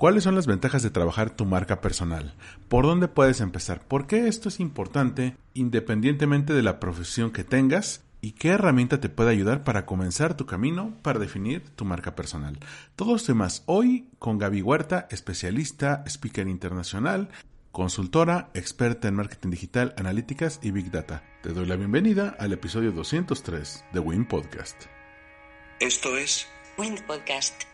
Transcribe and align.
¿Cuáles 0.00 0.24
son 0.24 0.34
las 0.34 0.46
ventajas 0.46 0.82
de 0.82 0.88
trabajar 0.88 1.28
tu 1.28 1.44
marca 1.44 1.82
personal? 1.82 2.34
¿Por 2.70 2.86
dónde 2.86 3.06
puedes 3.06 3.42
empezar? 3.42 3.86
¿Por 3.86 4.06
qué 4.06 4.28
esto 4.28 4.48
es 4.48 4.58
importante 4.58 5.36
independientemente 5.52 6.54
de 6.54 6.62
la 6.62 6.80
profesión 6.80 7.32
que 7.32 7.44
tengas? 7.44 8.00
¿Y 8.22 8.32
qué 8.32 8.48
herramienta 8.48 8.98
te 8.98 9.10
puede 9.10 9.28
ayudar 9.28 9.62
para 9.62 9.84
comenzar 9.84 10.38
tu 10.38 10.46
camino 10.46 10.96
para 11.02 11.18
definir 11.18 11.68
tu 11.76 11.84
marca 11.84 12.16
personal? 12.16 12.58
Todo 12.96 13.14
esto 13.14 13.32
y 13.32 13.34
más 13.34 13.62
hoy 13.66 14.08
con 14.18 14.38
Gaby 14.38 14.62
Huerta, 14.62 15.06
especialista, 15.10 16.02
speaker 16.06 16.48
internacional, 16.48 17.28
consultora, 17.70 18.48
experta 18.54 19.06
en 19.06 19.16
marketing 19.16 19.50
digital, 19.50 19.92
analíticas 19.98 20.60
y 20.62 20.70
big 20.70 20.90
data. 20.90 21.22
Te 21.42 21.50
doy 21.50 21.66
la 21.66 21.76
bienvenida 21.76 22.34
al 22.38 22.54
episodio 22.54 22.92
203 22.92 23.84
de 23.92 24.00
Win 24.00 24.26
Podcast. 24.26 24.82
Esto 25.78 26.16
es 26.16 26.48
Win 26.78 26.96
Podcast. 27.06 27.64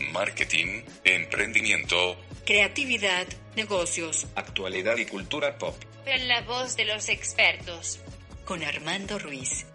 Marketing, 0.00 0.82
emprendimiento, 1.04 2.16
Creatividad, 2.44 3.26
negocios. 3.56 4.26
actualidad 4.34 4.96
y 4.96 5.06
cultura 5.06 5.56
pop. 5.58 5.74
en 6.06 6.28
la 6.28 6.40
voz 6.42 6.76
de 6.76 6.84
los 6.84 7.08
expertos. 7.08 8.00
Con 8.44 8.62
Armando 8.62 9.18
Ruiz. 9.18 9.66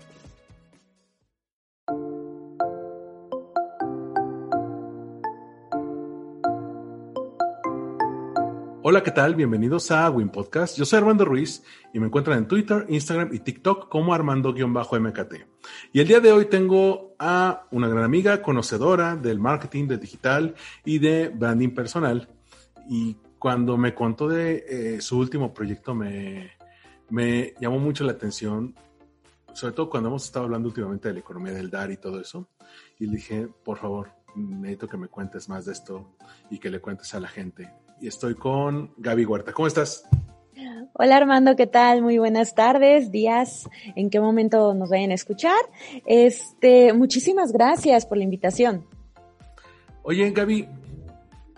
Hola, 8.83 9.03
¿qué 9.03 9.11
tal? 9.11 9.35
Bienvenidos 9.35 9.91
a 9.91 10.09
Win 10.09 10.29
Podcast. 10.29 10.77
Yo 10.77 10.85
soy 10.85 10.99
Armando 10.99 11.25
Ruiz 11.25 11.61
y 11.93 11.99
me 11.99 12.05
encuentran 12.07 12.37
en 12.37 12.47
Twitter, 12.47 12.85
Instagram 12.87 13.33
y 13.33 13.39
TikTok 13.39 13.89
como 13.89 14.13
Armando-MKT. 14.13 15.33
Y 15.91 15.99
el 15.99 16.07
día 16.07 16.21
de 16.21 16.31
hoy 16.31 16.45
tengo 16.45 17.06
a 17.19 17.67
una 17.71 17.87
gran 17.87 18.03
amiga, 18.03 18.41
conocedora 18.41 19.15
del 19.15 19.39
marketing, 19.39 19.87
de 19.87 19.97
digital 19.97 20.55
y 20.85 20.99
de 20.99 21.29
branding 21.29 21.69
personal. 21.69 22.27
Y 22.89 23.17
cuando 23.39 23.77
me 23.77 23.93
contó 23.93 24.27
de 24.27 24.65
eh, 24.67 25.01
su 25.01 25.17
último 25.17 25.53
proyecto 25.53 25.93
me, 25.93 26.51
me 27.09 27.53
llamó 27.59 27.79
mucho 27.79 28.03
la 28.03 28.13
atención, 28.13 28.75
sobre 29.53 29.73
todo 29.73 29.89
cuando 29.89 30.09
hemos 30.09 30.25
estado 30.25 30.45
hablando 30.45 30.69
últimamente 30.69 31.07
de 31.07 31.15
la 31.15 31.19
economía 31.19 31.53
del 31.53 31.69
dar 31.69 31.91
y 31.91 31.97
todo 31.97 32.19
eso. 32.19 32.49
Y 32.99 33.05
le 33.07 33.17
dije, 33.17 33.47
por 33.63 33.77
favor, 33.77 34.11
necesito 34.35 34.87
que 34.87 34.97
me 34.97 35.07
cuentes 35.07 35.49
más 35.49 35.65
de 35.65 35.73
esto 35.73 36.15
y 36.49 36.59
que 36.59 36.69
le 36.69 36.79
cuentes 36.79 37.13
a 37.13 37.19
la 37.19 37.27
gente. 37.27 37.71
Y 37.99 38.07
estoy 38.07 38.35
con 38.35 38.93
Gaby 38.97 39.25
Huerta. 39.25 39.53
¿Cómo 39.53 39.67
estás? 39.67 40.07
Hola 40.99 41.17
Armando, 41.17 41.55
¿qué 41.55 41.67
tal? 41.67 42.01
Muy 42.01 42.17
buenas 42.17 42.55
tardes, 42.55 43.11
días, 43.11 43.69
en 43.95 44.09
qué 44.09 44.19
momento 44.19 44.73
nos 44.73 44.89
vayan 44.89 45.11
a 45.11 45.13
escuchar. 45.13 45.59
Este, 46.07 46.91
muchísimas 46.93 47.51
gracias 47.51 48.07
por 48.07 48.17
la 48.17 48.23
invitación. 48.23 48.83
Oye, 50.01 50.31
Gaby, 50.31 50.67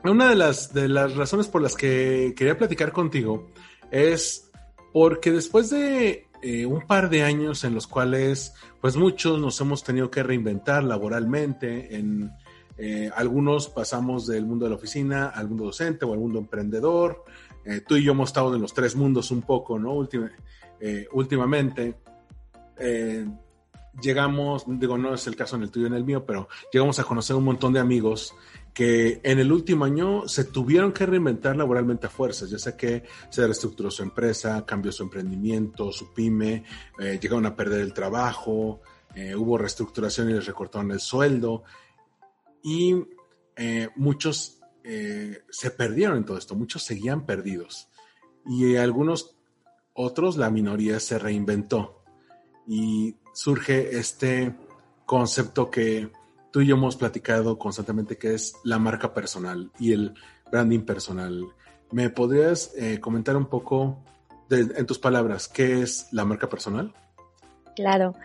una 0.03 0.27
de 0.29 0.35
las, 0.35 0.73
de 0.73 0.89
las 0.89 1.15
razones 1.15 1.47
por 1.47 1.61
las 1.61 1.75
que 1.75 2.33
quería 2.35 2.57
platicar 2.57 2.91
contigo 2.91 3.47
es 3.91 4.51
porque 4.91 5.31
después 5.31 5.69
de 5.69 6.27
eh, 6.41 6.65
un 6.65 6.85
par 6.85 7.09
de 7.09 7.23
años 7.23 7.63
en 7.63 7.75
los 7.75 7.87
cuales, 7.87 8.53
pues 8.81 8.97
muchos 8.97 9.39
nos 9.39 9.61
hemos 9.61 9.85
tenido 9.85 10.11
que 10.11 10.21
reinventar 10.21 10.83
laboralmente, 10.83 11.95
en 11.95 12.29
eh, 12.77 13.09
algunos 13.13 13.67
pasamos 13.67 14.25
del 14.25 14.45
mundo 14.45 14.65
de 14.65 14.69
la 14.69 14.77
oficina 14.77 15.27
al 15.27 15.49
mundo 15.49 15.65
docente 15.65 16.05
o 16.05 16.13
al 16.13 16.19
mundo 16.19 16.39
emprendedor. 16.39 17.25
Eh, 17.69 17.81
tú 17.81 17.97
y 17.97 18.03
yo 18.03 18.13
hemos 18.13 18.29
estado 18.29 18.55
en 18.55 18.61
los 18.63 18.73
tres 18.73 18.95
mundos 18.95 19.29
un 19.29 19.43
poco, 19.43 19.77
¿no? 19.77 20.07
Eh, 20.79 21.07
últimamente. 21.11 21.95
Eh, 22.79 23.27
llegamos, 24.01 24.63
digo, 24.65 24.97
no 24.97 25.13
es 25.13 25.27
el 25.27 25.35
caso 25.35 25.55
en 25.55 25.63
el 25.63 25.69
tuyo 25.69 25.85
y 25.85 25.89
en 25.89 25.93
el 25.93 26.03
mío, 26.03 26.25
pero 26.25 26.47
llegamos 26.73 26.97
a 26.97 27.03
conocer 27.03 27.35
un 27.35 27.43
montón 27.43 27.73
de 27.73 27.79
amigos 27.79 28.33
que 28.73 29.19
en 29.23 29.37
el 29.39 29.51
último 29.51 29.85
año 29.85 30.27
se 30.27 30.45
tuvieron 30.45 30.93
que 30.93 31.05
reinventar 31.05 31.55
laboralmente 31.55 32.07
a 32.07 32.09
fuerzas, 32.09 32.49
ya 32.49 32.57
sea 32.57 32.75
que 32.75 33.03
se 33.29 33.45
reestructuró 33.45 33.91
su 33.91 34.01
empresa, 34.01 34.65
cambió 34.65 34.91
su 34.91 35.03
emprendimiento, 35.03 35.91
su 35.91 36.13
pyme, 36.13 36.63
llegaron 36.97 37.45
a 37.45 37.55
perder 37.55 37.81
el 37.81 37.93
trabajo, 37.93 38.79
hubo 39.37 39.57
reestructuración 39.57 40.29
y 40.29 40.33
les 40.33 40.45
recortaron 40.45 40.91
el 40.91 41.01
sueldo 41.01 41.63
y 42.63 42.95
muchos 43.97 44.58
eh, 44.91 45.43
se 45.51 45.69
perdieron 45.69 46.17
en 46.17 46.25
todo 46.25 46.37
esto, 46.37 46.55
muchos 46.55 46.81
seguían 46.81 47.27
perdidos 47.27 47.89
y 48.43 48.75
algunos 48.75 49.35
otros, 49.93 50.35
la 50.35 50.49
minoría 50.49 50.99
se 50.99 51.19
reinventó 51.19 52.01
y 52.65 53.15
surge 53.33 53.99
este 53.99 54.55
concepto 55.05 55.69
que 55.69 56.11
tú 56.51 56.61
y 56.61 56.67
yo 56.67 56.75
hemos 56.75 56.95
platicado 56.95 57.59
constantemente, 57.59 58.17
que 58.17 58.33
es 58.33 58.55
la 58.63 58.79
marca 58.79 59.13
personal 59.13 59.71
y 59.77 59.93
el 59.93 60.15
branding 60.51 60.85
personal. 60.85 61.45
¿Me 61.91 62.09
podrías 62.09 62.73
eh, 62.75 62.99
comentar 62.99 63.37
un 63.37 63.45
poco, 63.45 64.03
en 64.49 64.85
tus 64.87 64.97
palabras, 64.97 65.47
qué 65.47 65.83
es 65.83 66.07
la 66.11 66.25
marca 66.25 66.49
personal? 66.49 66.95
Claro, 67.75 68.15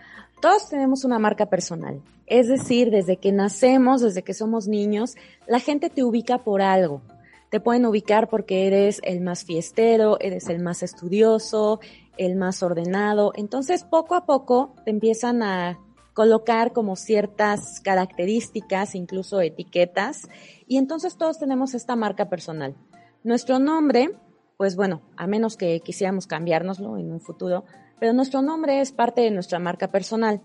todos 0.44 0.68
tenemos 0.68 1.06
una 1.06 1.18
marca 1.18 1.46
personal. 1.46 2.02
Es 2.26 2.48
decir, 2.48 2.90
desde 2.90 3.16
que 3.16 3.32
nacemos, 3.32 4.02
desde 4.02 4.22
que 4.22 4.34
somos 4.34 4.68
niños, 4.68 5.14
la 5.46 5.58
gente 5.58 5.88
te 5.88 6.04
ubica 6.04 6.44
por 6.44 6.60
algo. 6.60 7.00
Te 7.48 7.60
pueden 7.60 7.86
ubicar 7.86 8.28
porque 8.28 8.66
eres 8.66 9.00
el 9.04 9.22
más 9.22 9.46
fiestero, 9.46 10.20
eres 10.20 10.50
el 10.50 10.62
más 10.62 10.82
estudioso, 10.82 11.80
el 12.18 12.36
más 12.36 12.62
ordenado. 12.62 13.32
Entonces, 13.36 13.84
poco 13.84 14.16
a 14.16 14.26
poco 14.26 14.74
te 14.84 14.90
empiezan 14.90 15.42
a 15.42 15.78
colocar 16.12 16.74
como 16.74 16.94
ciertas 16.94 17.80
características, 17.80 18.94
incluso 18.94 19.40
etiquetas, 19.40 20.28
y 20.68 20.76
entonces 20.76 21.16
todos 21.16 21.38
tenemos 21.38 21.72
esta 21.72 21.96
marca 21.96 22.28
personal. 22.28 22.76
Nuestro 23.22 23.58
nombre, 23.58 24.10
pues 24.58 24.76
bueno, 24.76 25.00
a 25.16 25.26
menos 25.26 25.56
que 25.56 25.80
quisiéramos 25.80 26.26
cambiárnoslo 26.26 26.98
en 26.98 27.12
un 27.12 27.22
futuro, 27.22 27.64
pero 28.04 28.12
nuestro 28.12 28.42
nombre 28.42 28.82
es 28.82 28.92
parte 28.92 29.22
de 29.22 29.30
nuestra 29.30 29.58
marca 29.58 29.88
personal. 29.88 30.42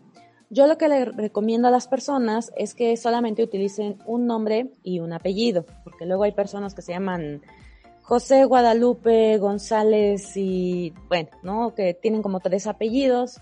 Yo 0.50 0.66
lo 0.66 0.78
que 0.78 0.88
le 0.88 1.04
recomiendo 1.04 1.68
a 1.68 1.72
las 1.72 1.90
personas 1.90 2.54
es 2.56 2.74
que 2.74 2.96
solamente 2.96 3.44
utilicen 3.44 3.98
un 4.06 4.28
nombre 4.28 4.72
y 4.82 5.02
un 5.02 5.12
apellido, 5.12 5.66
porque 5.84 6.06
luego 6.06 6.24
hay 6.24 6.32
personas 6.32 6.74
que 6.74 6.82
se 6.82 6.94
llaman 6.94 7.42
José 8.02 8.46
Guadalupe 8.46 9.38
González 9.40 10.38
y 10.38 10.94
bueno, 11.10 11.28
¿no? 11.44 11.76
Que 11.76 11.94
tienen 11.94 12.22
como 12.22 12.40
tres 12.40 12.66
apellidos. 12.66 13.42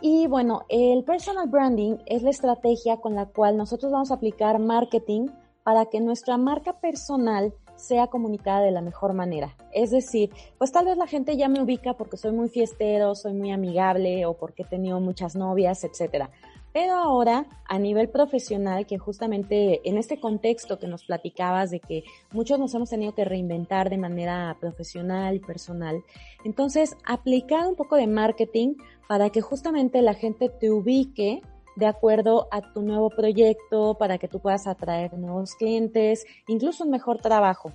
Y 0.00 0.28
bueno, 0.28 0.62
el 0.68 1.02
personal 1.02 1.48
branding 1.48 1.96
es 2.06 2.22
la 2.22 2.30
estrategia 2.30 2.98
con 2.98 3.16
la 3.16 3.26
cual 3.26 3.56
nosotros 3.56 3.90
vamos 3.90 4.12
a 4.12 4.14
aplicar 4.14 4.60
marketing 4.60 5.26
para 5.64 5.86
que 5.86 6.00
nuestra 6.00 6.36
marca 6.36 6.78
personal 6.78 7.52
sea 7.80 8.06
comunicada 8.08 8.60
de 8.60 8.70
la 8.70 8.80
mejor 8.80 9.14
manera. 9.14 9.56
Es 9.72 9.90
decir, 9.90 10.30
pues 10.58 10.70
tal 10.70 10.86
vez 10.86 10.96
la 10.96 11.06
gente 11.06 11.36
ya 11.36 11.48
me 11.48 11.62
ubica 11.62 11.94
porque 11.94 12.16
soy 12.16 12.32
muy 12.32 12.48
fiestero, 12.48 13.14
soy 13.14 13.32
muy 13.32 13.50
amigable 13.50 14.26
o 14.26 14.34
porque 14.34 14.62
he 14.62 14.66
tenido 14.66 15.00
muchas 15.00 15.34
novias, 15.34 15.82
etcétera. 15.84 16.30
Pero 16.72 16.94
ahora, 16.94 17.46
a 17.66 17.78
nivel 17.80 18.08
profesional, 18.08 18.86
que 18.86 18.96
justamente 18.96 19.80
en 19.88 19.98
este 19.98 20.20
contexto 20.20 20.78
que 20.78 20.86
nos 20.86 21.04
platicabas 21.04 21.70
de 21.70 21.80
que 21.80 22.04
muchos 22.30 22.60
nos 22.60 22.72
hemos 22.74 22.90
tenido 22.90 23.12
que 23.12 23.24
reinventar 23.24 23.90
de 23.90 23.98
manera 23.98 24.56
profesional 24.60 25.34
y 25.34 25.40
personal, 25.40 26.04
entonces 26.44 26.96
aplicar 27.04 27.66
un 27.66 27.74
poco 27.74 27.96
de 27.96 28.06
marketing 28.06 28.74
para 29.08 29.30
que 29.30 29.40
justamente 29.40 30.00
la 30.00 30.14
gente 30.14 30.48
te 30.48 30.70
ubique 30.70 31.42
de 31.76 31.86
acuerdo 31.86 32.48
a 32.50 32.72
tu 32.72 32.82
nuevo 32.82 33.10
proyecto, 33.10 33.96
para 33.98 34.18
que 34.18 34.28
tú 34.28 34.40
puedas 34.40 34.66
atraer 34.66 35.14
nuevos 35.14 35.54
clientes, 35.54 36.24
incluso 36.48 36.84
un 36.84 36.90
mejor 36.90 37.18
trabajo. 37.18 37.72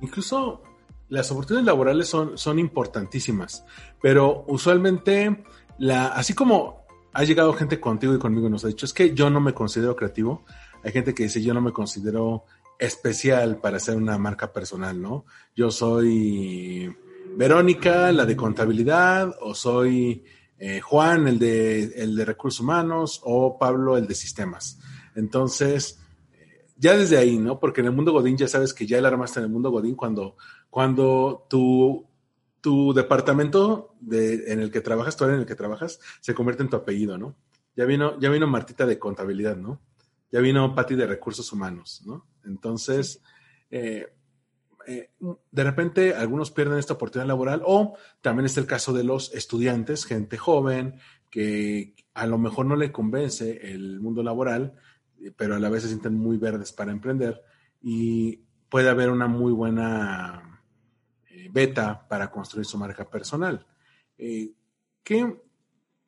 Incluso 0.00 0.62
las 1.08 1.30
oportunidades 1.30 1.66
laborales 1.66 2.08
son, 2.08 2.38
son 2.38 2.58
importantísimas, 2.58 3.64
pero 4.00 4.44
usualmente, 4.48 5.44
la, 5.78 6.08
así 6.08 6.34
como 6.34 6.86
ha 7.12 7.24
llegado 7.24 7.52
gente 7.52 7.78
contigo 7.78 8.14
y 8.14 8.18
conmigo 8.18 8.46
y 8.46 8.50
nos 8.50 8.64
ha 8.64 8.68
dicho, 8.68 8.86
es 8.86 8.92
que 8.92 9.14
yo 9.14 9.28
no 9.28 9.40
me 9.40 9.52
considero 9.52 9.94
creativo, 9.94 10.44
hay 10.82 10.92
gente 10.92 11.14
que 11.14 11.24
dice, 11.24 11.42
yo 11.42 11.54
no 11.54 11.60
me 11.60 11.72
considero 11.72 12.44
especial 12.78 13.58
para 13.58 13.78
ser 13.78 13.96
una 13.96 14.18
marca 14.18 14.52
personal, 14.52 15.00
¿no? 15.00 15.24
Yo 15.54 15.70
soy 15.70 16.94
Verónica, 17.36 18.10
la 18.12 18.24
de 18.24 18.36
contabilidad, 18.36 19.36
o 19.40 19.54
soy 19.54 20.24
eh, 20.64 20.80
Juan, 20.80 21.26
el 21.26 21.40
de, 21.40 21.82
el 21.96 22.14
de 22.14 22.24
recursos 22.24 22.60
humanos, 22.60 23.20
o 23.24 23.58
Pablo, 23.58 23.96
el 23.96 24.06
de 24.06 24.14
sistemas. 24.14 24.78
Entonces, 25.16 25.98
eh, 26.32 26.68
ya 26.76 26.96
desde 26.96 27.18
ahí, 27.18 27.36
¿no? 27.36 27.58
Porque 27.58 27.80
en 27.80 27.88
el 27.88 27.92
mundo 27.92 28.12
Godín 28.12 28.36
ya 28.36 28.46
sabes 28.46 28.72
que 28.72 28.86
ya 28.86 28.96
el 28.96 29.04
armaste 29.04 29.40
en 29.40 29.46
el 29.46 29.50
mundo 29.50 29.72
Godín 29.72 29.96
cuando, 29.96 30.36
cuando 30.70 31.48
tu, 31.50 32.06
tu 32.60 32.92
departamento 32.92 33.96
de, 33.98 34.52
en 34.52 34.60
el 34.60 34.70
que 34.70 34.80
trabajas, 34.80 35.16
tu 35.16 35.24
área 35.24 35.34
en 35.34 35.40
el 35.40 35.48
que 35.48 35.56
trabajas, 35.56 35.98
se 36.20 36.32
convierte 36.32 36.62
en 36.62 36.70
tu 36.70 36.76
apellido, 36.76 37.18
¿no? 37.18 37.34
Ya 37.74 37.84
vino, 37.84 38.20
ya 38.20 38.30
vino 38.30 38.46
Martita 38.46 38.86
de 38.86 39.00
contabilidad, 39.00 39.56
¿no? 39.56 39.80
Ya 40.30 40.38
vino 40.38 40.76
Patti 40.76 40.94
de 40.94 41.08
recursos 41.08 41.52
humanos, 41.52 42.04
¿no? 42.06 42.28
Entonces, 42.44 43.20
eh, 43.68 44.14
eh, 44.86 45.10
de 45.50 45.64
repente 45.64 46.14
algunos 46.14 46.50
pierden 46.50 46.78
esta 46.78 46.94
oportunidad 46.94 47.28
laboral 47.28 47.62
o 47.64 47.96
también 48.20 48.46
está 48.46 48.60
el 48.60 48.66
caso 48.66 48.92
de 48.92 49.04
los 49.04 49.34
estudiantes, 49.34 50.04
gente 50.04 50.38
joven 50.38 50.96
que 51.30 51.94
a 52.14 52.26
lo 52.26 52.38
mejor 52.38 52.66
no 52.66 52.76
le 52.76 52.92
convence 52.92 53.72
el 53.72 54.00
mundo 54.00 54.22
laboral, 54.22 54.74
pero 55.36 55.54
a 55.54 55.58
la 55.58 55.70
vez 55.70 55.82
se 55.82 55.88
sienten 55.88 56.14
muy 56.14 56.36
verdes 56.36 56.72
para 56.72 56.92
emprender 56.92 57.42
y 57.80 58.40
puede 58.68 58.88
haber 58.88 59.10
una 59.10 59.26
muy 59.26 59.52
buena 59.52 60.62
eh, 61.28 61.48
beta 61.50 62.06
para 62.08 62.30
construir 62.30 62.66
su 62.66 62.78
marca 62.78 63.08
personal. 63.08 63.66
Eh, 64.16 64.52
¿Qué, 65.02 65.36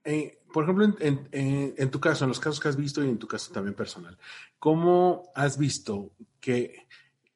eh, 0.05 0.38
por 0.53 0.65
ejemplo, 0.65 0.94
en, 1.00 1.91
tu 1.91 2.00
caso, 2.00 2.25
en 2.25 2.29
los 2.29 2.41
casos 2.41 2.61
que 2.61 2.69
has 2.69 2.76
visto 2.76 3.05
y 3.05 3.09
en 3.09 3.19
tu 3.19 3.26
caso 3.26 3.53
también 3.53 3.75
personal, 3.75 4.17
¿cómo 4.59 5.31
has 5.35 5.59
visto 5.59 6.12
que 6.41 6.87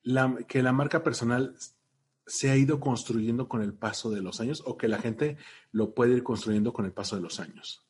la, 0.08 0.38
que 0.49 0.62
la 0.62 0.72
marca 0.72 1.02
personal 1.02 1.55
se 2.26 2.50
ha 2.50 2.56
ido 2.56 2.81
construyendo 2.81 3.46
con 3.46 3.60
el 3.60 3.75
paso 3.75 4.10
de 4.10 4.22
los 4.22 4.40
años 4.40 4.62
o 4.64 4.78
que 4.78 4.88
la 4.88 4.99
gente 4.99 5.37
lo 5.70 5.94
puede 5.94 6.14
ir 6.14 6.22
construyendo 6.22 6.72
con 6.72 6.87
el 6.87 6.93
paso 6.93 7.16
de 7.16 7.22
los 7.22 7.40
años? 7.40 7.87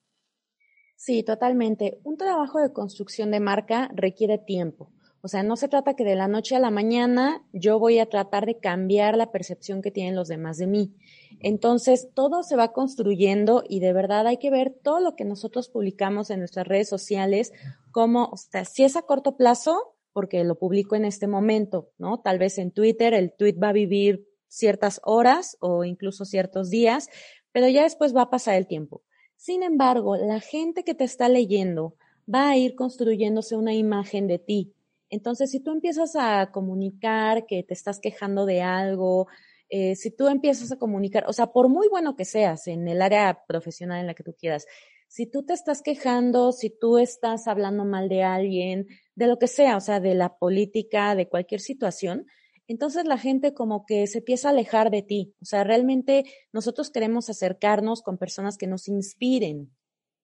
Sí, 0.96 1.22
totalmente. 1.22 2.00
Un 2.02 2.16
trabajo 2.16 2.58
de 2.58 2.72
construcción 2.72 3.30
de 3.30 3.38
marca 3.38 3.88
requiere 3.94 4.36
tiempo. 4.38 4.90
O 5.20 5.28
sea, 5.28 5.44
no 5.44 5.56
se 5.56 5.68
trata 5.68 5.94
que 5.94 6.04
de 6.04 6.16
la 6.16 6.26
noche 6.26 6.56
a 6.56 6.60
la 6.60 6.72
mañana 6.72 7.44
yo 7.52 7.78
voy 7.78 8.00
a 8.00 8.08
tratar 8.08 8.46
de 8.46 8.58
cambiar 8.58 9.16
la 9.16 9.30
percepción 9.30 9.80
que 9.80 9.92
tienen 9.92 10.16
los 10.16 10.26
demás 10.26 10.58
de 10.58 10.66
mí. 10.66 10.96
Entonces, 11.38 12.08
todo 12.14 12.42
se 12.42 12.56
va 12.56 12.72
construyendo 12.72 13.62
y 13.68 13.78
de 13.78 13.92
verdad 13.92 14.26
hay 14.26 14.38
que 14.38 14.50
ver 14.50 14.76
todo 14.82 14.98
lo 14.98 15.14
que 15.14 15.24
nosotros 15.24 15.68
publicamos 15.68 16.30
en 16.30 16.40
nuestras 16.40 16.66
redes 16.66 16.88
sociales 16.88 17.52
como, 17.92 18.24
o 18.26 18.36
sea, 18.36 18.64
si 18.64 18.82
es 18.82 18.96
a 18.96 19.02
corto 19.02 19.36
plazo, 19.36 19.94
porque 20.18 20.42
lo 20.42 20.58
publico 20.58 20.96
en 20.96 21.04
este 21.04 21.28
momento, 21.28 21.92
¿no? 21.96 22.18
Tal 22.18 22.40
vez 22.40 22.58
en 22.58 22.72
Twitter 22.72 23.14
el 23.14 23.32
tweet 23.32 23.54
va 23.54 23.68
a 23.68 23.72
vivir 23.72 24.26
ciertas 24.48 25.00
horas 25.04 25.56
o 25.60 25.84
incluso 25.84 26.24
ciertos 26.24 26.70
días, 26.70 27.08
pero 27.52 27.68
ya 27.68 27.84
después 27.84 28.16
va 28.16 28.22
a 28.22 28.30
pasar 28.30 28.56
el 28.56 28.66
tiempo. 28.66 29.04
Sin 29.36 29.62
embargo, 29.62 30.16
la 30.16 30.40
gente 30.40 30.82
que 30.82 30.96
te 30.96 31.04
está 31.04 31.28
leyendo 31.28 31.94
va 32.26 32.48
a 32.48 32.56
ir 32.56 32.74
construyéndose 32.74 33.54
una 33.54 33.74
imagen 33.74 34.26
de 34.26 34.40
ti. 34.40 34.74
Entonces, 35.08 35.52
si 35.52 35.60
tú 35.60 35.70
empiezas 35.70 36.16
a 36.16 36.50
comunicar 36.50 37.46
que 37.46 37.62
te 37.62 37.74
estás 37.74 38.00
quejando 38.00 38.44
de 38.44 38.60
algo, 38.60 39.28
eh, 39.68 39.94
si 39.94 40.10
tú 40.10 40.26
empiezas 40.26 40.72
a 40.72 40.78
comunicar, 40.78 41.26
o 41.28 41.32
sea, 41.32 41.52
por 41.52 41.68
muy 41.68 41.86
bueno 41.88 42.16
que 42.16 42.24
seas 42.24 42.66
en 42.66 42.88
el 42.88 43.02
área 43.02 43.44
profesional 43.46 44.00
en 44.00 44.08
la 44.08 44.14
que 44.14 44.24
tú 44.24 44.34
quieras, 44.36 44.66
si 45.08 45.26
tú 45.26 45.42
te 45.44 45.54
estás 45.54 45.82
quejando, 45.82 46.52
si 46.52 46.70
tú 46.70 46.98
estás 46.98 47.48
hablando 47.48 47.84
mal 47.84 48.08
de 48.08 48.22
alguien, 48.22 48.86
de 49.14 49.26
lo 49.26 49.38
que 49.38 49.46
sea, 49.46 49.76
o 49.76 49.80
sea, 49.80 50.00
de 50.00 50.14
la 50.14 50.38
política, 50.38 51.14
de 51.14 51.28
cualquier 51.28 51.60
situación, 51.60 52.26
entonces 52.68 53.06
la 53.06 53.16
gente 53.16 53.54
como 53.54 53.86
que 53.86 54.06
se 54.06 54.18
empieza 54.18 54.48
a 54.48 54.50
alejar 54.52 54.90
de 54.90 55.02
ti. 55.02 55.34
O 55.40 55.46
sea, 55.46 55.64
realmente 55.64 56.24
nosotros 56.52 56.90
queremos 56.90 57.30
acercarnos 57.30 58.02
con 58.02 58.18
personas 58.18 58.58
que 58.58 58.66
nos 58.66 58.88
inspiren. 58.88 59.74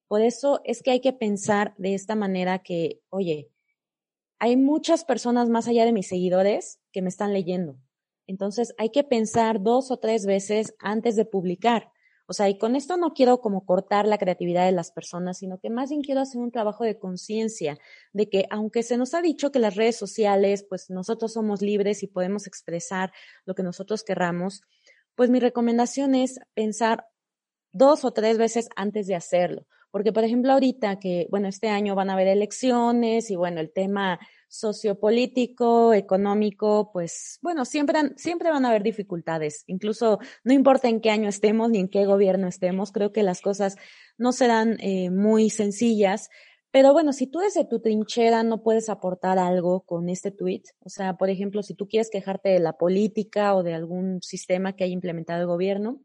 Por 0.06 0.20
eso 0.20 0.60
es 0.64 0.82
que 0.82 0.90
hay 0.90 1.00
que 1.00 1.14
pensar 1.14 1.74
de 1.78 1.94
esta 1.94 2.14
manera 2.14 2.58
que, 2.58 3.00
oye, 3.08 3.50
hay 4.38 4.58
muchas 4.58 5.04
personas 5.04 5.48
más 5.48 5.68
allá 5.68 5.86
de 5.86 5.92
mis 5.92 6.08
seguidores 6.08 6.80
que 6.92 7.00
me 7.00 7.08
están 7.08 7.32
leyendo. 7.32 7.78
Entonces 8.26 8.74
hay 8.76 8.90
que 8.90 9.04
pensar 9.04 9.62
dos 9.62 9.90
o 9.90 9.96
tres 9.96 10.26
veces 10.26 10.74
antes 10.78 11.16
de 11.16 11.24
publicar. 11.24 11.93
O 12.26 12.32
sea, 12.32 12.48
y 12.48 12.58
con 12.58 12.74
esto 12.74 12.96
no 12.96 13.12
quiero 13.12 13.40
como 13.40 13.66
cortar 13.66 14.06
la 14.06 14.18
creatividad 14.18 14.64
de 14.64 14.72
las 14.72 14.90
personas, 14.90 15.38
sino 15.38 15.58
que 15.58 15.70
más 15.70 15.90
bien 15.90 16.02
quiero 16.02 16.20
hacer 16.20 16.40
un 16.40 16.50
trabajo 16.50 16.84
de 16.84 16.98
conciencia 16.98 17.78
de 18.12 18.28
que 18.28 18.46
aunque 18.50 18.82
se 18.82 18.96
nos 18.96 19.14
ha 19.14 19.20
dicho 19.20 19.52
que 19.52 19.58
las 19.58 19.76
redes 19.76 19.96
sociales, 19.96 20.64
pues 20.68 20.88
nosotros 20.88 21.34
somos 21.34 21.60
libres 21.60 22.02
y 22.02 22.06
podemos 22.06 22.46
expresar 22.46 23.12
lo 23.44 23.54
que 23.54 23.62
nosotros 23.62 24.04
querramos, 24.04 24.62
pues 25.14 25.30
mi 25.30 25.38
recomendación 25.38 26.14
es 26.14 26.40
pensar 26.54 27.06
dos 27.72 28.04
o 28.04 28.12
tres 28.12 28.38
veces 28.38 28.68
antes 28.76 29.06
de 29.06 29.16
hacerlo. 29.16 29.66
Porque, 29.90 30.12
por 30.12 30.24
ejemplo, 30.24 30.52
ahorita 30.52 30.98
que, 30.98 31.28
bueno, 31.30 31.46
este 31.46 31.68
año 31.68 31.94
van 31.94 32.10
a 32.10 32.14
haber 32.14 32.26
elecciones 32.26 33.30
y, 33.30 33.36
bueno, 33.36 33.60
el 33.60 33.72
tema 33.72 34.18
sociopolítico, 34.54 35.94
económico, 35.94 36.90
pues, 36.92 37.38
bueno, 37.42 37.64
siempre, 37.64 37.98
siempre 38.16 38.50
van 38.50 38.64
a 38.64 38.70
haber 38.70 38.82
dificultades. 38.82 39.64
Incluso 39.66 40.20
no 40.44 40.52
importa 40.52 40.88
en 40.88 41.00
qué 41.00 41.10
año 41.10 41.28
estemos 41.28 41.70
ni 41.70 41.80
en 41.80 41.88
qué 41.88 42.06
gobierno 42.06 42.46
estemos, 42.46 42.92
creo 42.92 43.12
que 43.12 43.22
las 43.22 43.40
cosas 43.40 43.76
no 44.16 44.32
serán 44.32 44.78
eh, 44.80 45.10
muy 45.10 45.50
sencillas. 45.50 46.30
Pero 46.70 46.92
bueno, 46.92 47.12
si 47.12 47.26
tú 47.26 47.40
desde 47.40 47.64
tu 47.64 47.80
trinchera 47.80 48.42
no 48.42 48.62
puedes 48.62 48.88
aportar 48.88 49.38
algo 49.38 49.80
con 49.80 50.08
este 50.08 50.30
tweet, 50.30 50.62
o 50.80 50.88
sea, 50.88 51.16
por 51.16 51.30
ejemplo, 51.30 51.62
si 51.62 51.74
tú 51.74 51.88
quieres 51.88 52.10
quejarte 52.10 52.48
de 52.48 52.60
la 52.60 52.74
política 52.74 53.54
o 53.54 53.62
de 53.62 53.74
algún 53.74 54.22
sistema 54.22 54.74
que 54.74 54.84
haya 54.84 54.92
implementado 54.92 55.40
el 55.40 55.46
gobierno, 55.46 56.00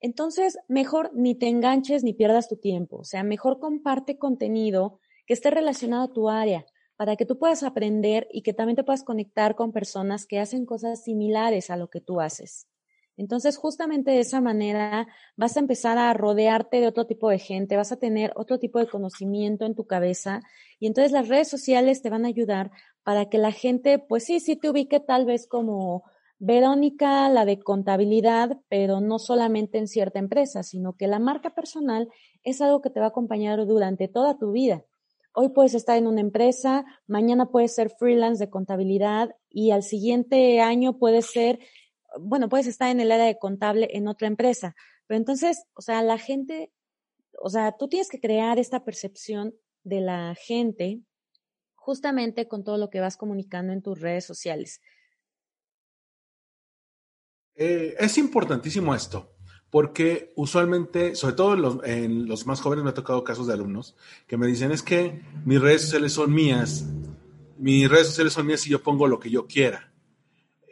entonces, 0.00 0.58
mejor 0.68 1.10
ni 1.14 1.34
te 1.34 1.48
enganches 1.48 2.04
ni 2.04 2.12
pierdas 2.12 2.48
tu 2.48 2.56
tiempo. 2.56 2.98
O 2.98 3.04
sea, 3.04 3.24
mejor 3.24 3.58
comparte 3.58 4.16
contenido 4.16 5.00
que 5.26 5.34
esté 5.34 5.50
relacionado 5.50 6.04
a 6.04 6.12
tu 6.12 6.28
área 6.28 6.64
para 6.98 7.14
que 7.14 7.24
tú 7.24 7.38
puedas 7.38 7.62
aprender 7.62 8.26
y 8.32 8.42
que 8.42 8.52
también 8.52 8.74
te 8.74 8.82
puedas 8.82 9.04
conectar 9.04 9.54
con 9.54 9.70
personas 9.70 10.26
que 10.26 10.40
hacen 10.40 10.66
cosas 10.66 11.04
similares 11.04 11.70
a 11.70 11.76
lo 11.76 11.88
que 11.88 12.00
tú 12.00 12.20
haces. 12.20 12.66
Entonces, 13.16 13.56
justamente 13.56 14.10
de 14.10 14.18
esa 14.18 14.40
manera 14.40 15.06
vas 15.36 15.56
a 15.56 15.60
empezar 15.60 15.96
a 15.96 16.12
rodearte 16.12 16.80
de 16.80 16.88
otro 16.88 17.06
tipo 17.06 17.30
de 17.30 17.38
gente, 17.38 17.76
vas 17.76 17.92
a 17.92 17.98
tener 17.98 18.32
otro 18.34 18.58
tipo 18.58 18.80
de 18.80 18.88
conocimiento 18.88 19.64
en 19.64 19.76
tu 19.76 19.86
cabeza 19.86 20.40
y 20.80 20.88
entonces 20.88 21.12
las 21.12 21.28
redes 21.28 21.46
sociales 21.48 22.02
te 22.02 22.10
van 22.10 22.24
a 22.24 22.28
ayudar 22.28 22.72
para 23.04 23.28
que 23.28 23.38
la 23.38 23.52
gente, 23.52 24.00
pues 24.00 24.24
sí, 24.24 24.40
sí 24.40 24.56
te 24.56 24.68
ubique 24.68 24.98
tal 24.98 25.24
vez 25.24 25.46
como 25.46 26.02
Verónica, 26.40 27.28
la 27.28 27.44
de 27.44 27.60
contabilidad, 27.60 28.58
pero 28.68 29.00
no 29.00 29.20
solamente 29.20 29.78
en 29.78 29.86
cierta 29.86 30.18
empresa, 30.18 30.64
sino 30.64 30.94
que 30.94 31.06
la 31.06 31.20
marca 31.20 31.54
personal 31.54 32.08
es 32.42 32.60
algo 32.60 32.80
que 32.80 32.90
te 32.90 32.98
va 32.98 33.06
a 33.06 33.10
acompañar 33.10 33.64
durante 33.66 34.08
toda 34.08 34.36
tu 34.36 34.50
vida. 34.50 34.84
Hoy 35.40 35.50
puedes 35.50 35.74
estar 35.74 35.96
en 35.96 36.08
una 36.08 36.20
empresa, 36.20 36.84
mañana 37.06 37.46
puedes 37.46 37.72
ser 37.72 37.90
freelance 37.90 38.44
de 38.44 38.50
contabilidad 38.50 39.36
y 39.48 39.70
al 39.70 39.84
siguiente 39.84 40.60
año 40.60 40.98
puedes 40.98 41.26
ser, 41.26 41.60
bueno, 42.18 42.48
puedes 42.48 42.66
estar 42.66 42.90
en 42.90 42.98
el 42.98 43.12
área 43.12 43.26
de 43.26 43.38
contable 43.38 43.88
en 43.92 44.08
otra 44.08 44.26
empresa. 44.26 44.74
Pero 45.06 45.18
entonces, 45.18 45.62
o 45.74 45.80
sea, 45.80 46.02
la 46.02 46.18
gente, 46.18 46.72
o 47.40 47.50
sea, 47.50 47.70
tú 47.78 47.86
tienes 47.86 48.08
que 48.08 48.18
crear 48.18 48.58
esta 48.58 48.84
percepción 48.84 49.54
de 49.84 50.00
la 50.00 50.34
gente 50.34 51.02
justamente 51.76 52.48
con 52.48 52.64
todo 52.64 52.76
lo 52.76 52.90
que 52.90 52.98
vas 52.98 53.16
comunicando 53.16 53.72
en 53.72 53.80
tus 53.80 54.00
redes 54.00 54.24
sociales. 54.24 54.80
Eh, 57.54 57.94
es 57.96 58.18
importantísimo 58.18 58.92
esto, 58.92 59.37
porque 59.70 60.32
usualmente, 60.36 61.14
sobre 61.14 61.34
todo 61.34 61.54
en 61.54 61.62
los, 61.62 61.78
en 61.84 62.28
los, 62.28 62.46
más 62.46 62.60
jóvenes, 62.60 62.84
me 62.84 62.90
ha 62.90 62.94
tocado 62.94 63.24
casos 63.24 63.46
de 63.46 63.52
alumnos 63.52 63.94
que 64.26 64.36
me 64.36 64.46
dicen 64.46 64.72
es 64.72 64.82
que 64.82 65.22
mis 65.44 65.60
redes 65.60 65.82
sociales 65.82 66.12
son 66.12 66.32
mías, 66.32 66.86
mis 67.58 67.88
redes 67.88 68.08
sociales 68.08 68.32
son 68.32 68.46
mías 68.46 68.66
y 68.66 68.70
yo 68.70 68.82
pongo 68.82 69.06
lo 69.06 69.18
que 69.20 69.30
yo 69.30 69.46
quiera. 69.46 69.92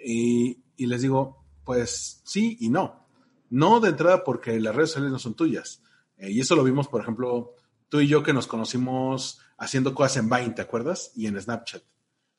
Y, 0.02 0.58
y 0.76 0.86
les 0.86 1.02
digo, 1.02 1.44
pues 1.64 2.22
sí 2.24 2.56
y 2.60 2.70
no. 2.70 3.06
No 3.50 3.80
de 3.80 3.90
entrada 3.90 4.24
porque 4.24 4.58
las 4.60 4.74
redes 4.74 4.90
sociales 4.90 5.12
no 5.12 5.18
son 5.18 5.34
tuyas. 5.34 5.82
Eh, 6.16 6.30
y 6.30 6.40
eso 6.40 6.56
lo 6.56 6.64
vimos, 6.64 6.88
por 6.88 7.00
ejemplo, 7.00 7.54
tú 7.88 8.00
y 8.00 8.08
yo 8.08 8.22
que 8.22 8.32
nos 8.32 8.46
conocimos 8.46 9.40
haciendo 9.58 9.94
cosas 9.94 10.18
en 10.18 10.30
Vine, 10.30 10.50
¿te 10.50 10.62
acuerdas? 10.62 11.12
Y 11.14 11.26
en 11.26 11.40
Snapchat. 11.40 11.82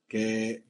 Que, 0.07 0.65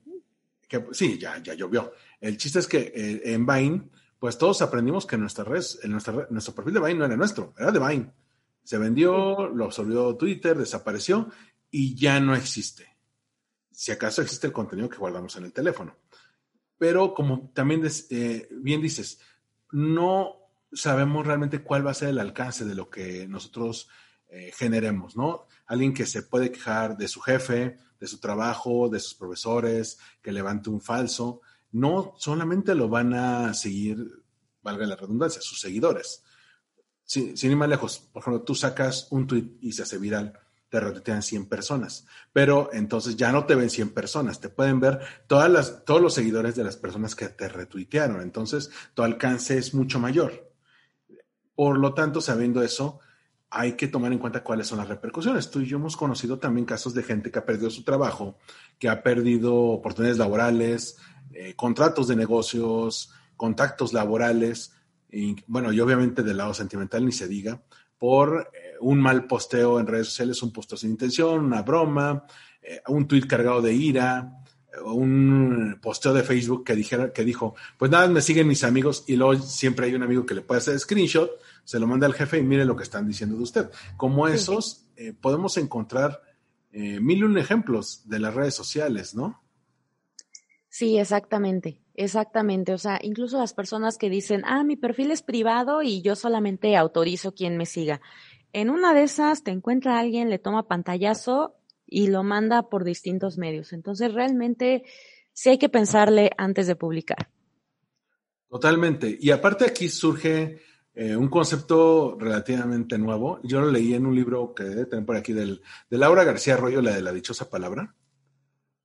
que 0.68 0.86
sí, 0.92 1.18
ya, 1.18 1.42
ya 1.42 1.54
llovió. 1.54 1.94
El 2.20 2.38
chiste 2.38 2.60
es 2.60 2.68
que 2.68 2.92
eh, 2.94 3.22
en 3.34 3.46
Vine, 3.46 3.90
pues 4.20 4.38
todos 4.38 4.62
aprendimos 4.62 5.06
que 5.06 5.18
nuestra 5.18 5.44
red, 5.44 5.64
nuestra, 5.86 6.28
nuestro 6.30 6.56
perfil 6.56 6.76
de 6.76 6.80
Vine 6.80 6.96
no 6.96 7.06
era 7.06 7.18
nuestro, 7.18 7.54
era 7.58 7.72
de 7.72 7.80
Vine. 7.80 8.14
Se 8.64 8.78
vendió, 8.78 9.48
lo 9.50 9.66
absorbió 9.66 10.16
Twitter, 10.16 10.58
desapareció 10.58 11.30
y 11.72 11.96
ya 11.96 12.20
no 12.20 12.36
existe. 12.36 12.98
Si 13.72 13.92
acaso 13.92 14.22
existe 14.22 14.48
el 14.48 14.54
contenido 14.54 14.90
que 14.90 14.98
guardamos 14.98 15.36
en 15.38 15.46
el 15.46 15.54
teléfono. 15.54 15.96
Pero 16.78 17.14
como 17.14 17.52
también 17.54 17.82
des, 17.82 18.08
eh, 18.12 18.48
bien 18.52 18.82
dices, 18.82 19.20
no 19.72 20.36
sabemos 20.72 21.26
realmente 21.26 21.64
cuál 21.64 21.86
va 21.86 21.92
a 21.92 21.96
ser 21.96 22.10
el 22.10 22.20
alcance 22.20 22.66
de 22.66 22.76
lo 22.76 22.90
que 22.90 23.28
nosotros 23.28 23.90
eh, 24.30 24.52
generemos, 24.56 25.16
¿no? 25.16 25.48
Alguien 25.66 25.94
que 25.94 26.06
se 26.06 26.24
puede 26.24 26.52
quejar 26.52 26.98
de 26.98 27.08
su 27.08 27.22
jefe, 27.22 27.78
de 28.00 28.08
su 28.08 28.20
trabajo, 28.20 28.90
de 28.90 29.00
sus 29.00 29.16
profesores, 29.16 30.00
que 30.22 30.32
levante 30.32 30.70
un 30.70 30.82
falso, 30.82 31.42
no 31.78 32.16
solamente 32.18 32.76
lo 32.76 32.90
van 32.90 33.14
a 33.14 33.54
seguir, 33.54 34.24
valga 34.62 34.86
la 34.86 34.96
redundancia, 34.96 35.42
sus 35.42 35.60
seguidores. 35.60 36.24
Sin, 37.04 37.36
ir 37.40 37.56
más 37.56 37.70
lejos, 37.70 38.00
por 38.12 38.22
ejemplo, 38.22 38.42
tú 38.42 38.56
sacas 38.56 39.08
un 39.12 39.28
tweet 39.28 39.58
y 39.62 39.72
se 39.72 39.84
hace 39.84 39.98
viral, 39.98 40.38
te 40.70 40.80
retuitean 40.80 41.22
100 41.22 41.46
personas, 41.46 42.06
pero 42.34 42.70
entonces 42.74 43.16
ya 43.16 43.32
no 43.32 43.46
te 43.46 43.56
ven 43.56 43.70
100 43.70 43.94
personas, 43.94 44.42
te 44.42 44.50
pueden 44.50 44.82
ver 44.82 45.00
todas 45.28 45.50
las, 45.50 45.86
todos 45.86 46.02
los 46.02 46.14
seguidores 46.14 46.56
de 46.56 46.66
las 46.66 46.76
personas 46.76 47.16
que 47.16 47.30
te 47.30 47.48
retuitearon, 47.48 48.22
entonces 48.22 48.70
tu 48.94 49.04
alcance 49.04 49.58
es 49.58 49.74
mucho 49.74 50.00
mayor. 50.00 50.52
Por 51.56 51.78
lo 51.78 51.94
tanto, 51.94 52.20
sabiendo 52.20 52.62
eso, 52.62 53.00
hay 53.50 53.74
que 53.74 53.88
tomar 53.88 54.12
en 54.12 54.20
cuenta 54.20 54.44
cuáles 54.44 54.68
son 54.68 54.80
las 54.80 54.90
repercusiones. 54.90 55.50
Tú 55.50 55.62
y 55.62 55.66
yo 55.66 55.78
hemos 55.78 55.96
conocido 55.96 56.38
también 56.40 56.66
casos 56.66 56.94
de 56.94 57.04
gente 57.04 57.32
que 57.32 57.40
ha 57.40 57.46
perdido 57.46 57.70
su 57.70 57.84
trabajo, 57.84 58.38
que 58.78 58.90
ha 58.90 59.02
perdido 59.02 59.56
oportunidades 59.56 60.18
laborales, 60.18 60.98
eh, 61.34 61.54
contratos 61.56 62.08
de 62.08 62.16
negocios, 62.16 63.14
contactos 63.36 63.94
laborales, 63.94 64.74
y, 65.10 65.36
bueno, 65.48 65.72
y 65.72 65.80
obviamente 65.80 66.24
del 66.24 66.38
lado 66.38 66.54
sentimental 66.54 67.06
ni 67.06 67.12
se 67.12 67.28
diga, 67.28 67.62
por 67.98 68.52
eh, 68.54 68.76
un 68.82 69.00
mal 69.00 69.26
posteo 69.26 69.80
en 69.80 69.88
redes 69.88 70.08
sociales, 70.08 70.44
un 70.44 70.52
posteo 70.52 70.78
sin 70.78 70.92
intención, 70.92 71.46
una 71.46 71.62
broma, 71.62 72.26
eh, 72.62 72.82
un 72.88 73.08
tuit 73.08 73.26
cargado 73.26 73.62
de 73.62 73.74
ira. 73.74 74.44
Un 74.84 75.80
posteo 75.82 76.14
de 76.14 76.24
Facebook 76.24 76.64
que 76.64 76.76
dijera, 76.76 77.14
que 77.14 77.24
dijo, 77.24 77.56
pues 77.78 77.92
nada, 77.92 78.08
me 78.08 78.22
siguen 78.22 78.48
mis 78.48 78.64
amigos 78.64 79.04
y 79.08 79.16
luego 79.16 79.42
siempre 79.42 79.88
hay 79.88 79.96
un 79.96 80.04
amigo 80.04 80.26
que 80.26 80.34
le 80.34 80.42
puede 80.42 80.60
hacer 80.60 80.80
screenshot, 80.80 81.32
se 81.64 81.80
lo 81.80 81.88
manda 81.88 82.08
al 82.08 82.14
jefe 82.14 82.38
y 82.38 82.44
mire 82.44 82.66
lo 82.66 82.76
que 82.76 82.84
están 82.84 83.08
diciendo 83.08 83.36
de 83.36 83.44
usted. 83.44 83.70
Como 83.98 84.28
esos, 84.28 84.86
eh, 84.96 85.14
podemos 85.14 85.58
encontrar 85.58 86.22
eh, 86.72 87.00
mil 87.00 87.20
y 87.20 87.24
un 87.24 87.38
ejemplos 87.38 88.08
de 88.08 88.20
las 88.20 88.34
redes 88.34 88.56
sociales, 88.56 89.16
¿no? 89.16 89.42
Sí, 90.70 90.98
exactamente, 91.00 91.82
exactamente. 91.96 92.74
O 92.74 92.78
sea, 92.78 93.00
incluso 93.02 93.40
las 93.40 93.54
personas 93.54 93.98
que 93.98 94.10
dicen, 94.10 94.44
ah, 94.46 94.64
mi 94.64 94.76
perfil 94.76 95.12
es 95.12 95.24
privado 95.24 95.82
y 95.82 96.02
yo 96.02 96.16
solamente 96.16 96.76
autorizo 96.78 97.34
quien 97.34 97.58
me 97.58 97.66
siga. 97.66 98.00
En 98.54 98.70
una 98.70 98.94
de 98.94 99.04
esas 99.04 99.44
te 99.44 99.52
encuentra 99.52 100.00
alguien, 100.00 100.30
le 100.30 100.40
toma 100.40 100.68
pantallazo 100.68 101.57
y 101.88 102.08
lo 102.08 102.24
manda 102.24 102.70
por 102.70 102.84
distintos 102.84 103.38
medios. 103.38 103.74
Entonces, 103.74 104.14
realmente 104.14 104.84
sí 105.34 105.50
hay 105.50 105.58
que 105.58 105.70
pensarle 105.70 106.32
antes 106.38 106.68
de 106.68 106.76
publicar. 106.76 107.30
Totalmente. 108.50 109.18
Y 109.20 109.32
aparte 109.32 109.66
aquí 109.66 109.90
surge 109.90 110.62
eh, 110.94 111.16
un 111.16 111.30
concepto 111.30 112.18
relativamente 112.20 112.98
nuevo. 112.98 113.40
Yo 113.44 113.62
lo 113.62 113.72
leí 113.72 113.94
en 113.94 114.06
un 114.06 114.16
libro 114.16 114.54
que 114.54 114.64
debe 114.64 114.86
tener 114.86 115.06
por 115.06 115.16
aquí 115.16 115.34
del, 115.34 115.62
de 115.90 115.98
Laura 115.98 116.24
García 116.24 116.56
Arroyo, 116.56 116.82
la 116.82 116.96
de 116.96 117.02
la 117.02 117.12
dichosa 117.12 117.50
palabra. 117.50 117.96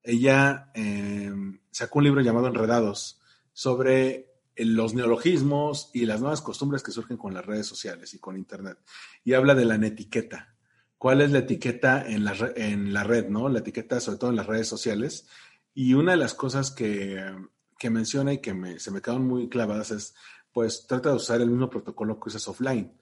Ella 0.03 0.71
eh, 0.75 1.33
sacó 1.71 1.99
un 1.99 2.05
libro 2.05 2.21
llamado 2.21 2.49
Enredados 2.49 3.21
sobre 3.53 4.33
los 4.57 4.95
neologismos 4.95 5.91
y 5.95 6.05
las 6.07 6.21
nuevas 6.21 6.43
costumbres 6.43 6.83
que 6.83 6.91
surgen 6.91 7.17
con 7.17 7.35
las 7.35 7.47
redes 7.47 7.67
sociales 7.67 8.13
y 8.15 8.19
con 8.19 8.37
Internet. 8.37 8.79
Y 9.25 9.33
habla 9.35 9.55
de 9.55 9.65
la 9.65 9.79
netiqueta 9.79 10.52
cuál 11.03 11.21
es 11.21 11.33
la 11.33 11.41
etiqueta 11.41 12.07
en 12.07 12.25
la, 12.25 12.53
en 12.55 12.93
la 12.93 13.03
red, 13.03 13.29
¿no? 13.29 13.49
La 13.49 13.59
etiqueta 13.59 13.99
sobre 13.99 14.19
todo 14.19 14.31
en 14.31 14.37
las 14.37 14.47
redes 14.47 14.69
sociales. 14.69 15.27
Y 15.75 15.95
una 15.95 16.13
de 16.13 16.17
las 16.17 16.33
cosas 16.33 16.71
que, 16.71 17.21
que 17.77 17.91
menciona 17.91 18.35
y 18.35 18.39
que 18.39 18.55
me, 18.55 18.79
se 18.79 18.93
me 18.93 19.01
quedaron 19.03 19.27
muy 19.27 19.49
clavadas 19.49 19.91
es, 19.91 20.15
pues 20.53 20.87
trata 20.87 21.09
de 21.09 21.17
usar 21.17 21.41
el 21.41 21.51
mismo 21.51 21.69
protocolo 21.69 22.21
que 22.21 22.29
usas 22.29 22.47
offline. 22.47 22.93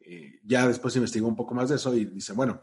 Eh, 0.00 0.38
ya 0.44 0.68
después 0.68 0.94
investigó 0.94 1.26
un 1.26 1.34
poco 1.34 1.52
más 1.52 1.70
de 1.70 1.74
eso 1.74 1.92
y 1.92 2.04
dice, 2.04 2.34
bueno, 2.34 2.60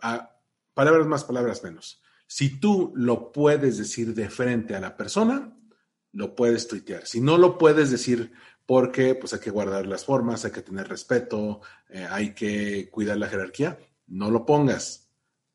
a, 0.00 0.34
palabras 0.72 1.06
más, 1.06 1.24
palabras 1.24 1.62
menos. 1.62 2.00
Si 2.26 2.58
tú 2.58 2.94
lo 2.96 3.32
puedes 3.32 3.76
decir 3.76 4.14
de 4.14 4.30
frente 4.30 4.74
a 4.74 4.80
la 4.80 4.96
persona, 4.96 5.54
lo 6.12 6.34
puedes 6.34 6.68
tuitear. 6.68 7.06
Si 7.06 7.20
no 7.20 7.36
lo 7.36 7.58
puedes 7.58 7.90
decir 7.90 8.32
porque 8.64 9.14
pues 9.14 9.34
hay 9.34 9.40
que 9.40 9.50
guardar 9.50 9.86
las 9.86 10.06
formas, 10.06 10.46
hay 10.46 10.52
que 10.52 10.62
tener 10.62 10.88
respeto, 10.88 11.60
eh, 11.90 12.06
hay 12.08 12.32
que 12.32 12.88
cuidar 12.90 13.18
la 13.18 13.28
jerarquía, 13.28 13.78
no 14.06 14.30
lo 14.30 14.46
pongas, 14.46 15.08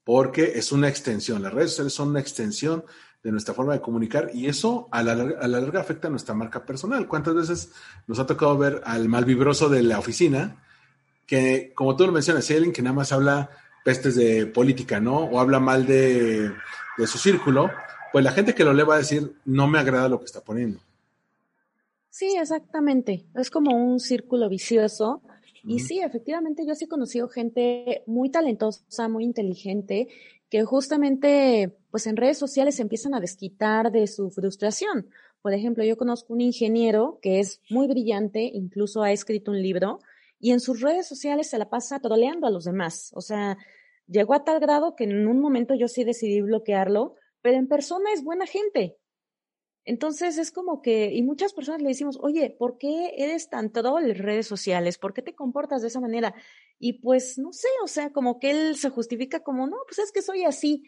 porque 0.03 0.53
es 0.55 0.72
una 0.72 0.89
extensión. 0.89 1.41
Las 1.41 1.53
redes 1.53 1.72
sociales 1.72 1.93
son 1.93 2.10
una 2.10 2.20
extensión 2.20 2.84
de 3.24 3.31
nuestra 3.31 3.53
forma 3.53 3.74
de 3.74 3.81
comunicar 3.81 4.31
y 4.34 4.48
eso 4.48 4.88
a 4.91 5.03
la, 5.03 5.15
larga, 5.15 5.79
afecta 5.79 6.08
a 6.08 6.12
nuestra 6.12 6.34
marca 6.34 6.65
personal. 6.65 7.08
¿Cuántas 7.08 7.36
veces 7.36 7.72
nos 8.08 8.20
ha 8.20 8.25
tocado 8.25 8.58
ver 8.58 8.81
al 8.86 9.08
malvibroso 9.10 9.70
de 9.70 9.84
la 9.84 10.00
oficina 10.00 10.63
que, 11.27 11.72
como 11.75 11.96
tú 11.96 12.05
lo 12.05 12.12
mencionas, 12.12 12.50
hay 12.50 12.58
alguien 12.58 12.74
que 12.74 12.81
nada 12.81 12.96
más 12.96 13.12
habla 13.12 13.50
pestes 13.86 14.15
de 14.15 14.48
política, 14.48 15.00
¿no? 15.00 15.17
O 15.17 15.39
habla 15.39 15.60
mal 15.60 15.86
de, 15.86 16.51
de 16.98 17.08
su 17.08 17.17
círculo, 17.17 17.70
pues 18.12 18.24
la 18.25 18.31
gente 18.31 18.53
que 18.53 18.63
lo 18.63 18.74
lee 18.74 18.84
va 18.84 18.96
a 18.96 19.00
decir, 19.00 19.36
no 19.46 19.67
me 19.67 19.79
agrada 19.79 20.10
lo 20.10 20.20
que 20.20 20.25
está 20.25 20.41
poniendo. 20.41 20.79
Sí, 22.10 22.36
exactamente. 22.38 23.25
Es 23.36 23.50
como 23.50 23.75
un 23.75 24.00
círculo 24.00 24.50
vicioso 24.50 25.22
y 25.63 25.80
sí, 25.80 26.00
efectivamente, 26.00 26.65
yo 26.65 26.75
sí 26.75 26.86
he 26.86 26.88
conocido 26.88 27.27
gente 27.27 28.03
muy 28.08 28.30
talentosa, 28.30 29.08
muy 29.08 29.24
inteligente, 29.24 30.08
que 30.50 30.63
justamente, 30.63 31.77
pues 31.91 32.08
en 32.08 32.18
redes 32.18 32.38
sociales 32.38 32.80
empiezan 32.80 33.13
a 33.13 33.20
desquitar 33.20 33.91
de 33.91 34.08
su 34.08 34.30
frustración. 34.32 35.10
Por 35.41 35.53
ejemplo, 35.53 35.84
yo 35.84 35.98
conozco 35.98 36.34
un 36.34 36.41
ingeniero 36.41 37.20
que 37.22 37.39
es 37.39 37.62
muy 37.70 37.88
brillante, 37.88 38.51
incluso 38.53 39.01
ha 39.01 39.12
escrito 39.12 39.51
un 39.51 39.62
libro, 39.62 40.00
y 40.39 40.51
en 40.51 40.60
sus 40.60 40.82
redes 40.82 41.08
sociales 41.08 41.50
se 41.50 41.58
la 41.58 41.70
pasa 41.70 42.00
troleando 42.00 42.48
a 42.48 42.51
los 42.51 42.65
demás. 42.65 43.12
O 43.13 43.22
sea, 43.22 43.58
llegó 44.08 44.34
a 44.34 44.44
tal 44.44 44.60
grado 44.60 44.96
que 44.96 45.06
en 45.06 45.27
un 45.27 45.39
momento 45.39 45.74
yo 45.75 45.88
sí 45.88 46.03
decidí 46.03 46.41
bloquearlo, 46.41 47.15
pero 47.41 47.58
en 47.58 47.68
persona 47.68 48.12
es 48.13 48.24
buena 48.24 48.46
gente. 48.46 48.98
Entonces 49.83 50.38
es 50.38 50.51
como 50.51 50.81
que, 50.81 51.11
y 51.13 51.23
muchas 51.23 51.53
personas 51.53 51.81
le 51.81 51.89
decimos, 51.89 52.17
oye, 52.21 52.55
¿por 52.57 52.77
qué 52.77 53.13
eres 53.17 53.50
tan 53.50 53.71
troll 53.71 54.09
en 54.09 54.17
redes 54.17 54.47
sociales? 54.47 54.97
¿Por 54.97 55.13
qué 55.13 55.21
te 55.21 55.33
comportas 55.33 55.81
de 55.81 55.88
esa 55.88 56.00
manera? 56.00 56.35
Y 56.79 57.01
pues 57.01 57.38
no 57.39 57.51
sé, 57.51 57.67
o 57.83 57.88
sea, 57.88 58.11
como 58.11 58.39
que 58.39 58.51
él 58.51 58.75
se 58.77 58.89
justifica 58.89 59.41
como, 59.41 59.67
no, 59.67 59.77
pues 59.88 60.00
es 60.00 60.11
que 60.11 60.21
soy 60.21 60.43
así. 60.43 60.83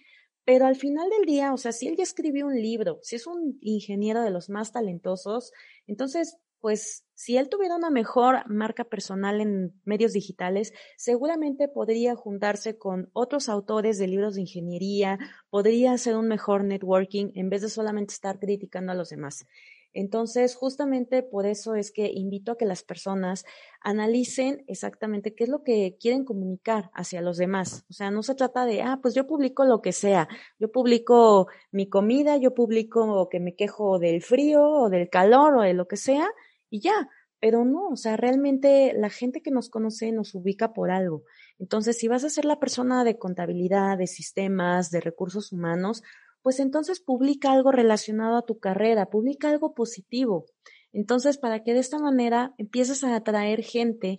Pero 0.46 0.66
al 0.66 0.76
final 0.76 1.10
del 1.10 1.26
día, 1.26 1.54
o 1.54 1.58
sea, 1.58 1.72
si 1.72 1.88
él 1.88 1.96
ya 1.96 2.04
escribió 2.04 2.48
un 2.48 2.62
libro, 2.62 3.00
si 3.02 3.16
es 3.16 3.28
un 3.28 3.58
ingeniero 3.62 4.22
de 4.22 4.30
los 4.30 4.50
más 4.50 4.74
talentosos, 4.74 5.54
entonces 5.88 6.38
pues 6.64 7.04
si 7.14 7.36
él 7.36 7.50
tuviera 7.50 7.76
una 7.76 7.90
mejor 7.90 8.50
marca 8.50 8.86
personal 8.86 9.42
en 9.42 9.74
medios 9.84 10.14
digitales, 10.14 10.72
seguramente 10.96 11.68
podría 11.68 12.16
juntarse 12.16 12.78
con 12.78 13.10
otros 13.12 13.50
autores 13.50 13.98
de 14.00 14.08
libros 14.08 14.36
de 14.36 14.42
ingeniería, 14.42 15.20
podría 15.50 15.92
hacer 15.92 16.16
un 16.16 16.30
mejor 16.30 16.64
networking 16.64 17.34
en 17.36 17.50
vez 17.50 17.64
de 17.64 17.70
solamente 17.70 18.14
estar 18.14 18.40
criticando 18.40 18.94
a 18.94 18.96
los 18.96 19.10
demás. 19.10 19.46
Entonces, 19.94 20.56
justamente 20.56 21.22
por 21.22 21.46
eso 21.46 21.76
es 21.76 21.92
que 21.92 22.12
invito 22.14 22.54
a 22.54 22.58
que 22.58 22.66
las 22.66 22.82
personas 22.82 23.46
analicen 23.82 24.64
exactamente 24.68 25.36
qué 25.36 25.44
es 25.44 25.50
lo 25.50 25.64
que 25.64 25.98
quieren 26.00 26.24
comunicar 26.24 26.90
hacia 26.94 27.22
los 27.22 27.38
demás. 27.38 27.86
O 27.90 27.94
sea, 27.94 28.10
no 28.10 28.24
se 28.24 28.36
trata 28.36 28.66
de, 28.66 28.82
ah, 28.82 29.00
pues 29.02 29.14
yo 29.14 29.28
publico 29.28 29.66
lo 29.66 29.82
que 29.82 29.92
sea, 29.92 30.28
yo 30.60 30.72
publico 30.72 31.48
mi 31.72 31.90
comida, 31.90 32.38
yo 32.38 32.56
publico 32.56 33.28
que 33.30 33.40
me 33.40 33.54
quejo 33.54 34.00
del 34.00 34.24
frío 34.24 34.64
o 34.64 34.90
del 34.90 35.10
calor 35.10 35.58
o 35.58 35.62
de 35.62 35.74
lo 35.74 35.88
que 35.88 35.98
sea, 35.98 36.28
y 36.74 36.80
ya, 36.80 37.08
pero 37.40 37.66
no, 37.66 37.90
o 37.90 37.96
sea, 37.96 38.18
realmente 38.18 38.94
la 38.98 39.12
gente 39.12 39.44
que 39.44 39.52
nos 39.52 39.70
conoce 39.70 40.12
nos 40.12 40.34
ubica 40.34 40.74
por 40.74 40.90
algo. 40.90 41.22
Entonces, 41.60 42.00
si 42.00 42.08
vas 42.08 42.24
a 42.24 42.32
ser 42.32 42.46
la 42.46 42.60
persona 42.60 43.04
de 43.04 43.20
contabilidad, 43.20 43.96
de 43.96 44.08
sistemas, 44.08 44.90
de 44.90 45.00
recursos 45.00 45.52
humanos, 45.52 46.02
pues 46.42 46.60
entonces 46.60 47.00
publica 47.00 47.52
algo 47.52 47.72
relacionado 47.72 48.38
a 48.38 48.46
tu 48.48 48.58
carrera, 48.58 49.12
publica 49.12 49.52
algo 49.52 49.76
positivo. 49.76 50.48
Entonces, 50.94 51.38
para 51.38 51.62
que 51.62 51.74
de 51.74 51.80
esta 51.80 52.00
manera 52.00 52.56
empieces 52.58 53.04
a 53.04 53.16
atraer 53.16 53.62
gente 53.62 54.18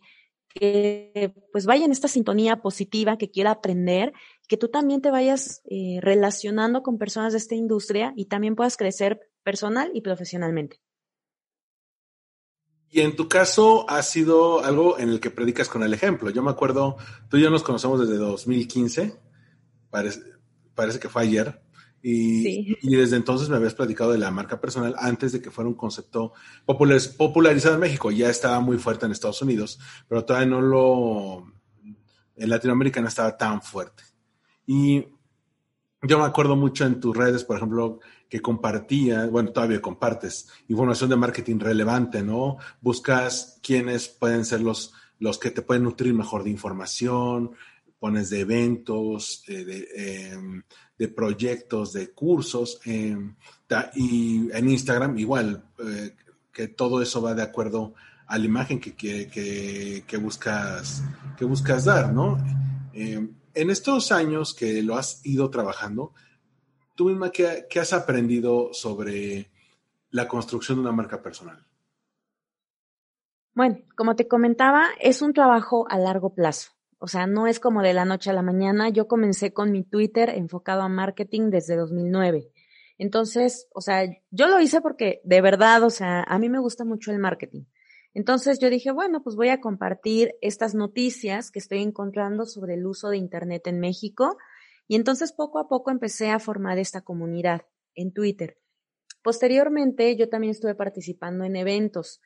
que 0.49 1.35
pues 1.51 1.67
vaya 1.67 1.87
en 1.87 1.91
esta 1.91 2.07
sintonía 2.07 2.63
positiva, 2.63 3.19
que 3.19 3.33
quiera 3.33 3.51
aprender, 3.51 4.13
que 4.47 4.57
tú 4.57 4.69
también 4.69 5.01
te 5.01 5.11
vayas 5.11 5.61
eh, 5.69 5.99
relacionando 6.01 6.85
con 6.85 6.99
personas 6.99 7.33
de 7.33 7.39
esta 7.39 7.57
industria 7.57 8.13
y 8.15 8.27
también 8.27 8.55
puedas 8.55 8.77
crecer 8.77 9.19
personal 9.43 9.91
y 9.93 10.03
profesionalmente. 10.03 10.84
Y 12.95 13.01
en 13.01 13.17
tu 13.17 13.29
caso 13.29 13.91
ha 13.91 14.01
sido 14.05 14.65
algo 14.65 15.01
en 15.01 15.09
el 15.09 15.19
que 15.19 15.29
predicas 15.29 15.69
con 15.69 15.83
el 15.83 15.93
ejemplo. 15.93 16.31
Yo 16.31 16.45
me 16.45 16.53
acuerdo, 16.53 16.97
tú 17.29 17.37
y 17.37 17.43
yo 17.43 17.51
nos 17.51 17.65
conocemos 17.65 17.99
desde 17.99 18.19
2015, 18.19 19.19
parece, 19.91 20.21
parece 20.77 21.01
que 21.01 21.09
fue 21.09 21.23
ayer, 21.23 21.61
y, 22.01 22.77
y, 22.81 22.95
desde 22.95 23.17
entonces 23.17 23.49
me 23.49 23.57
habías 23.57 23.75
platicado 23.75 24.13
de 24.13 24.19
la 24.19 24.31
marca 24.31 24.61
personal 24.61 24.95
antes 24.97 25.33
de 25.33 25.43
que 25.43 25.51
fuera 25.51 25.69
un 25.69 25.75
concepto 25.75 26.35
popularizado 26.67 27.75
en 27.75 27.81
México. 27.81 28.13
Ya 28.13 28.31
estaba 28.31 28.61
muy 28.61 28.79
fuerte 28.79 29.07
en 29.07 29.11
Estados 29.11 29.43
Unidos, 29.43 29.81
pero 30.07 30.25
todavía 30.25 30.51
no 30.51 30.61
lo... 30.61 31.53
En 32.37 32.49
Latinoamérica 32.49 33.01
no 33.01 33.09
estaba 33.09 33.37
tan 33.37 33.61
fuerte. 33.61 34.05
Y 34.69 35.05
yo 36.07 36.19
me 36.19 36.25
acuerdo 36.25 36.57
mucho 36.57 36.85
en 36.85 37.01
tus 37.01 37.17
redes, 37.17 37.45
por 37.45 37.57
ejemplo, 37.57 38.01
que 38.29 38.41
compartías, 38.41 39.31
bueno, 39.31 39.53
todavía 39.53 39.81
compartes 39.81 40.49
información 40.69 41.11
de 41.11 41.17
marketing 41.17 41.59
relevante, 41.59 42.23
¿no? 42.23 42.59
Buscas 42.81 43.59
quiénes 43.63 44.09
pueden 44.09 44.45
ser 44.45 44.61
los, 44.61 44.93
los 45.19 45.39
que 45.39 45.51
te 45.51 45.63
pueden 45.63 45.85
nutrir 45.85 46.13
mejor 46.15 46.45
de 46.45 46.51
información, 46.51 47.53
pones 47.99 48.31
de 48.31 48.41
eventos, 48.41 49.45
eh, 49.49 49.65
de, 49.65 50.33
em, 50.33 50.63
de, 50.99 51.09
proyectos, 51.09 51.93
de 51.93 52.11
cursos, 52.11 52.81
em, 52.85 53.35
y 53.95 54.51
en 54.53 54.69
Instagram 54.69 55.19
igual, 55.19 55.65
eh, 55.79 56.15
que 56.53 56.69
todo 56.69 57.01
eso 57.03 57.23
va 57.23 57.35
de 57.35 57.43
acuerdo 57.43 57.95
a 58.27 58.39
la 58.39 58.45
imagen 58.45 58.79
que, 58.81 58.95
que, 58.95 60.05
que 60.07 60.17
buscas, 60.17 61.03
que 61.37 61.45
buscas 61.45 61.85
dar, 61.85 62.13
¿no? 62.13 62.39
En 63.55 63.71
estos 63.71 64.11
años 64.11 64.55
que 64.55 64.83
lo 64.83 64.97
has 64.97 65.25
ido 65.25 65.49
trabajando, 65.51 66.13
tú 66.95 67.07
misma, 67.07 67.31
¿qué, 67.31 67.81
has 67.81 67.93
aprendido 67.93 68.73
sobre 68.73 69.51
la 70.11 70.27
construcción 70.29 70.79
de 70.79 70.83
una 70.83 70.93
marca 70.93 71.23
personal? 71.23 71.65
Bueno, 73.55 73.79
como 73.97 74.17
te 74.17 74.27
comentaba, 74.27 74.89
es 75.01 75.23
un 75.23 75.33
trabajo 75.33 75.87
a 75.89 75.99
largo 75.99 76.35
plazo. 76.35 76.73
O 76.99 77.07
sea, 77.07 77.27
no 77.27 77.47
es 77.47 77.61
como 77.61 77.83
de 77.83 77.93
la 77.93 78.05
noche 78.05 78.31
a 78.31 78.33
la 78.33 78.43
mañana. 78.43 78.89
Yo 78.89 79.07
comencé 79.07 79.53
con 79.53 79.71
mi 79.71 79.85
Twitter 79.85 80.31
enfocado 80.31 80.83
a 80.83 80.89
marketing 80.89 81.51
desde 81.51 81.77
2009. 81.77 82.51
Entonces, 82.99 83.69
o 83.73 83.81
sea, 83.81 84.05
yo 84.31 84.49
lo 84.49 84.61
hice 84.61 84.81
porque 84.81 85.21
de 85.25 85.41
verdad, 85.41 85.83
o 85.83 85.91
sea, 85.91 86.23
a 86.23 86.39
mí 86.39 86.49
me 86.49 86.61
gusta 86.61 86.85
mucho 86.85 87.13
el 87.13 87.19
marketing. 87.19 87.65
Entonces 88.14 88.61
yo 88.61 88.71
dije, 88.71 88.92
bueno, 88.92 89.23
pues 89.23 89.35
voy 89.35 89.49
a 89.49 89.61
compartir 89.61 90.35
estas 90.40 90.75
noticias 90.75 91.50
que 91.50 91.59
estoy 91.59 91.83
encontrando 91.83 92.47
sobre 92.47 92.75
el 92.75 92.87
uso 92.87 93.09
de 93.11 93.16
Internet 93.16 93.66
en 93.66 93.80
México. 93.80 94.38
Y 94.87 94.94
entonces 94.94 95.33
poco 95.33 95.59
a 95.59 95.68
poco 95.68 95.90
empecé 95.90 96.30
a 96.30 96.38
formar 96.38 96.78
esta 96.78 97.02
comunidad. 97.02 97.62
en 97.97 98.12
Twitter. 98.12 98.59
Posteriormente, 99.23 100.16
yo 100.16 100.28
también 100.28 100.50
estuve 100.50 100.75
participando 100.75 101.44
en 101.44 101.54
eventos, 101.54 102.21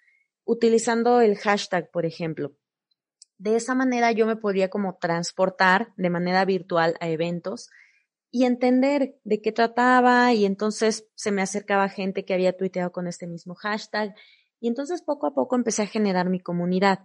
utilizando 0.45 1.21
el 1.21 1.37
hashtag, 1.37 1.91
por 1.91 2.07
ejemplo. 2.07 2.57
De 3.37 3.55
esa 3.55 3.75
manera 3.75 4.11
yo 4.13 4.27
me 4.27 4.37
podía 4.37 4.71
como 4.71 4.97
transportar 4.97 5.93
de 5.97 6.11
manera 6.11 6.45
virtual 6.45 6.97
a 7.01 7.09
eventos 7.09 7.69
y 8.31 8.47
entender 8.47 9.15
de 9.25 9.41
qué 9.41 9.53
trataba 9.53 10.33
y 10.33 10.45
entonces 10.45 11.07
se 11.15 11.31
me 11.31 11.43
acercaba 11.43 11.89
gente 11.89 12.25
que 12.25 12.35
había 12.35 12.57
tuiteado 12.57 12.93
con 12.93 13.07
este 13.07 13.27
mismo 13.27 13.55
hashtag 13.55 14.15
y 14.61 14.69
entonces 14.69 15.03
poco 15.03 15.27
a 15.27 15.35
poco 15.35 15.57
empecé 15.57 15.83
a 15.83 15.87
generar 15.87 16.29
mi 16.29 16.41
comunidad. 16.41 17.01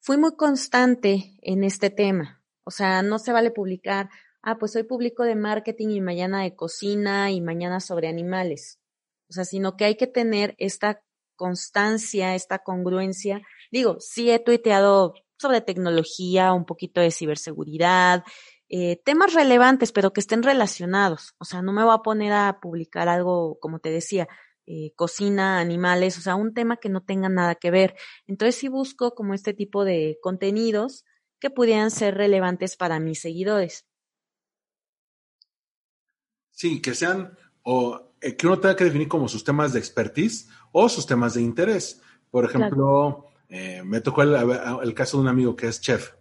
Fui 0.00 0.16
muy 0.16 0.34
constante 0.36 1.36
en 1.42 1.64
este 1.64 1.90
tema, 1.90 2.42
o 2.64 2.70
sea, 2.70 3.02
no 3.02 3.18
se 3.18 3.32
vale 3.32 3.50
publicar, 3.50 4.08
ah, 4.42 4.58
pues 4.58 4.74
hoy 4.76 4.82
publico 4.82 5.22
de 5.24 5.36
marketing 5.36 5.88
y 5.88 6.00
mañana 6.00 6.42
de 6.42 6.56
cocina 6.56 7.30
y 7.30 7.40
mañana 7.40 7.80
sobre 7.80 8.08
animales, 8.08 8.80
o 9.28 9.32
sea, 9.32 9.44
sino 9.44 9.76
que 9.76 9.84
hay 9.84 9.96
que 9.96 10.06
tener 10.06 10.54
esta 10.58 11.02
constancia, 11.36 12.34
esta 12.34 12.58
congruencia. 12.60 13.42
Digo, 13.70 13.96
sí 14.00 14.30
he 14.30 14.38
tuiteado 14.38 15.14
sobre 15.38 15.60
tecnología, 15.60 16.52
un 16.52 16.64
poquito 16.64 17.00
de 17.00 17.10
ciberseguridad, 17.10 18.22
eh, 18.68 19.02
temas 19.04 19.34
relevantes, 19.34 19.92
pero 19.92 20.12
que 20.12 20.20
estén 20.20 20.42
relacionados. 20.42 21.34
O 21.38 21.44
sea, 21.44 21.60
no 21.60 21.72
me 21.72 21.84
voy 21.84 21.94
a 21.94 22.02
poner 22.02 22.32
a 22.32 22.60
publicar 22.60 23.08
algo, 23.08 23.58
como 23.60 23.80
te 23.80 23.90
decía, 23.90 24.28
eh, 24.66 24.92
cocina, 24.94 25.58
animales, 25.58 26.18
o 26.18 26.20
sea, 26.20 26.36
un 26.36 26.54
tema 26.54 26.76
que 26.76 26.88
no 26.88 27.02
tenga 27.02 27.28
nada 27.28 27.54
que 27.54 27.70
ver. 27.70 27.94
Entonces 28.26 28.56
sí 28.56 28.68
busco 28.68 29.14
como 29.14 29.34
este 29.34 29.54
tipo 29.54 29.84
de 29.84 30.18
contenidos 30.22 31.04
que 31.40 31.50
pudieran 31.50 31.90
ser 31.90 32.14
relevantes 32.14 32.76
para 32.76 33.00
mis 33.00 33.20
seguidores. 33.20 33.86
Sí, 36.52 36.80
que 36.80 36.94
sean, 36.94 37.36
o 37.62 38.12
eh, 38.20 38.36
que 38.36 38.46
uno 38.46 38.60
tenga 38.60 38.76
que 38.76 38.84
definir 38.84 39.08
como 39.08 39.26
sus 39.26 39.42
temas 39.42 39.72
de 39.72 39.80
expertise 39.80 40.48
o 40.70 40.88
sus 40.88 41.06
temas 41.06 41.34
de 41.34 41.42
interés. 41.42 42.00
Por 42.30 42.44
ejemplo, 42.44 43.26
eh, 43.48 43.82
me 43.84 44.00
tocó 44.00 44.22
el, 44.22 44.94
caso 44.94 45.16
de 45.16 45.22
un 45.22 45.28
amigo 45.28 45.56
que 45.56 45.66
es 45.66 45.80
chef, 45.80 46.12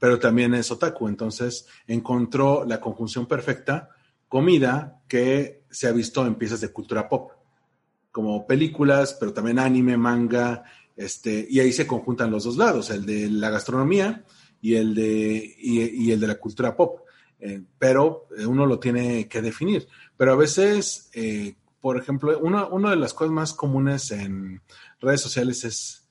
pero 0.00 0.18
también 0.18 0.54
es 0.54 0.70
otaku, 0.70 1.06
entonces 1.06 1.66
encontró 1.86 2.64
la 2.64 2.80
conjunción 2.80 3.26
perfecta, 3.26 3.90
comida 4.26 5.02
que 5.06 5.66
se 5.70 5.86
ha 5.86 5.92
visto 5.92 6.26
en 6.26 6.34
piezas 6.34 6.60
de 6.60 6.72
cultura 6.72 7.08
pop, 7.08 7.30
como 8.18 8.44
películas, 8.48 9.14
pero 9.14 9.32
también 9.32 9.60
anime, 9.60 9.96
manga, 9.96 10.64
este, 10.96 11.46
y 11.48 11.60
ahí 11.60 11.72
se 11.72 11.86
conjuntan 11.86 12.32
los 12.32 12.42
dos 12.42 12.56
lados, 12.56 12.90
el 12.90 13.06
de 13.06 13.30
la 13.30 13.48
gastronomía 13.48 14.24
y 14.60 14.74
el 14.74 14.92
de, 14.92 15.54
y, 15.56 16.10
el 16.10 16.18
de 16.18 16.26
la 16.26 16.34
cultura 16.34 16.74
pop. 16.74 17.02
Eh, 17.38 17.62
pero 17.78 18.26
uno 18.44 18.66
lo 18.66 18.80
tiene 18.80 19.28
que 19.28 19.40
definir. 19.40 19.86
Pero 20.16 20.32
a 20.32 20.34
veces, 20.34 21.10
eh, 21.14 21.54
por 21.78 21.96
ejemplo, 21.96 22.36
una, 22.40 22.66
una 22.66 22.90
de 22.90 22.96
las 22.96 23.14
cosas 23.14 23.32
más 23.32 23.54
comunes 23.54 24.10
en 24.10 24.62
redes 25.00 25.20
sociales 25.20 25.62
es 25.62 26.08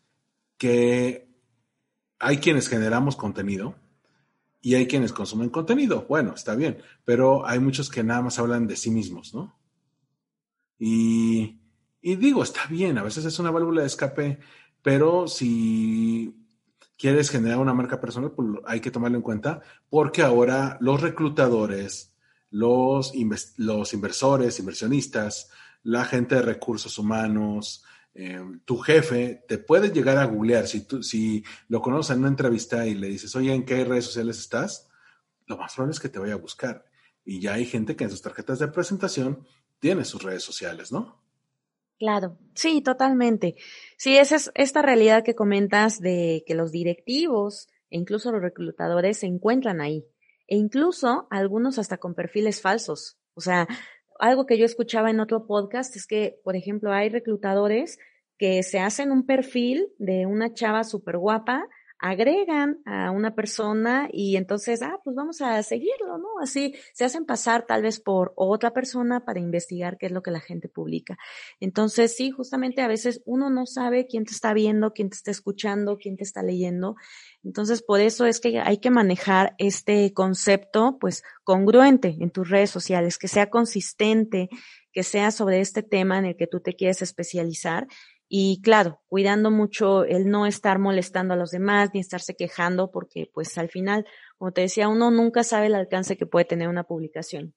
que 0.57 1.27
hay 2.19 2.37
quienes 2.37 2.69
generamos 2.69 3.17
contenido 3.17 3.75
y 4.61 4.75
hay 4.75 4.87
quienes 4.87 5.11
consumen 5.11 5.49
contenido. 5.49 6.05
Bueno, 6.07 6.35
está 6.35 6.55
bien, 6.55 6.77
pero 7.03 7.45
hay 7.45 7.59
muchos 7.59 7.89
que 7.89 8.01
nada 8.01 8.21
más 8.21 8.39
hablan 8.39 8.65
de 8.65 8.77
sí 8.77 8.91
mismos, 8.91 9.33
¿no? 9.33 9.59
Y, 10.79 11.57
digo, 12.01 12.43
está 12.43 12.65
bien, 12.67 12.97
a 12.97 13.03
veces 13.03 13.25
es 13.25 13.39
una 13.39 13.51
válvula 13.51 13.81
de 13.81 13.87
escape, 13.87 14.39
pero 14.81 15.27
si 15.27 16.35
quieres 16.97 17.29
generar 17.29 17.59
una 17.59 17.73
marca 17.73 17.99
personal, 17.99 18.31
pues 18.31 18.47
hay 18.65 18.79
que 18.79 18.91
tomarlo 18.91 19.17
en 19.17 19.23
cuenta, 19.23 19.61
porque 19.89 20.21
ahora 20.21 20.77
los 20.79 21.01
reclutadores, 21.01 22.13
los, 22.49 23.13
los 23.57 23.93
inversores, 23.93 24.59
inversionistas, 24.59 25.49
la 25.83 26.05
gente 26.05 26.35
de 26.35 26.41
recursos 26.41 26.97
humanos, 26.97 27.83
eh, 28.13 28.41
tu 28.65 28.77
jefe 28.79 29.45
te 29.47 29.59
puede 29.59 29.91
llegar 29.91 30.17
a 30.17 30.25
googlear. 30.25 30.67
Si, 30.67 30.81
tú, 30.81 31.03
si 31.03 31.43
lo 31.67 31.81
conoces 31.81 32.15
en 32.15 32.19
una 32.19 32.29
entrevista 32.29 32.87
y 32.87 32.95
le 32.95 33.07
dices, 33.07 33.35
oye, 33.35 33.53
¿en 33.53 33.63
qué 33.63 33.85
redes 33.85 34.05
sociales 34.05 34.39
estás? 34.39 34.89
Lo 35.45 35.57
más 35.57 35.75
probable 35.75 35.93
es 35.93 35.99
que 35.99 36.09
te 36.09 36.19
vaya 36.19 36.33
a 36.33 36.37
buscar. 36.37 36.85
Y 37.23 37.39
ya 37.39 37.53
hay 37.53 37.65
gente 37.65 37.95
que 37.95 38.05
en 38.05 38.09
sus 38.09 38.21
tarjetas 38.23 38.57
de 38.57 38.69
presentación 38.69 39.45
tiene 39.79 40.03
sus 40.03 40.23
redes 40.23 40.43
sociales, 40.43 40.91
¿no? 40.91 41.21
Claro, 41.99 42.37
sí, 42.53 42.81
totalmente. 42.81 43.55
Sí, 43.97 44.17
esa 44.17 44.35
es 44.35 44.51
esta 44.53 44.83
realidad 44.83 45.23
que 45.23 45.33
comentas 45.33 45.99
de 45.99 46.43
que 46.45 46.53
los 46.53 46.71
directivos 46.71 47.69
e 47.89 47.97
incluso 47.97 48.31
los 48.31 48.41
reclutadores 48.41 49.17
se 49.19 49.25
encuentran 49.25 49.81
ahí. 49.81 50.05
E 50.47 50.55
incluso 50.57 51.27
algunos 51.31 51.79
hasta 51.79 51.97
con 51.97 52.13
perfiles 52.13 52.61
falsos. 52.61 53.17
O 53.33 53.41
sea, 53.41 53.67
algo 54.19 54.45
que 54.45 54.57
yo 54.59 54.65
escuchaba 54.65 55.09
en 55.09 55.19
otro 55.19 55.47
podcast 55.47 55.95
es 55.95 56.05
que, 56.05 56.39
por 56.43 56.55
ejemplo, 56.55 56.93
hay 56.93 57.09
reclutadores 57.09 57.97
que 58.37 58.61
se 58.61 58.79
hacen 58.79 59.11
un 59.11 59.25
perfil 59.25 59.87
de 59.97 60.27
una 60.27 60.53
chava 60.53 60.83
súper 60.83 61.17
guapa, 61.17 61.67
agregan 61.99 62.81
a 62.85 63.11
una 63.11 63.35
persona 63.35 64.09
y 64.11 64.35
entonces, 64.35 64.81
ah, 64.81 64.99
pues 65.03 65.15
vamos 65.15 65.41
a 65.41 65.61
seguirlo, 65.63 66.17
¿no? 66.17 66.39
Así 66.41 66.75
se 66.93 67.05
hacen 67.05 67.25
pasar 67.25 67.65
tal 67.65 67.81
vez 67.81 67.99
por 67.99 68.33
otra 68.35 68.71
persona 68.71 69.25
para 69.25 69.39
investigar 69.39 69.97
qué 69.97 70.07
es 70.07 70.11
lo 70.11 70.23
que 70.23 70.31
la 70.31 70.39
gente 70.39 70.69
publica. 70.69 71.17
Entonces, 71.59 72.15
sí, 72.15 72.31
justamente 72.31 72.81
a 72.81 72.87
veces 72.87 73.21
uno 73.25 73.49
no 73.49 73.65
sabe 73.65 74.07
quién 74.07 74.25
te 74.25 74.33
está 74.33 74.53
viendo, 74.53 74.93
quién 74.93 75.09
te 75.09 75.17
está 75.17 75.31
escuchando, 75.31 75.97
quién 75.97 76.17
te 76.17 76.23
está 76.23 76.43
leyendo 76.43 76.95
entonces, 77.47 77.81
por 77.81 78.01
eso 78.01 78.25
es 78.25 78.41
que 78.41 78.59
hay 78.59 78.79
que 78.79 78.89
manejar 78.89 79.55
este 79.57 80.13
concepto, 80.13 80.97
pues, 80.99 81.23
congruente 81.45 82.17
en 82.19 82.29
tus 82.29 82.49
redes 82.49 82.69
sociales, 82.69 83.17
que 83.17 83.29
sea 83.29 83.49
consistente, 83.49 84.49
que 84.91 85.03
sea 85.03 85.31
sobre 85.31 85.61
este 85.61 85.81
tema 85.81 86.17
en 86.17 86.25
el 86.25 86.35
que 86.35 86.47
tú 86.47 86.59
te 86.59 86.75
quieres 86.75 87.01
especializar. 87.01 87.87
Y 88.29 88.61
claro, 88.61 89.01
cuidando 89.07 89.51
mucho 89.51 90.03
el 90.03 90.29
no 90.29 90.45
estar 90.45 90.79
molestando 90.79 91.33
a 91.33 91.37
los 91.37 91.51
demás 91.51 91.91
ni 91.93 92.01
estarse 92.01 92.35
quejando, 92.35 92.91
porque 92.91 93.29
pues 93.33 93.57
al 93.57 93.69
final, 93.69 94.05
como 94.37 94.51
te 94.51 94.61
decía, 94.61 94.89
uno 94.89 95.11
nunca 95.11 95.43
sabe 95.43 95.67
el 95.67 95.75
alcance 95.75 96.17
que 96.17 96.25
puede 96.25 96.45
tener 96.45 96.67
una 96.67 96.83
publicación. 96.83 97.53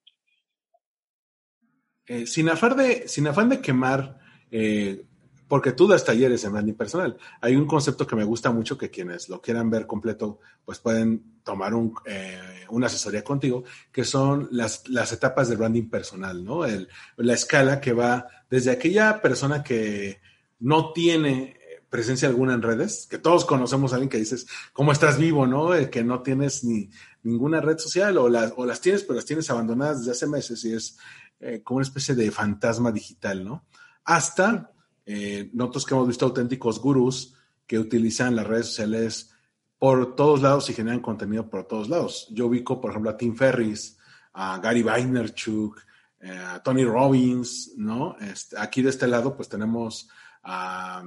Eh, 2.07 2.27
sin, 2.27 2.49
afán 2.49 2.77
de, 2.77 3.09
sin 3.09 3.27
afán 3.27 3.49
de 3.49 3.61
quemar 3.61 4.19
eh, 4.51 5.05
porque 5.51 5.73
tú 5.73 5.89
das 5.89 6.05
talleres 6.05 6.45
en 6.45 6.53
branding 6.53 6.75
personal. 6.75 7.17
Hay 7.41 7.57
un 7.57 7.67
concepto 7.67 8.07
que 8.07 8.15
me 8.15 8.23
gusta 8.23 8.53
mucho 8.53 8.79
que 8.79 8.89
quienes 8.89 9.29
lo 9.29 9.41
quieran 9.41 9.69
ver 9.69 9.85
completo, 9.85 10.39
pues 10.65 10.79
pueden 10.79 11.41
tomar 11.43 11.75
un, 11.75 11.93
eh, 12.07 12.39
una 12.71 12.87
asesoría 12.87 13.25
contigo, 13.25 13.65
que 13.91 14.05
son 14.05 14.49
las, 14.53 14.89
las 14.89 15.13
etapas 15.13 15.49
del 15.49 15.59
branding 15.59 15.91
personal, 15.91 16.45
¿no? 16.45 16.65
El, 16.65 16.89
la 17.17 17.35
escala 17.35 17.81
que 17.81 17.93
va 17.93 18.29
desde 18.49 18.71
aquella 18.71 19.21
persona 19.21 19.65
que 19.65 20.21
no 20.61 20.93
tiene 20.93 21.59
presencia 21.91 22.29
alguna 22.29 22.55
en 22.55 22.63
redes, 22.63 23.09
que 23.11 23.19
todos 23.19 23.45
conocemos 23.45 23.93
a 23.93 23.97
alguien 23.97 24.09
que 24.09 24.19
dices, 24.19 24.47
¿cómo 24.73 24.93
estás 24.93 25.19
vivo, 25.19 25.47
no? 25.47 25.71
Que 25.91 26.05
no 26.05 26.23
tienes 26.23 26.63
ni 26.63 26.89
ninguna 27.25 27.61
red 27.61 27.79
social 27.79 28.17
o, 28.17 28.29
las 28.29 28.55
o 28.57 28.65
las 28.65 28.81
tienes, 28.81 29.03
pero 29.03 29.17
las 29.17 29.25
tienes 29.25 29.51
abandonadas 29.51 29.99
desde 29.99 30.13
hace 30.13 30.27
meses 30.29 30.65
y 30.65 30.73
es 30.73 30.97
eh, 31.41 31.63
como 31.65 31.79
una 31.79 31.87
especie 31.87 32.15
de 32.15 32.31
fantasma 32.31 32.93
digital, 32.93 33.45
¿no? 33.45 33.65
Hasta 34.05 34.73
eh, 35.05 35.51
nosotros 35.53 35.85
que 35.85 35.95
hemos 35.95 36.07
visto 36.07 36.27
auténticos 36.27 36.81
gurús 36.81 37.35
que 37.67 37.79
utilizan 37.79 38.37
las 38.37 38.47
redes 38.47 38.67
sociales 38.67 39.33
por 39.79 40.15
todos 40.15 40.43
lados 40.43 40.71
y 40.71 40.75
generan 40.75 41.01
contenido 41.01 41.51
por 41.51 41.65
todos 41.65 41.89
lados. 41.89 42.29
Yo 42.31 42.47
ubico, 42.47 42.81
por 42.81 42.91
ejemplo, 42.91 43.11
a 43.11 43.17
Tim 43.17 43.35
Ferris, 43.35 43.99
a 44.35 44.59
Gary 44.59 44.83
Vaynerchuk, 44.83 45.81
eh, 46.21 46.37
a 46.37 46.63
Tony 46.63 46.85
Robbins, 46.85 47.73
¿no? 47.77 48.17
Este, 48.21 48.57
aquí 48.59 48.83
de 48.83 48.91
este 48.91 49.09
lado, 49.09 49.35
pues 49.35 49.49
tenemos 49.49 50.09
a, 50.43 51.05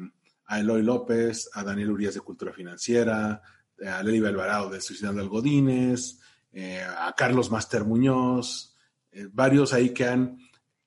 Eloy 0.50 0.84
López, 0.84 1.50
a 1.54 1.64
Daniel 1.64 1.92
Urias 1.92 2.14
de 2.14 2.22
Cultura 2.22 2.54
Financiera, 2.54 3.42
a 3.86 4.04
Lely 4.04 4.26
Alvarado 4.26 4.70
de 4.70 4.82
Suicidando 4.82 5.22
Algodines, 5.22 6.20
eh, 6.52 6.84
a 6.84 7.14
Carlos 7.18 7.50
Master 7.50 7.86
Muñoz, 7.86 8.76
varios 9.32 9.74
ahí 9.74 9.92
que 9.92 10.06
han 10.06 10.38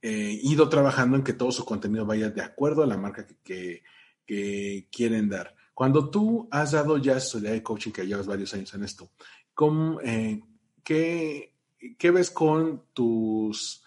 eh, 0.08 0.38
ido 0.42 0.68
trabajando 0.68 1.16
en 1.16 1.24
que 1.24 1.32
todo 1.32 1.50
su 1.50 1.64
contenido 1.64 2.06
vaya 2.06 2.30
de 2.30 2.40
acuerdo 2.40 2.84
a 2.84 2.86
la 2.86 2.96
marca 2.96 3.26
que, 3.42 3.82
quieren 4.24 5.28
dar. 5.28 5.54
Cuando 5.74 6.10
tú 6.10 6.48
has 6.50 6.72
dado 6.72 6.98
ya 6.98 7.16
asesoría 7.16 7.50
de 7.50 7.62
coaching, 7.62 7.90
que 7.90 8.06
llevas 8.06 8.26
varios 8.26 8.54
años 8.54 8.72
en 8.74 8.84
esto, 8.84 9.10
eh, 10.04 10.40
qué, 10.84 11.52
ves 12.12 12.30
con 12.30 12.84
tus... 12.92 13.82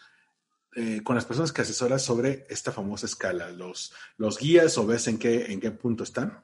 Eh, 0.76 1.02
con 1.04 1.16
las 1.16 1.26
personas 1.26 1.52
que 1.52 1.62
asesoras 1.62 2.02
sobre 2.02 2.46
esta 2.50 2.72
famosa 2.72 3.06
escala, 3.06 3.50
los, 3.50 3.94
los 4.18 4.38
guías 4.38 4.78
o 4.78 4.86
ves 4.86 5.08
en 5.08 5.18
qué, 5.18 5.52
en 5.52 5.60
qué 5.60 5.72
punto 5.72 6.04
están? 6.04 6.44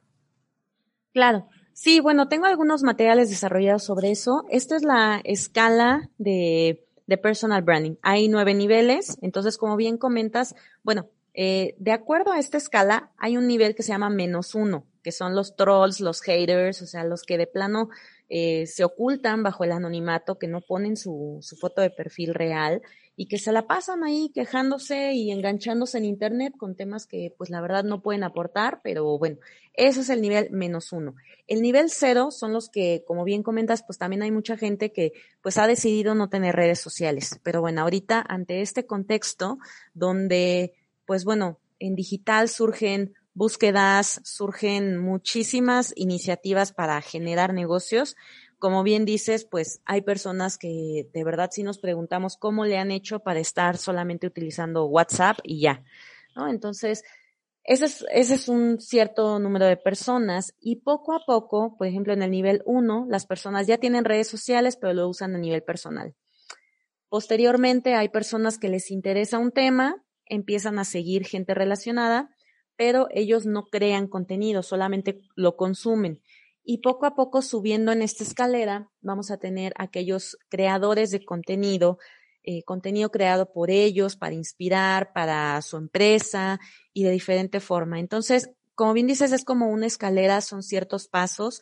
Claro, 1.13 1.47
sí, 1.73 1.99
bueno, 1.99 2.27
tengo 2.27 2.45
algunos 2.45 2.83
materiales 2.83 3.29
desarrollados 3.29 3.83
sobre 3.83 4.11
eso. 4.11 4.45
Esta 4.49 4.75
es 4.75 4.83
la 4.83 5.21
escala 5.23 6.09
de 6.17 6.85
de 7.07 7.17
personal 7.17 7.61
branding. 7.61 7.95
Hay 8.01 8.27
nueve 8.27 8.53
niveles, 8.53 9.17
entonces 9.21 9.57
como 9.57 9.75
bien 9.75 9.97
comentas, 9.97 10.55
bueno, 10.83 11.09
eh, 11.33 11.75
de 11.79 11.91
acuerdo 11.91 12.31
a 12.31 12.39
esta 12.39 12.57
escala, 12.57 13.11
hay 13.17 13.37
un 13.37 13.47
nivel 13.47 13.75
que 13.75 13.83
se 13.83 13.91
llama 13.91 14.09
menos 14.09 14.55
uno, 14.55 14.85
que 15.03 15.11
son 15.11 15.35
los 15.35 15.55
trolls, 15.55 15.99
los 15.99 16.21
haters, 16.21 16.81
o 16.81 16.87
sea, 16.87 17.03
los 17.03 17.23
que 17.23 17.37
de 17.37 17.47
plano 17.47 17.89
eh, 18.29 18.65
se 18.67 18.83
ocultan 18.83 19.43
bajo 19.43 19.63
el 19.63 19.71
anonimato, 19.71 20.37
que 20.37 20.47
no 20.47 20.61
ponen 20.61 20.97
su, 20.97 21.39
su 21.41 21.55
foto 21.55 21.81
de 21.81 21.89
perfil 21.89 22.33
real 22.33 22.81
y 23.17 23.27
que 23.27 23.37
se 23.37 23.51
la 23.51 23.65
pasan 23.65 24.03
ahí 24.03 24.31
quejándose 24.33 25.13
y 25.13 25.31
enganchándose 25.31 25.97
en 25.97 26.05
internet 26.05 26.53
con 26.57 26.75
temas 26.75 27.07
que 27.07 27.33
pues 27.37 27.49
la 27.49 27.61
verdad 27.61 27.83
no 27.83 28.01
pueden 28.01 28.23
aportar, 28.23 28.81
pero 28.83 29.17
bueno, 29.17 29.37
eso 29.73 30.01
es 30.01 30.09
el 30.09 30.21
nivel 30.21 30.49
menos 30.51 30.91
uno. 30.91 31.15
El 31.47 31.61
nivel 31.61 31.89
cero 31.89 32.31
son 32.31 32.51
los 32.51 32.69
que, 32.69 33.03
como 33.07 33.23
bien 33.23 33.43
comentas, 33.43 33.83
pues 33.83 33.97
también 33.97 34.23
hay 34.23 34.31
mucha 34.31 34.57
gente 34.57 34.91
que 34.91 35.13
pues 35.41 35.57
ha 35.57 35.67
decidido 35.67 36.15
no 36.15 36.29
tener 36.29 36.55
redes 36.55 36.79
sociales. 36.79 37.39
Pero 37.43 37.61
bueno, 37.61 37.81
ahorita 37.81 38.25
ante 38.27 38.61
este 38.61 38.85
contexto 38.85 39.59
donde 39.93 40.73
pues 41.05 41.23
bueno, 41.23 41.59
en 41.79 41.95
digital 41.95 42.49
surgen 42.49 43.13
búsquedas, 43.35 44.21
surgen 44.23 44.97
muchísimas 44.97 45.93
iniciativas 45.95 46.73
para 46.73 46.99
generar 47.01 47.53
negocios, 47.53 48.15
como 48.57 48.81
bien 48.81 49.05
dices, 49.05 49.45
pues 49.45 49.81
hay 49.85 50.01
personas 50.01 50.57
que 50.57 51.07
de 51.13 51.23
verdad 51.23 51.49
sí 51.51 51.61
nos 51.61 51.77
preguntamos 51.77 52.37
cómo 52.37 52.65
le 52.65 52.77
han 52.77 52.89
hecho 52.89 53.19
para 53.19 53.39
estar 53.39 53.77
solamente 53.77 54.25
utilizando 54.25 54.85
WhatsApp 54.85 55.37
y 55.43 55.59
ya, 55.59 55.83
¿no? 56.35 56.47
Entonces, 56.47 57.03
ese 57.63 57.85
es, 57.85 58.05
ese 58.11 58.35
es 58.35 58.47
un 58.47 58.79
cierto 58.79 59.39
número 59.39 59.65
de 59.65 59.75
personas 59.75 60.55
y 60.59 60.77
poco 60.77 61.13
a 61.13 61.25
poco, 61.25 61.75
por 61.77 61.87
ejemplo, 61.87 62.13
en 62.13 62.23
el 62.23 62.31
nivel 62.31 62.61
1, 62.65 63.07
las 63.09 63.25
personas 63.25 63.67
ya 63.67 63.77
tienen 63.77 64.05
redes 64.05 64.27
sociales, 64.27 64.77
pero 64.77 64.93
lo 64.93 65.09
usan 65.09 65.35
a 65.35 65.39
nivel 65.39 65.61
personal. 65.61 66.15
Posteriormente, 67.09 67.95
hay 67.95 68.09
personas 68.09 68.57
que 68.57 68.69
les 68.69 68.91
interesa 68.91 69.39
un 69.39 69.51
tema, 69.51 70.03
empiezan 70.25 70.79
a 70.79 70.85
seguir 70.85 71.25
gente 71.25 71.53
relacionada, 71.53 72.34
pero 72.77 73.07
ellos 73.11 73.45
no 73.45 73.65
crean 73.65 74.07
contenido, 74.07 74.63
solamente 74.63 75.21
lo 75.35 75.55
consumen. 75.55 76.21
Y 76.63 76.79
poco 76.79 77.05
a 77.05 77.15
poco 77.15 77.41
subiendo 77.41 77.91
en 77.91 78.01
esta 78.01 78.23
escalera 78.23 78.89
vamos 79.01 79.29
a 79.29 79.37
tener 79.37 79.73
aquellos 79.77 80.37
creadores 80.49 81.11
de 81.11 81.23
contenido, 81.23 81.99
eh, 82.43 82.63
contenido 82.63 83.11
creado 83.11 83.51
por 83.51 83.69
ellos 83.69 84.15
para 84.15 84.33
inspirar, 84.33 85.13
para 85.13 85.61
su 85.61 85.77
empresa 85.77 86.59
y 86.93 87.03
de 87.03 87.11
diferente 87.11 87.59
forma. 87.59 87.99
Entonces, 87.99 88.49
como 88.73 88.93
bien 88.93 89.07
dices, 89.07 89.31
es 89.31 89.45
como 89.45 89.69
una 89.69 89.85
escalera, 89.85 90.41
son 90.41 90.63
ciertos 90.63 91.07
pasos 91.07 91.61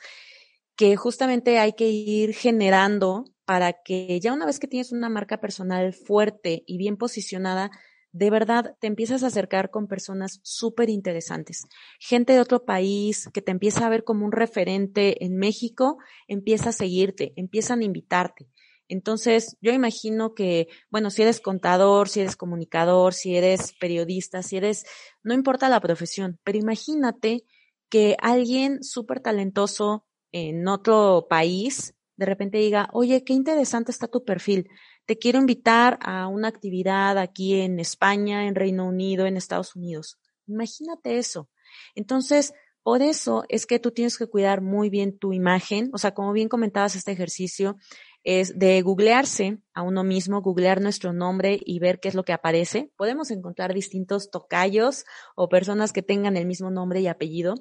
que 0.76 0.95
justamente 0.95 1.60
hay 1.60 1.73
que 1.73 1.89
ir 1.89 2.34
generando 2.34 3.26
para 3.45 3.73
que 3.84 4.19
ya 4.19 4.34
una 4.34 4.45
vez 4.45 4.60
que 4.60 4.67
tienes 4.67 4.91
una 4.91 5.10
marca 5.10 5.39
personal 5.39 5.93
fuerte 5.93 6.63
y 6.65 6.78
bien 6.78 6.97
posicionada, 6.97 7.71
de 8.13 8.30
verdad 8.30 8.78
te 8.80 8.88
empiezas 8.88 9.23
a 9.23 9.28
acercar 9.28 9.71
con 9.71 9.88
personas 9.88 10.39
súper 10.43 10.89
interesantes. 10.89 11.65
Gente 11.99 12.34
de 12.34 12.39
otro 12.39 12.63
país 12.63 13.28
que 13.34 13.41
te 13.41 13.52
empieza 13.52 13.86
a 13.86 13.89
ver 13.89 14.04
como 14.04 14.23
un 14.23 14.32
referente 14.32 15.26
en 15.26 15.36
México, 15.36 15.97
empieza 16.28 16.69
a 16.69 16.73
seguirte, 16.73 17.34
empiezan 17.36 17.82
a 17.82 17.86
invitarte. 17.86 18.47
Entonces, 18.88 19.58
yo 19.62 19.71
imagino 19.71 20.36
que, 20.36 20.67
bueno, 20.91 21.10
si 21.10 21.23
eres 21.23 21.41
contador, 21.41 22.08
si 22.08 22.21
eres 22.21 22.36
comunicador, 22.36 23.13
si 23.15 23.36
eres 23.36 23.73
periodista, 23.80 24.43
si 24.43 24.58
eres, 24.58 24.86
no 25.23 25.34
importa 25.34 25.67
la 25.67 25.80
profesión, 25.80 26.39
pero 26.43 26.60
imagínate 26.60 27.45
que 27.89 28.15
alguien 28.19 28.84
súper 28.84 29.21
talentoso 29.21 30.06
en 30.32 30.67
otro 30.67 31.26
país 31.30 31.95
de 32.15 32.26
repente 32.26 32.58
diga, 32.58 32.89
oye, 32.93 33.23
qué 33.23 33.34
interesante 33.34 33.91
está 33.91 34.08
tu 34.08 34.23
perfil 34.23 34.69
te 35.06 35.18
quiero 35.18 35.39
invitar 35.39 36.00
a 36.02 36.28
una 36.28 36.48
actividad 36.48 37.18
aquí 37.18 37.62
en 37.62 37.80
España, 37.80 38.48
en 38.48 38.56
Reino 38.56 38.88
Unido, 38.88 39.26
en 39.26 39.38
Estados 39.38 39.76
Unidos. 39.76 40.18
Imagínate 40.48 41.18
eso. 41.18 41.50
Entonces, 41.96 42.54
por 42.84 43.02
eso 43.02 43.46
es 43.48 43.66
que 43.66 43.80
tú 43.80 43.92
tienes 43.92 44.18
que 44.18 44.28
cuidar 44.28 44.62
muy 44.62 44.89
bien 44.89 45.18
tu 45.18 45.32
imagen. 45.32 45.89
O 45.94 45.98
sea, 45.98 46.13
como 46.13 46.34
bien 46.34 46.50
comentabas, 46.50 46.96
este 46.96 47.13
ejercicio 47.13 47.78
es 48.24 48.58
de 48.58 48.82
googlearse 48.82 49.60
a 49.74 49.82
uno 49.82 50.04
mismo, 50.04 50.42
googlear 50.42 50.82
nuestro 50.82 51.13
nombre 51.13 51.60
y 51.66 51.80
ver 51.80 52.00
qué 52.00 52.10
es 52.10 52.16
lo 52.16 52.24
que 52.24 52.34
aparece. 52.34 52.92
Podemos 52.98 53.32
encontrar 53.32 53.74
distintos 53.74 54.32
tocayos 54.32 55.06
o 55.36 55.50
personas 55.50 55.94
que 55.94 56.02
tengan 56.02 56.38
el 56.38 56.46
mismo 56.46 56.72
nombre 56.72 57.02
y 57.02 57.08
apellido, 57.08 57.56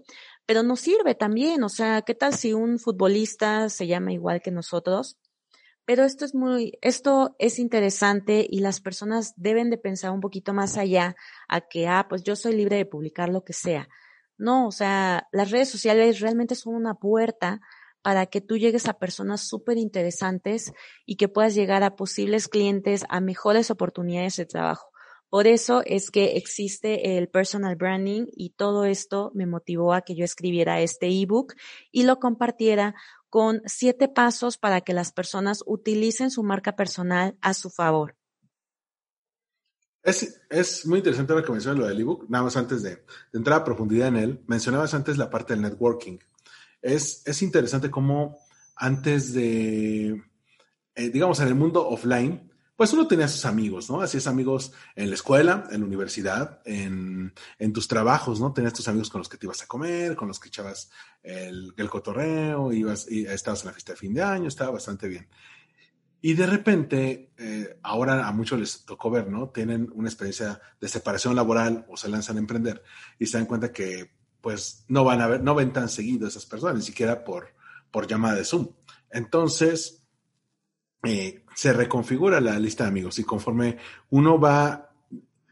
pero 0.46 0.62
nos 0.62 0.80
sirve 0.80 1.14
también. 1.14 1.62
O 1.62 1.68
sea, 1.68 2.02
¿qué 2.02 2.14
tal 2.14 2.34
si 2.34 2.52
un 2.52 2.78
futbolista 2.78 3.68
se 3.68 3.86
llama 3.86 4.12
igual 4.12 4.40
que 4.42 4.50
nosotros? 4.50 5.18
Pero 5.84 6.04
esto 6.04 6.24
es 6.24 6.34
muy, 6.34 6.78
esto 6.80 7.34
es 7.38 7.58
interesante 7.58 8.46
y 8.48 8.60
las 8.60 8.80
personas 8.80 9.34
deben 9.36 9.68
de 9.70 9.78
pensar 9.78 10.12
un 10.12 10.20
poquito 10.20 10.54
más 10.54 10.76
allá 10.76 11.16
a 11.48 11.62
que, 11.62 11.88
ah, 11.88 12.06
pues 12.08 12.22
yo 12.22 12.36
soy 12.36 12.54
libre 12.54 12.76
de 12.76 12.86
publicar 12.86 13.28
lo 13.28 13.44
que 13.44 13.52
sea. 13.52 13.88
No, 14.38 14.68
o 14.68 14.72
sea, 14.72 15.28
las 15.32 15.50
redes 15.50 15.68
sociales 15.68 16.20
realmente 16.20 16.54
son 16.54 16.74
una 16.74 16.94
puerta 16.94 17.60
para 18.02 18.26
que 18.26 18.40
tú 18.40 18.56
llegues 18.56 18.88
a 18.88 18.98
personas 18.98 19.42
súper 19.42 19.78
interesantes 19.78 20.72
y 21.06 21.16
que 21.16 21.28
puedas 21.28 21.54
llegar 21.54 21.82
a 21.82 21.96
posibles 21.96 22.48
clientes, 22.48 23.04
a 23.08 23.20
mejores 23.20 23.70
oportunidades 23.70 24.36
de 24.36 24.46
trabajo. 24.46 24.92
Por 25.32 25.46
eso 25.46 25.82
es 25.86 26.10
que 26.10 26.36
existe 26.36 27.16
el 27.16 27.28
personal 27.28 27.76
branding 27.76 28.26
y 28.36 28.50
todo 28.50 28.84
esto 28.84 29.30
me 29.34 29.46
motivó 29.46 29.94
a 29.94 30.02
que 30.02 30.14
yo 30.14 30.26
escribiera 30.26 30.80
este 30.80 31.08
ebook 31.08 31.54
y 31.90 32.02
lo 32.02 32.18
compartiera 32.18 32.94
con 33.32 33.62
siete 33.64 34.08
pasos 34.08 34.58
para 34.58 34.82
que 34.82 34.92
las 34.92 35.10
personas 35.10 35.62
utilicen 35.64 36.30
su 36.30 36.42
marca 36.42 36.76
personal 36.76 37.38
a 37.40 37.54
su 37.54 37.70
favor. 37.70 38.14
Es, 40.02 40.84
muy 40.84 40.98
interesante 40.98 41.32
lo 41.32 41.42
que 41.42 41.50
mencionas 41.50 41.78
lo 41.80 41.86
del 41.86 41.98
ebook. 41.98 42.28
Nada 42.28 42.44
más 42.44 42.58
antes 42.58 42.82
de, 42.82 43.02
entrar 43.32 43.62
a 43.62 43.64
profundidad 43.64 44.08
en 44.08 44.16
él, 44.16 44.44
mencionabas 44.48 44.92
antes 44.92 45.16
la 45.16 45.30
parte 45.30 45.54
del 45.54 45.62
networking. 45.62 46.18
Es, 46.82 47.22
es 47.24 47.40
interesante 47.40 47.90
cómo 47.90 48.36
antes 48.76 49.32
de, 49.32 50.22
eh, 50.94 51.08
digamos, 51.08 51.40
en 51.40 51.48
el 51.48 51.54
mundo 51.54 51.88
offline, 51.88 52.51
pues 52.76 52.92
uno 52.92 53.06
tenía 53.06 53.28
sus 53.28 53.44
amigos, 53.44 53.90
¿no? 53.90 54.00
Hacías 54.00 54.26
amigos 54.26 54.72
en 54.96 55.08
la 55.10 55.14
escuela, 55.14 55.68
en 55.70 55.80
la 55.80 55.86
universidad, 55.86 56.60
en, 56.64 57.32
tus 57.72 57.86
trabajos, 57.86 58.40
¿no? 58.40 58.52
Tenías 58.52 58.72
tus 58.72 58.88
amigos 58.88 59.10
con 59.10 59.20
los 59.20 59.28
que 59.28 59.36
te 59.36 59.46
ibas 59.46 59.62
a 59.62 59.66
comer, 59.66 60.16
con 60.16 60.28
los 60.28 60.40
que 60.40 60.48
echabas 60.48 60.90
el, 61.22 61.74
cotorreo, 61.90 62.72
ibas, 62.72 63.10
y 63.10 63.26
estabas 63.26 63.62
en 63.62 63.66
la 63.68 63.72
fiesta 63.72 63.92
de 63.92 63.98
fin 63.98 64.14
de 64.14 64.22
año, 64.22 64.48
estaba 64.48 64.70
bastante 64.70 65.06
bien. 65.06 65.28
Y 66.22 66.34
de 66.34 66.46
repente, 66.46 67.32
eh, 67.36 67.78
ahora 67.82 68.26
a 68.26 68.32
muchos 68.32 68.58
les 68.58 68.84
tocó 68.84 69.10
ver, 69.10 69.28
¿no? 69.28 69.50
Tienen 69.50 69.90
una 69.94 70.08
experiencia 70.08 70.60
de 70.80 70.88
separación 70.88 71.34
laboral 71.34 71.84
o 71.88 71.96
se 71.96 72.08
lanzan 72.08 72.36
a 72.36 72.40
emprender 72.40 72.82
y 73.18 73.26
se 73.26 73.38
dan 73.38 73.46
cuenta 73.46 73.72
que, 73.72 74.12
pues, 74.40 74.84
no 74.88 75.04
van 75.04 75.20
a 75.20 75.26
ver, 75.26 75.42
no 75.42 75.54
ven 75.54 75.72
tan 75.72 75.88
seguido 75.88 76.26
esas 76.26 76.46
personas, 76.46 76.76
ni 76.76 76.82
siquiera 76.82 77.24
por, 77.24 77.54
por 77.90 78.06
llamada 78.06 78.36
de 78.36 78.44
Zoom. 78.44 78.68
Entonces, 79.10 80.01
eh, 81.04 81.44
se 81.54 81.72
reconfigura 81.72 82.40
la 82.40 82.58
lista 82.58 82.84
de 82.84 82.90
amigos 82.90 83.18
y 83.18 83.24
conforme 83.24 83.78
uno 84.10 84.38
va 84.38 84.92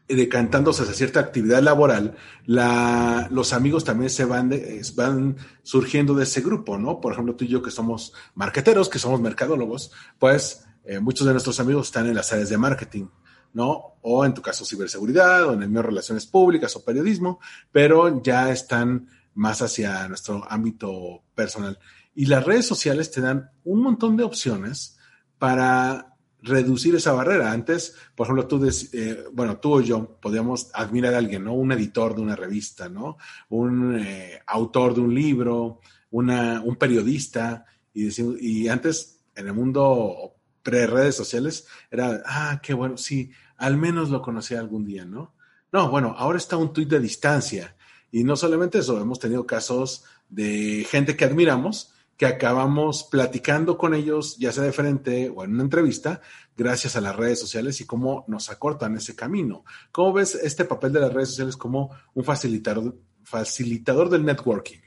decantándose 0.07 0.83
hacia 0.83 0.93
cierta 0.93 1.19
actividad 1.19 1.61
laboral, 1.61 2.15
la, 2.45 3.27
los 3.31 3.53
amigos 3.53 3.83
también 3.83 4.09
se 4.09 4.25
van, 4.25 4.51
van 4.95 5.37
surgiendo 5.63 6.13
de 6.13 6.23
ese 6.23 6.41
grupo, 6.41 6.77
¿no? 6.77 6.99
Por 6.99 7.13
ejemplo, 7.13 7.35
tú 7.35 7.45
y 7.45 7.49
yo 7.49 7.61
que 7.61 7.71
somos 7.71 8.13
marqueteros, 8.35 8.89
que 8.89 8.99
somos 8.99 9.21
mercadólogos, 9.21 9.91
pues 10.19 10.65
eh, 10.83 10.99
muchos 10.99 11.25
de 11.25 11.33
nuestros 11.33 11.59
amigos 11.59 11.87
están 11.87 12.07
en 12.07 12.15
las 12.15 12.31
áreas 12.33 12.49
de 12.49 12.57
marketing, 12.57 13.07
¿no? 13.53 13.97
O 14.01 14.25
en 14.25 14.33
tu 14.33 14.41
caso 14.41 14.65
ciberseguridad, 14.65 15.47
o 15.47 15.53
en 15.53 15.63
el 15.63 15.69
mío 15.69 15.81
relaciones 15.81 16.25
públicas 16.25 16.75
o 16.75 16.83
periodismo, 16.83 17.39
pero 17.71 18.21
ya 18.21 18.51
están 18.51 19.07
más 19.33 19.61
hacia 19.61 20.07
nuestro 20.07 20.43
ámbito 20.49 21.23
personal. 21.35 21.79
Y 22.13 22.25
las 22.25 22.43
redes 22.43 22.65
sociales 22.65 23.11
te 23.11 23.21
dan 23.21 23.51
un 23.63 23.81
montón 23.81 24.17
de 24.17 24.23
opciones 24.23 24.97
para 25.41 26.17
reducir 26.43 26.93
esa 26.93 27.13
barrera. 27.13 27.51
Antes, 27.51 27.95
por 28.13 28.27
ejemplo, 28.27 28.45
tú, 28.45 28.63
eh, 28.93 29.23
bueno, 29.33 29.57
tú 29.57 29.73
o 29.73 29.81
yo 29.81 30.19
podíamos 30.21 30.69
admirar 30.71 31.15
a 31.15 31.17
alguien, 31.17 31.45
¿no? 31.45 31.55
Un 31.55 31.71
editor 31.71 32.13
de 32.13 32.21
una 32.21 32.35
revista, 32.35 32.89
¿no? 32.89 33.17
Un 33.49 33.99
eh, 33.99 34.39
autor 34.45 34.93
de 34.93 35.01
un 35.01 35.15
libro, 35.15 35.79
una, 36.11 36.61
un 36.61 36.75
periodista. 36.75 37.65
Y, 37.91 38.09
y 38.39 38.67
antes, 38.67 39.23
en 39.33 39.47
el 39.47 39.53
mundo 39.55 40.35
pre-redes 40.61 41.15
sociales, 41.15 41.65
era, 41.89 42.21
ah, 42.27 42.59
qué 42.61 42.75
bueno, 42.75 42.97
sí, 42.97 43.31
al 43.57 43.77
menos 43.77 44.11
lo 44.11 44.21
conocía 44.21 44.59
algún 44.59 44.85
día, 44.85 45.05
¿no? 45.05 45.33
No, 45.71 45.89
bueno, 45.89 46.13
ahora 46.15 46.37
está 46.37 46.55
un 46.55 46.71
tuit 46.71 46.87
de 46.87 46.99
distancia. 46.99 47.75
Y 48.11 48.23
no 48.23 48.35
solamente 48.35 48.77
eso, 48.77 49.01
hemos 49.01 49.17
tenido 49.17 49.47
casos 49.47 50.03
de 50.29 50.85
gente 50.87 51.17
que 51.17 51.25
admiramos 51.25 51.90
que 52.21 52.27
acabamos 52.27 53.03
platicando 53.05 53.79
con 53.79 53.95
ellos, 53.95 54.37
ya 54.37 54.51
sea 54.51 54.61
de 54.61 54.71
frente 54.71 55.33
o 55.35 55.43
en 55.43 55.55
una 55.55 55.63
entrevista, 55.63 56.21
gracias 56.55 56.95
a 56.95 57.01
las 57.01 57.15
redes 57.15 57.39
sociales 57.39 57.81
y 57.81 57.87
cómo 57.87 58.25
nos 58.27 58.51
acortan 58.51 58.95
ese 58.95 59.15
camino. 59.15 59.65
¿Cómo 59.91 60.13
ves 60.13 60.35
este 60.35 60.65
papel 60.65 60.93
de 60.93 60.99
las 60.99 61.11
redes 61.11 61.29
sociales 61.29 61.57
como 61.57 61.89
un 62.13 62.23
facilitador, 62.23 62.95
facilitador 63.23 64.11
del 64.11 64.23
networking? 64.23 64.77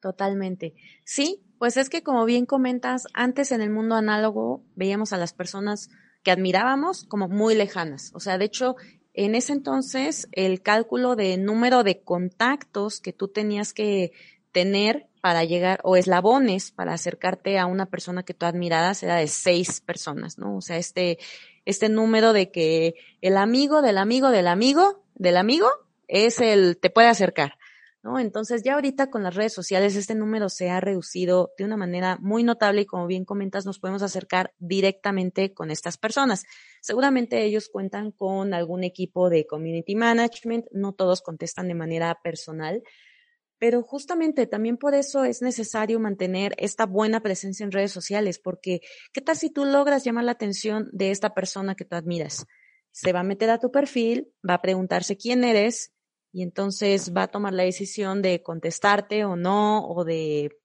Totalmente. 0.00 0.76
Sí, 1.04 1.44
pues 1.58 1.76
es 1.76 1.90
que 1.90 2.02
como 2.02 2.24
bien 2.24 2.46
comentas, 2.46 3.06
antes 3.12 3.52
en 3.52 3.60
el 3.60 3.68
mundo 3.68 3.94
análogo 3.94 4.64
veíamos 4.76 5.12
a 5.12 5.18
las 5.18 5.34
personas 5.34 5.90
que 6.22 6.30
admirábamos 6.30 7.04
como 7.04 7.28
muy 7.28 7.54
lejanas. 7.54 8.12
O 8.14 8.20
sea, 8.20 8.38
de 8.38 8.46
hecho, 8.46 8.76
en 9.12 9.34
ese 9.34 9.52
entonces 9.52 10.26
el 10.32 10.62
cálculo 10.62 11.16
de 11.16 11.36
número 11.36 11.84
de 11.84 12.00
contactos 12.00 12.98
que 13.00 13.12
tú 13.12 13.28
tenías 13.28 13.74
que 13.74 14.12
tener 14.58 15.06
para 15.20 15.44
llegar, 15.44 15.78
o 15.84 15.96
eslabones 15.96 16.72
para 16.72 16.92
acercarte 16.92 17.60
a 17.60 17.66
una 17.66 17.86
persona 17.86 18.24
que 18.24 18.34
tú 18.34 18.44
admiradas 18.44 19.04
era 19.04 19.14
de 19.14 19.28
seis 19.28 19.80
personas, 19.80 20.36
¿no? 20.36 20.56
O 20.56 20.60
sea, 20.60 20.78
este, 20.78 21.18
este 21.64 21.88
número 21.88 22.32
de 22.32 22.50
que 22.50 22.96
el 23.20 23.36
amigo 23.36 23.82
del 23.82 23.98
amigo 23.98 24.30
del 24.30 24.48
amigo 24.48 25.04
del 25.14 25.36
amigo 25.36 25.68
es 26.08 26.40
el, 26.40 26.76
te 26.76 26.90
puede 26.90 27.06
acercar. 27.06 27.52
¿No? 28.02 28.18
Entonces 28.18 28.62
ya 28.64 28.74
ahorita 28.74 29.10
con 29.10 29.22
las 29.24 29.34
redes 29.34 29.52
sociales 29.52 29.94
este 29.96 30.14
número 30.14 30.48
se 30.48 30.70
ha 30.70 30.80
reducido 30.80 31.50
de 31.58 31.64
una 31.64 31.76
manera 31.76 32.16
muy 32.20 32.44
notable 32.44 32.82
y 32.82 32.86
como 32.86 33.06
bien 33.06 33.24
comentas 33.24 33.66
nos 33.66 33.80
podemos 33.80 34.02
acercar 34.02 34.54
directamente 34.58 35.52
con 35.52 35.70
estas 35.70 35.98
personas. 35.98 36.44
Seguramente 36.80 37.44
ellos 37.44 37.68
cuentan 37.68 38.12
con 38.12 38.54
algún 38.54 38.84
equipo 38.84 39.28
de 39.30 39.46
community 39.46 39.96
management, 39.96 40.66
no 40.72 40.92
todos 40.92 41.22
contestan 41.22 41.66
de 41.66 41.74
manera 41.74 42.20
personal, 42.22 42.82
pero 43.58 43.82
justamente 43.82 44.46
también 44.46 44.76
por 44.76 44.94
eso 44.94 45.24
es 45.24 45.42
necesario 45.42 45.98
mantener 46.00 46.54
esta 46.58 46.86
buena 46.86 47.20
presencia 47.20 47.64
en 47.64 47.72
redes 47.72 47.92
sociales, 47.92 48.38
porque 48.38 48.80
¿qué 49.12 49.20
tal 49.20 49.36
si 49.36 49.50
tú 49.50 49.64
logras 49.64 50.04
llamar 50.04 50.24
la 50.24 50.32
atención 50.32 50.88
de 50.92 51.10
esta 51.10 51.34
persona 51.34 51.74
que 51.74 51.84
tú 51.84 51.96
admiras? 51.96 52.46
Se 52.90 53.12
va 53.12 53.20
a 53.20 53.24
meter 53.24 53.50
a 53.50 53.58
tu 53.58 53.70
perfil, 53.70 54.32
va 54.48 54.54
a 54.54 54.62
preguntarse 54.62 55.16
quién 55.16 55.44
eres 55.44 55.92
y 56.32 56.42
entonces 56.42 57.14
va 57.16 57.24
a 57.24 57.28
tomar 57.28 57.52
la 57.52 57.64
decisión 57.64 58.22
de 58.22 58.42
contestarte 58.42 59.24
o 59.24 59.36
no, 59.36 59.86
o 59.86 60.04
de, 60.04 60.58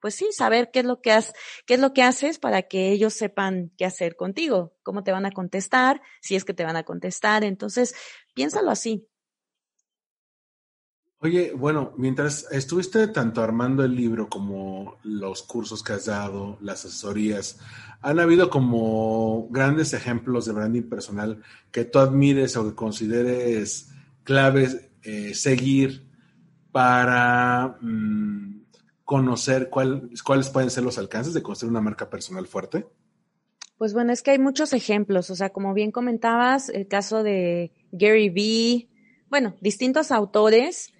pues 0.00 0.14
sí, 0.14 0.28
saber 0.32 0.70
qué 0.70 0.80
es 0.80 0.84
lo 0.84 1.00
que, 1.00 1.12
has, 1.12 1.32
qué 1.66 1.74
es 1.74 1.80
lo 1.80 1.92
que 1.92 2.02
haces 2.02 2.38
para 2.38 2.62
que 2.62 2.90
ellos 2.90 3.14
sepan 3.14 3.72
qué 3.76 3.84
hacer 3.84 4.16
contigo, 4.16 4.76
cómo 4.82 5.02
te 5.02 5.12
van 5.12 5.26
a 5.26 5.32
contestar, 5.32 6.00
si 6.22 6.36
es 6.36 6.44
que 6.44 6.54
te 6.54 6.64
van 6.64 6.76
a 6.76 6.84
contestar. 6.84 7.44
Entonces, 7.44 7.94
piénsalo 8.34 8.70
así. 8.70 9.08
Oye, 11.20 11.52
bueno, 11.52 11.92
mientras 11.96 12.46
estuviste 12.52 13.08
tanto 13.08 13.42
armando 13.42 13.82
el 13.82 13.96
libro 13.96 14.28
como 14.28 14.98
los 15.02 15.42
cursos 15.42 15.82
que 15.82 15.94
has 15.94 16.06
dado, 16.06 16.58
las 16.60 16.84
asesorías, 16.84 17.58
¿han 18.02 18.20
habido 18.20 18.50
como 18.50 19.48
grandes 19.50 19.94
ejemplos 19.94 20.46
de 20.46 20.52
branding 20.52 20.82
personal 20.82 21.42
que 21.72 21.84
tú 21.84 21.98
admires 21.98 22.56
o 22.56 22.68
que 22.68 22.76
consideres 22.76 23.90
claves 24.22 24.90
eh, 25.02 25.34
seguir 25.34 26.06
para 26.70 27.78
mm, 27.80 28.60
conocer 29.04 29.70
cuál, 29.70 30.10
cuáles 30.24 30.50
pueden 30.50 30.70
ser 30.70 30.84
los 30.84 30.98
alcances 30.98 31.34
de 31.34 31.42
construir 31.42 31.72
una 31.72 31.80
marca 31.80 32.08
personal 32.08 32.46
fuerte? 32.46 32.86
Pues 33.76 33.92
bueno, 33.92 34.12
es 34.12 34.22
que 34.22 34.30
hay 34.30 34.38
muchos 34.38 34.72
ejemplos. 34.72 35.30
O 35.30 35.34
sea, 35.34 35.50
como 35.50 35.74
bien 35.74 35.90
comentabas, 35.90 36.68
el 36.68 36.86
caso 36.86 37.24
de 37.24 37.72
Gary 37.90 38.28
Vee, 38.28 38.88
bueno, 39.28 39.56
distintos 39.60 40.12
autores 40.12 40.92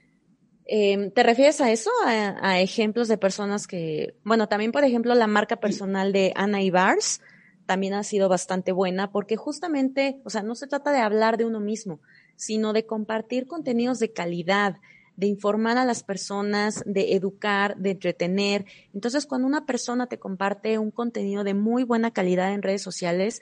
Em, 0.70 1.10
¿Te 1.10 1.22
refieres 1.22 1.62
a 1.62 1.72
eso? 1.72 1.90
A, 2.04 2.60
ejemplos 2.60 3.08
de 3.08 3.16
personas 3.16 3.66
que, 3.66 4.14
bueno, 4.22 4.48
también 4.48 4.70
por 4.70 4.84
ejemplo 4.84 5.14
la 5.14 5.26
marca 5.26 5.56
personal 5.56 6.12
de 6.12 6.34
Ana 6.36 6.60
Ibars 6.60 7.22
también 7.64 7.94
ha 7.94 8.02
sido 8.02 8.28
bastante 8.28 8.72
buena 8.72 9.10
porque 9.10 9.36
justamente, 9.36 10.20
o 10.24 10.30
sea, 10.30 10.42
no 10.42 10.54
se 10.54 10.66
trata 10.66 10.92
de 10.92 10.98
hablar 10.98 11.38
de 11.38 11.46
uno 11.46 11.58
mismo, 11.58 12.00
sino 12.36 12.74
de 12.74 12.84
compartir 12.84 13.46
contenidos 13.46 13.98
de 13.98 14.12
calidad, 14.12 14.76
de 15.16 15.26
informar 15.26 15.78
a 15.78 15.86
las 15.86 16.02
personas, 16.02 16.82
de 16.84 17.14
educar, 17.14 17.78
de 17.78 17.92
entretener. 17.92 18.66
Entonces, 18.92 19.24
cuando 19.24 19.46
una 19.46 19.64
persona 19.64 20.06
te 20.06 20.18
comparte 20.18 20.78
un 20.78 20.90
contenido 20.90 21.44
de 21.44 21.54
muy 21.54 21.82
buena 21.82 22.12
calidad 22.12 22.52
en 22.52 22.62
redes 22.62 22.82
sociales, 22.82 23.40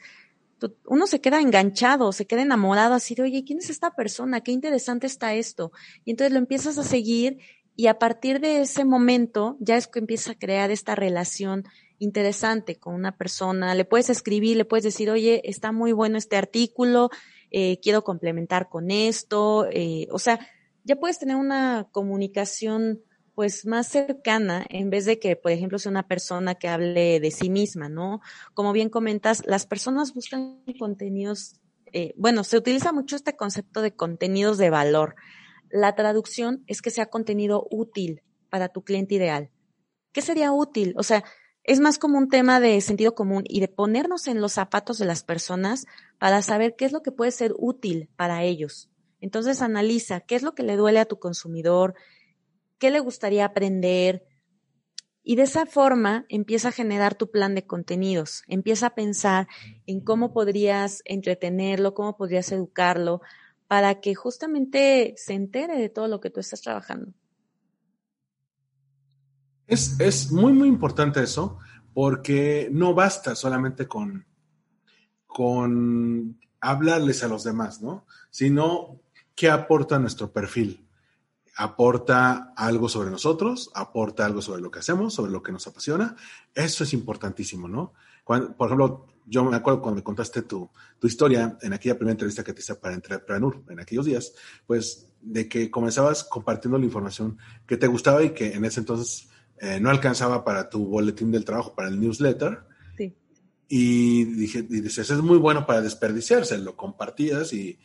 uno 0.87 1.07
se 1.07 1.21
queda 1.21 1.40
enganchado, 1.40 2.12
se 2.12 2.27
queda 2.27 2.42
enamorado 2.42 2.95
así 2.95 3.14
de, 3.14 3.23
oye, 3.23 3.45
¿quién 3.45 3.59
es 3.59 3.71
esta 3.71 3.95
persona? 3.95 4.40
Qué 4.40 4.53
interesante 4.53 5.07
está 5.07 5.35
esto. 5.35 5.73
Y 6.05 6.11
entonces 6.12 6.33
lo 6.33 6.38
empiezas 6.38 6.79
a 6.79 6.83
seguir 6.83 7.38
y 7.77 7.88
a 7.88 7.99
partir 7.99 8.40
de 8.40 8.62
ese 8.62 8.85
momento 8.85 9.57
ya 9.61 9.77
es 9.77 9.87
que 9.87 9.99
empieza 9.99 10.33
a 10.33 10.38
crear 10.38 10.71
esta 10.71 10.95
relación 10.95 11.64
interesante 11.99 12.77
con 12.77 12.95
una 12.95 13.16
persona. 13.16 13.75
Le 13.75 13.85
puedes 13.85 14.11
escribir, 14.11 14.57
le 14.57 14.64
puedes 14.64 14.85
decir, 14.85 15.11
oye, 15.11 15.42
está 15.45 15.73
muy 15.73 15.92
bueno 15.92 16.16
este 16.16 16.37
artículo, 16.37 17.11
eh, 17.51 17.79
quiero 17.81 18.03
complementar 18.03 18.69
con 18.69 18.90
esto. 18.90 19.66
Eh, 19.71 20.09
o 20.11 20.19
sea, 20.19 20.40
ya 20.85 20.97
puedes 20.97 21.19
tener 21.19 21.37
una 21.37 21.88
comunicación 21.90 23.03
pues 23.37 23.66
más 23.66 23.87
cercana 23.88 24.64
en 24.70 24.88
vez 24.88 25.05
de 25.05 25.18
que, 25.18 25.37
por 25.37 25.53
ejemplo, 25.53 25.79
sea 25.79 25.90
una 25.90 26.09
persona 26.09 26.55
que 26.55 26.68
hable 26.68 27.20
de 27.20 27.31
sí 27.31 27.51
misma, 27.51 27.90
¿no? 27.90 28.22
Como 28.55 28.72
bien 28.72 28.88
comentas, 28.88 29.42
las 29.44 29.66
personas 29.66 30.14
buscan 30.14 30.62
contenidos, 30.79 31.61
eh, 31.92 32.14
bueno, 32.16 32.44
se 32.44 32.57
utiliza 32.57 32.94
mucho 32.94 33.14
este 33.14 33.37
concepto 33.37 33.83
de 33.83 33.94
contenidos 33.94 34.57
de 34.57 34.70
valor. 34.70 35.16
La 35.68 35.94
traducción 35.94 36.64
es 36.66 36.81
que 36.81 36.90
sea 36.90 37.11
contenido 37.11 37.66
útil 37.70 38.22
para 38.49 38.70
tu 38.70 38.83
cliente 38.83 39.16
ideal. 39.16 39.51
¿Qué 40.12 40.22
sería 40.22 40.51
útil? 40.53 40.94
O 40.96 41.03
sea, 41.03 41.22
es 41.62 41.79
más 41.79 41.99
como 41.99 42.16
un 42.16 42.31
tema 42.31 42.59
de 42.59 42.81
sentido 42.81 43.14
común 43.14 43.44
y 43.46 43.61
de 43.61 43.68
ponernos 43.68 44.29
en 44.29 44.40
los 44.40 44.55
zapatos 44.55 44.96
de 44.96 45.05
las 45.05 45.25
personas 45.25 45.85
para 46.18 46.40
saber 46.40 46.75
qué 46.75 46.87
es 46.87 46.92
lo 46.92 47.03
que 47.03 47.12
puede 47.12 47.33
ser 47.33 47.53
útil 47.59 48.09
para 48.16 48.44
ellos. 48.44 48.88
Entonces 49.20 49.61
analiza 49.61 50.20
qué 50.20 50.37
es 50.37 50.42
lo 50.42 50.55
que 50.55 50.62
le 50.62 50.77
duele 50.77 51.01
a 51.01 51.05
tu 51.05 51.18
consumidor, 51.18 51.96
qué 52.79 52.91
le 52.91 53.01
gustaría 53.01 53.45
aprender. 53.45 54.27
Y 55.23 55.37
de 55.37 55.43
esa 55.43 55.67
forma 55.67 56.25
empieza 56.29 56.69
a 56.69 56.73
generar 56.73 57.17
tu 57.17 57.31
plan 57.31 57.55
de 57.55 57.67
contenidos, 57.67 58.45
empieza 58.47 58.89
a 58.89 58.95
pensar 58.95 59.49
en 59.87 60.01
cómo 60.01 60.33
podrías 60.33 61.03
entretenerlo, 61.05 61.95
cómo 61.95 62.17
podrías 62.17 62.53
educarlo, 62.53 63.21
para 63.67 64.01
que 64.01 64.15
justamente 64.15 65.15
se 65.17 65.35
entere 65.35 65.77
de 65.79 65.89
todo 65.89 66.07
lo 66.07 66.21
que 66.21 66.31
tú 66.31 66.39
estás 66.39 66.62
trabajando. 66.62 67.12
Es, 69.67 69.99
es 69.99 70.31
muy, 70.31 70.53
muy 70.53 70.69
importante 70.69 71.21
eso, 71.21 71.59
porque 71.93 72.69
no 72.71 72.95
basta 72.95 73.35
solamente 73.35 73.89
con, 73.89 74.25
con 75.27 76.39
hablarles 76.61 77.25
a 77.25 77.29
los 77.29 77.43
demás, 77.43 77.83
¿no? 77.83 78.07
Sino 78.31 79.01
qué 79.35 79.51
aporta 79.51 79.99
nuestro 79.99 80.33
perfil 80.33 80.86
aporta 81.57 82.53
algo 82.57 82.88
sobre 82.88 83.11
nosotros, 83.11 83.71
aporta 83.75 84.27
algo 84.27 84.42
sobre 84.42 84.61
lo 84.61 84.71
que 84.71 84.81
hacemos, 84.81 85.14
sobre 85.14 85.33
lo 85.33 85.42
que 85.42 85.53
nos 85.53 85.66
apasiona. 85.66 86.14
Eso 86.55 86.85
es 86.85 86.92
importantísimo, 86.92 87.69
¿no? 87.69 87.92
por 88.27 88.66
ejemplo, 88.66 89.07
yo 89.25 89.45
me 89.45 89.57
acuerdo 89.57 89.81
cuando 89.81 90.01
me 90.01 90.03
contaste 90.03 90.42
tu, 90.42 90.69
tu, 90.99 91.07
historia 91.07 91.57
en 91.62 91.73
aquella 91.73 91.95
primera 91.95 92.12
entrevista 92.12 92.42
que 92.42 92.53
te 92.53 92.61
hice 92.61 92.75
para 92.75 92.95
Entrepreneur 92.95 93.62
en 93.69 93.79
aquellos 93.79 94.05
días, 94.05 94.35
pues 94.66 95.09
de 95.21 95.49
que 95.49 95.71
comenzabas 95.71 96.25
compartiendo 96.25 96.77
la 96.77 96.85
información 96.85 97.38
que 97.66 97.77
te 97.77 97.87
gustaba 97.87 98.23
y 98.25 98.31
que 98.31 98.53
en 98.53 98.64
ese 98.64 98.81
entonces 98.81 99.29
eh, 99.59 99.79
no 99.81 99.90
alcanzaba 99.90 100.45
para 100.45 100.69
tu 100.69 100.87
boletín 100.87 101.31
del 101.31 101.45
trabajo, 101.45 101.75
para 101.75 101.88
el 101.88 102.01
newsletter. 102.01 102.64
Sí. 102.97 103.16
Y 103.69 104.25
dije, 104.25 104.66
y 104.69 104.81
dices, 104.81 105.11
es 105.11 105.23
muy 105.23 105.38
bueno 105.38 105.66
para 105.66 105.81
desperdiciarse, 105.81 106.59
lo 106.59 106.77
compartías 106.77 107.53
y, 107.53 107.79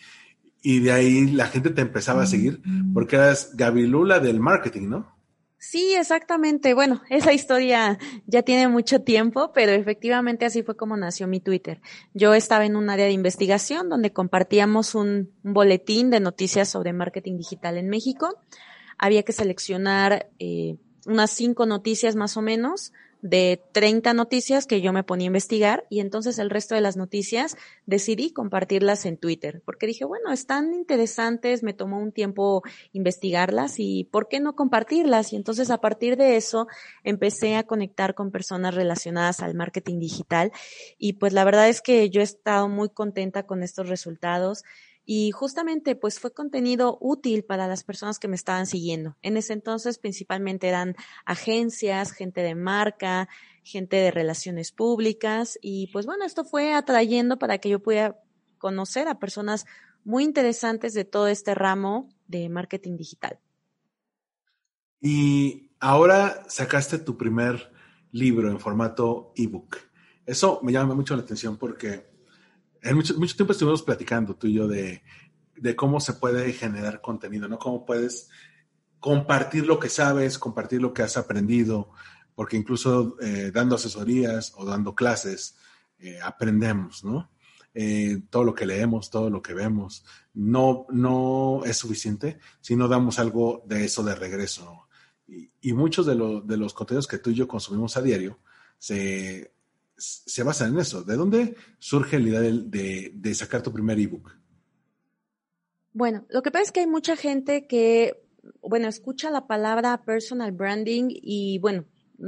y 0.61 0.79
de 0.79 0.91
ahí 0.91 1.27
la 1.31 1.47
gente 1.47 1.71
te 1.71 1.81
empezaba 1.81 2.23
a 2.23 2.27
seguir 2.27 2.61
porque 2.93 3.15
eras 3.15 3.55
Gabilula 3.55 4.19
del 4.19 4.39
marketing, 4.39 4.89
¿no? 4.89 5.21
Sí, 5.63 5.93
exactamente. 5.93 6.73
Bueno, 6.73 7.03
esa 7.09 7.33
historia 7.33 7.99
ya 8.25 8.41
tiene 8.41 8.67
mucho 8.67 9.01
tiempo, 9.01 9.51
pero 9.53 9.71
efectivamente 9.71 10.43
así 10.43 10.63
fue 10.63 10.75
como 10.75 10.97
nació 10.97 11.27
mi 11.27 11.39
Twitter. 11.39 11.81
Yo 12.15 12.33
estaba 12.33 12.65
en 12.65 12.75
un 12.75 12.89
área 12.89 13.05
de 13.05 13.11
investigación 13.11 13.87
donde 13.87 14.11
compartíamos 14.11 14.95
un, 14.95 15.31
boletín 15.43 16.09
de 16.09 16.19
noticias 16.19 16.67
sobre 16.67 16.93
marketing 16.93 17.37
digital 17.37 17.77
en 17.77 17.89
México. 17.89 18.39
Había 18.97 19.21
que 19.21 19.33
seleccionar 19.33 20.31
eh, 20.39 20.77
unas 21.05 21.29
cinco 21.29 21.67
noticias 21.67 22.15
más 22.15 22.37
o 22.37 22.41
menos 22.41 22.91
de 23.21 23.61
30 23.71 24.13
noticias 24.13 24.65
que 24.65 24.81
yo 24.81 24.93
me 24.93 25.03
ponía 25.03 25.25
a 25.25 25.27
investigar 25.27 25.85
y 25.89 25.99
entonces 25.99 26.39
el 26.39 26.49
resto 26.49 26.75
de 26.75 26.81
las 26.81 26.97
noticias 26.97 27.55
decidí 27.85 28.31
compartirlas 28.31 29.05
en 29.05 29.17
Twitter 29.17 29.61
porque 29.65 29.87
dije, 29.87 30.05
bueno, 30.05 30.31
están 30.31 30.73
interesantes, 30.73 31.63
me 31.63 31.73
tomó 31.73 31.99
un 31.99 32.11
tiempo 32.11 32.63
investigarlas 32.93 33.75
y 33.77 34.05
¿por 34.05 34.27
qué 34.27 34.39
no 34.39 34.55
compartirlas? 34.55 35.33
Y 35.33 35.35
entonces 35.35 35.69
a 35.69 35.79
partir 35.79 36.17
de 36.17 36.35
eso 36.35 36.67
empecé 37.03 37.55
a 37.55 37.63
conectar 37.63 38.15
con 38.15 38.31
personas 38.31 38.73
relacionadas 38.75 39.41
al 39.41 39.53
marketing 39.53 39.99
digital 39.99 40.51
y 40.97 41.13
pues 41.13 41.33
la 41.33 41.43
verdad 41.43 41.69
es 41.69 41.81
que 41.81 42.09
yo 42.09 42.21
he 42.21 42.23
estado 42.23 42.67
muy 42.69 42.89
contenta 42.89 43.43
con 43.43 43.61
estos 43.63 43.87
resultados 43.87 44.63
y 45.13 45.31
justamente 45.31 45.97
pues 45.97 46.21
fue 46.21 46.33
contenido 46.33 46.97
útil 47.01 47.43
para 47.43 47.67
las 47.67 47.83
personas 47.83 48.17
que 48.17 48.29
me 48.29 48.37
estaban 48.37 48.65
siguiendo. 48.65 49.17
En 49.21 49.35
ese 49.35 49.51
entonces 49.51 49.97
principalmente 49.97 50.69
eran 50.69 50.95
agencias, 51.25 52.13
gente 52.13 52.39
de 52.39 52.55
marca, 52.55 53.27
gente 53.61 53.97
de 53.97 54.11
relaciones 54.11 54.71
públicas 54.71 55.59
y 55.61 55.87
pues 55.87 56.05
bueno, 56.05 56.23
esto 56.23 56.45
fue 56.45 56.73
atrayendo 56.73 57.37
para 57.37 57.57
que 57.57 57.67
yo 57.67 57.81
pudiera 57.81 58.21
conocer 58.57 59.09
a 59.09 59.19
personas 59.19 59.65
muy 60.05 60.23
interesantes 60.23 60.93
de 60.93 61.03
todo 61.03 61.27
este 61.27 61.55
ramo 61.55 62.07
de 62.27 62.47
marketing 62.47 62.95
digital. 62.95 63.37
Y 65.01 65.73
ahora 65.81 66.45
sacaste 66.47 66.99
tu 66.99 67.17
primer 67.17 67.73
libro 68.13 68.49
en 68.49 68.61
formato 68.61 69.33
ebook. 69.35 69.75
Eso 70.25 70.61
me 70.63 70.71
llama 70.71 70.95
mucho 70.95 71.17
la 71.17 71.23
atención 71.23 71.57
porque 71.57 72.10
en 72.81 72.95
mucho, 72.95 73.17
mucho 73.17 73.35
tiempo 73.35 73.53
estuvimos 73.53 73.83
platicando 73.83 74.35
tú 74.35 74.47
y 74.47 74.53
yo 74.53 74.67
de, 74.67 75.01
cómo 75.75 75.99
se 75.99 76.13
puede 76.13 76.51
generar 76.53 77.01
contenido, 77.01 77.47
¿no? 77.47 77.59
Cómo 77.59 77.85
puedes 77.85 78.29
compartir 78.99 79.65
lo 79.65 79.79
que 79.79 79.89
sabes, 79.89 80.39
compartir 80.39 80.81
lo 80.81 80.93
que 80.93 81.03
has 81.03 81.17
aprendido, 81.17 81.91
porque 82.35 82.57
incluso 82.57 83.17
eh, 83.21 83.51
dando 83.53 83.75
asesorías 83.75 84.53
o 84.55 84.65
dando 84.65 84.95
clases, 84.95 85.57
eh, 85.99 86.19
aprendemos, 86.23 87.03
¿no? 87.03 87.29
Eh, 87.73 88.23
todo 88.29 88.43
lo 88.43 88.53
que 88.53 88.65
leemos, 88.65 89.09
todo 89.09 89.29
lo 89.29 89.41
que 89.41 89.53
vemos, 89.53 90.03
no, 90.33 90.85
no 90.89 91.61
es 91.63 91.77
suficiente 91.77 92.39
si 92.59 92.75
no 92.75 92.87
damos 92.87 93.17
algo 93.17 93.63
de 93.65 93.85
eso 93.85 94.03
de 94.03 94.15
regreso. 94.15 94.87
Y, 95.27 95.51
y 95.61 95.73
muchos 95.73 96.05
de, 96.05 96.15
lo, 96.15 96.41
de, 96.41 96.57
los 96.57 96.73
contenidos 96.73 97.07
que 97.07 97.19
tú 97.19 97.29
y 97.29 97.35
yo 97.35 97.47
consumimos 97.47 97.95
a 97.95 98.01
diario 98.01 98.39
se, 98.77 99.53
se 100.01 100.43
basan 100.43 100.73
en 100.73 100.79
eso. 100.79 101.03
¿De 101.03 101.15
dónde 101.15 101.55
surge 101.79 102.19
la 102.19 102.29
idea 102.29 102.41
de, 102.41 102.51
de, 102.65 103.11
de 103.13 103.35
sacar 103.35 103.61
tu 103.61 103.71
primer 103.71 103.99
ebook? 103.99 104.31
Bueno, 105.93 106.25
lo 106.29 106.41
que 106.41 106.51
pasa 106.51 106.63
es 106.63 106.71
que 106.71 106.79
hay 106.81 106.87
mucha 106.87 107.15
gente 107.15 107.67
que, 107.67 108.23
bueno, 108.61 108.87
escucha 108.87 109.29
la 109.29 109.45
palabra 109.47 110.03
personal 110.03 110.51
branding 110.51 111.05
y, 111.09 111.59
bueno, 111.59 111.85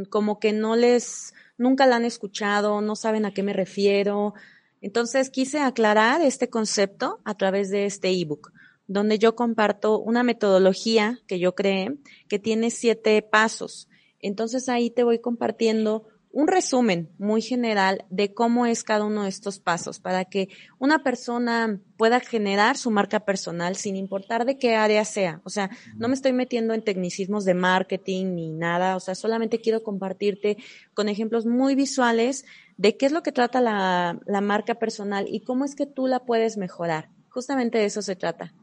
como 0.09 0.39
que 0.39 0.53
no 0.53 0.75
les, 0.75 1.33
nunca 1.57 1.85
la 1.85 1.97
han 1.97 2.05
escuchado, 2.05 2.81
no 2.81 2.95
saben 2.95 3.25
a 3.25 3.33
qué 3.33 3.43
me 3.43 3.53
refiero. 3.53 4.33
Entonces 4.81 5.29
quise 5.29 5.59
aclarar 5.59 6.21
este 6.21 6.49
concepto 6.49 7.21
a 7.23 7.35
través 7.35 7.69
de 7.69 7.85
este 7.85 8.09
ebook, 8.09 8.51
donde 8.87 9.17
yo 9.17 9.35
comparto 9.35 9.99
una 9.99 10.23
metodología 10.23 11.19
que 11.27 11.39
yo 11.39 11.55
creé 11.55 11.97
que 12.27 12.39
tiene 12.39 12.69
siete 12.69 13.21
pasos. 13.21 13.87
Entonces 14.19 14.67
ahí 14.69 14.89
te 14.89 15.03
voy 15.03 15.19
compartiendo 15.19 16.07
un 16.33 16.47
resumen 16.47 17.11
muy 17.19 17.43
general 17.43 18.05
de 18.09 18.33
cómo 18.33 18.65
es 18.65 18.83
cada 18.83 19.05
uno 19.05 19.23
de 19.23 19.29
estos 19.29 19.59
pasos 19.59 19.99
para 19.99 20.25
que 20.25 20.49
una 20.79 21.03
persona 21.03 21.79
pueda 21.95 22.19
generar 22.19 22.75
su 22.75 22.89
marca 22.89 23.19
personal 23.19 23.75
sin 23.75 23.95
importar 23.95 24.43
de 24.43 24.57
qué 24.57 24.75
área 24.75 25.05
sea. 25.05 25.41
O 25.43 25.51
sea, 25.51 25.69
no 25.95 26.07
me 26.07 26.15
estoy 26.15 26.33
metiendo 26.33 26.73
en 26.73 26.83
tecnicismos 26.83 27.45
de 27.45 27.53
marketing 27.53 28.33
ni 28.33 28.51
nada. 28.51 28.95
O 28.95 28.99
sea, 28.99 29.13
solamente 29.13 29.61
quiero 29.61 29.83
compartirte 29.83 30.57
con 30.95 31.07
ejemplos 31.07 31.45
muy 31.45 31.75
visuales 31.75 32.45
de 32.77 32.97
qué 32.97 33.05
es 33.05 33.11
lo 33.11 33.21
que 33.21 33.31
trata 33.31 33.61
la, 33.61 34.19
la 34.25 34.41
marca 34.41 34.73
personal 34.73 35.27
y 35.29 35.41
cómo 35.41 35.65
es 35.65 35.75
que 35.75 35.85
tú 35.85 36.07
la 36.07 36.25
puedes 36.25 36.57
mejorar. 36.57 37.11
Justamente 37.29 37.77
de 37.77 37.85
eso 37.85 38.01
se 38.01 38.15
trata. 38.15 38.55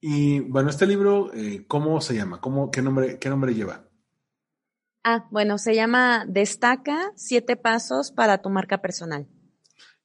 Y 0.00 0.40
bueno, 0.40 0.70
este 0.70 0.88
libro, 0.88 1.32
eh, 1.34 1.64
¿cómo 1.68 2.00
se 2.00 2.16
llama? 2.16 2.40
¿Cómo, 2.40 2.72
qué, 2.72 2.82
nombre, 2.82 3.20
¿Qué 3.20 3.28
nombre 3.28 3.54
lleva? 3.54 3.84
Ah, 5.06 5.28
bueno, 5.30 5.58
se 5.58 5.74
llama 5.74 6.24
Destaca 6.26 7.12
siete 7.14 7.56
pasos 7.56 8.10
para 8.10 8.38
tu 8.38 8.48
marca 8.48 8.80
personal. 8.80 9.28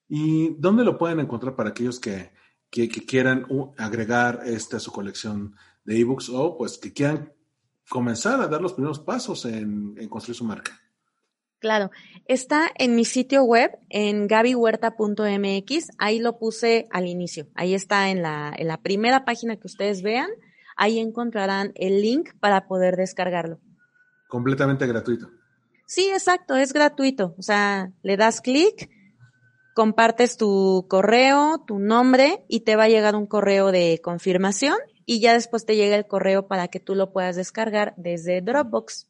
¿Y 0.10 0.56
dónde 0.58 0.84
lo 0.84 0.98
pueden 0.98 1.22
encontrar 1.22 1.56
para 1.56 1.70
aquellos 1.70 2.02
que, 2.02 2.32
que, 2.70 2.90
que 2.90 3.06
quieran 3.06 3.48
agregar 3.78 4.42
este 4.46 4.76
a 4.76 4.80
su 4.82 4.92
colección 4.92 5.56
de 5.86 6.02
ebooks 6.02 6.28
o 6.28 6.58
pues 6.58 6.78
que 6.78 6.92
quieran 6.92 7.32
comenzar 7.88 8.42
a 8.42 8.48
dar 8.48 8.62
los 8.62 8.74
primeros 8.74 9.00
pasos 9.00 9.46
en, 9.46 9.96
en 9.98 10.10
construir 10.10 10.36
su 10.36 10.44
marca? 10.44 10.78
Claro, 11.60 11.92
está 12.26 12.70
en 12.76 12.96
mi 12.96 13.06
sitio 13.06 13.44
web, 13.44 13.72
en 13.88 14.28
gabihuerta.mx, 14.28 15.92
ahí 15.98 16.20
lo 16.20 16.40
puse 16.40 16.88
al 16.90 17.08
inicio, 17.08 17.48
ahí 17.56 17.74
está 17.74 18.10
en 18.10 18.22
la, 18.22 18.54
en 18.58 18.68
la 18.68 18.82
primera 18.82 19.24
página 19.24 19.56
que 19.56 19.68
ustedes 19.68 20.02
vean, 20.02 20.30
ahí 20.76 21.00
encontrarán 21.00 21.72
el 21.76 22.02
link 22.02 22.32
para 22.42 22.68
poder 22.68 22.98
descargarlo 22.98 23.60
completamente 24.30 24.88
gratuito. 24.88 25.30
Sí, 25.86 26.10
exacto, 26.14 26.56
es 26.56 26.72
gratuito. 26.72 27.36
O 27.38 27.42
sea, 27.42 27.92
le 28.04 28.16
das 28.16 28.40
clic, 28.40 28.90
compartes 29.74 30.38
tu 30.38 30.86
correo, 30.88 31.64
tu 31.66 31.80
nombre 31.80 32.46
y 32.48 32.62
te 32.62 32.76
va 32.76 32.84
a 32.84 32.90
llegar 32.90 33.16
un 33.16 33.26
correo 33.26 33.72
de 33.72 34.00
confirmación 34.02 34.78
y 35.06 35.20
ya 35.20 35.34
después 35.34 35.66
te 35.66 35.76
llega 35.76 35.96
el 35.96 36.06
correo 36.06 36.48
para 36.48 36.68
que 36.68 36.80
tú 36.80 36.94
lo 36.94 37.12
puedas 37.12 37.36
descargar 37.36 37.96
desde 37.98 38.42
Dropbox. 38.42 39.10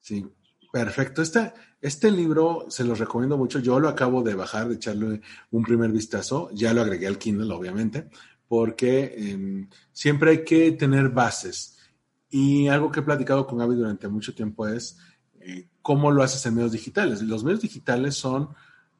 Sí, 0.00 0.26
perfecto. 0.72 1.22
Este, 1.22 1.52
este 1.80 2.10
libro 2.10 2.66
se 2.68 2.82
los 2.82 2.98
recomiendo 2.98 3.38
mucho. 3.38 3.60
Yo 3.60 3.78
lo 3.78 3.88
acabo 3.88 4.22
de 4.22 4.34
bajar, 4.34 4.68
de 4.68 4.74
echarle 4.74 5.20
un 5.52 5.62
primer 5.62 5.92
vistazo. 5.92 6.50
Ya 6.52 6.74
lo 6.74 6.80
agregué 6.80 7.06
al 7.06 7.18
Kindle, 7.18 7.54
obviamente, 7.54 8.08
porque 8.48 9.14
eh, 9.16 9.68
siempre 9.92 10.32
hay 10.32 10.44
que 10.44 10.72
tener 10.72 11.10
bases 11.10 11.75
y 12.38 12.68
algo 12.68 12.90
que 12.90 13.00
he 13.00 13.02
platicado 13.02 13.46
con 13.46 13.56
Gaby 13.56 13.76
durante 13.76 14.08
mucho 14.08 14.34
tiempo 14.34 14.68
es 14.68 14.98
eh, 15.40 15.70
cómo 15.80 16.10
lo 16.10 16.22
haces 16.22 16.44
en 16.44 16.54
medios 16.54 16.72
digitales. 16.72 17.22
Los 17.22 17.42
medios 17.42 17.62
digitales 17.62 18.14
son 18.14 18.50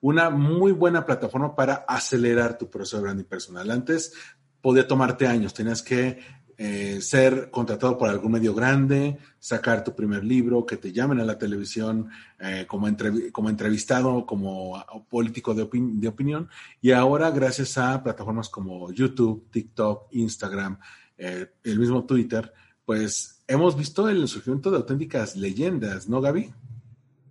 una 0.00 0.30
muy 0.30 0.72
buena 0.72 1.04
plataforma 1.04 1.54
para 1.54 1.84
acelerar 1.86 2.56
tu 2.56 2.70
proceso 2.70 2.96
de 2.96 3.02
branding 3.02 3.24
personal. 3.26 3.70
Antes 3.70 4.14
podía 4.62 4.88
tomarte 4.88 5.26
años, 5.26 5.52
tenías 5.52 5.82
que 5.82 6.18
eh, 6.56 7.02
ser 7.02 7.50
contratado 7.50 7.98
por 7.98 8.08
algún 8.08 8.32
medio 8.32 8.54
grande, 8.54 9.18
sacar 9.38 9.84
tu 9.84 9.94
primer 9.94 10.24
libro, 10.24 10.64
que 10.64 10.78
te 10.78 10.90
llamen 10.90 11.20
a 11.20 11.24
la 11.26 11.36
televisión 11.36 12.08
eh, 12.40 12.64
como, 12.66 12.88
como 13.32 13.50
entrevistado, 13.50 14.24
como 14.24 14.82
político 15.10 15.52
de, 15.52 15.60
opin 15.60 16.00
de, 16.00 16.08
opinión. 16.08 16.48
Y 16.80 16.92
ahora, 16.92 17.30
gracias 17.32 17.76
a 17.76 18.02
plataformas 18.02 18.48
como 18.48 18.90
YouTube, 18.92 19.50
TikTok, 19.50 20.06
Instagram, 20.12 20.78
el 21.18 21.78
mismo 21.78 22.04
Twitter, 22.04 22.50
pues 22.86 23.42
hemos 23.48 23.76
visto 23.76 24.08
el 24.08 24.26
surgimiento 24.28 24.70
de 24.70 24.78
auténticas 24.78 25.36
leyendas, 25.36 26.08
¿no, 26.08 26.20
Gaby? 26.22 26.54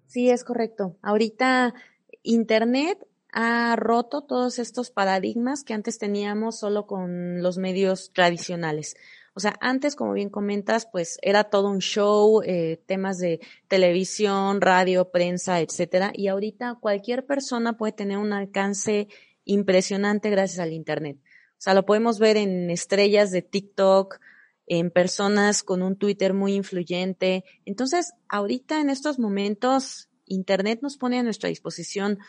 Sí, 0.06 0.30
es 0.30 0.44
correcto. 0.44 0.98
Ahorita 1.02 1.74
Internet 2.22 3.00
ha 3.32 3.76
roto 3.76 4.22
todos 4.22 4.60
estos 4.60 4.92
paradigmas 4.92 5.64
que 5.64 5.74
antes 5.74 5.98
teníamos 5.98 6.60
solo 6.60 6.86
con 6.86 7.42
los 7.42 7.58
medios 7.58 8.12
tradicionales. 8.14 8.96
O 9.34 9.42
sea, 9.42 9.58
antes, 9.60 9.98
como 9.98 10.14
bien 10.14 10.30
comentas, 10.30 10.88
pues 10.90 11.20
era 11.22 11.46
todo 11.46 11.70
un 11.70 11.80
show, 11.80 12.42
eh, 12.46 12.82
temas 12.86 13.18
de 13.18 13.42
televisión, 13.68 14.62
radio, 14.62 15.12
prensa, 15.12 15.60
etcétera. 15.60 16.12
Y 16.14 16.30
ahorita 16.30 16.78
cualquier 16.80 17.26
persona 17.26 17.78
puede 17.78 17.92
tener 17.92 18.18
un 18.18 18.32
alcance 18.32 19.10
impresionante 19.44 20.30
gracias 20.30 20.60
al 20.60 20.72
Internet. 20.72 21.18
O 21.58 21.62
sea, 21.66 21.74
lo 21.74 21.86
podemos 21.86 22.20
ver 22.20 22.38
en 22.38 22.70
estrellas 22.70 23.32
de 23.32 23.42
TikTok, 23.42 24.20
en 24.68 24.92
personas 24.92 25.64
con 25.64 25.82
un 25.82 25.96
Twitter 25.96 26.34
muy 26.34 26.54
influyente. 26.54 27.44
Entonces, 27.66 28.14
ahorita 28.30 28.82
en 28.82 28.90
estos 28.90 29.20
momentos, 29.20 30.10
Internet 30.26 30.80
nos 30.82 30.98
pone 30.98 31.20
a 31.20 31.24
nuestra 31.24 31.50
disposición 31.50 32.20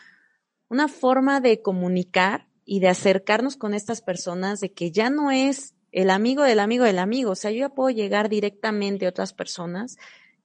una 0.69 0.87
forma 0.87 1.39
de 1.41 1.61
comunicar 1.61 2.47
y 2.65 2.79
de 2.79 2.89
acercarnos 2.89 3.55
con 3.55 3.73
estas 3.73 4.01
personas, 4.01 4.59
de 4.59 4.73
que 4.73 4.91
ya 4.91 5.09
no 5.09 5.31
es 5.31 5.73
el 5.91 6.09
amigo 6.09 6.43
del 6.43 6.59
amigo 6.59 6.83
del 6.83 6.99
amigo, 6.99 7.31
o 7.31 7.35
sea, 7.35 7.49
yo 7.51 7.59
ya 7.59 7.69
puedo 7.69 7.89
llegar 7.89 8.29
directamente 8.29 9.05
a 9.05 9.09
otras 9.09 9.33
personas 9.33 9.97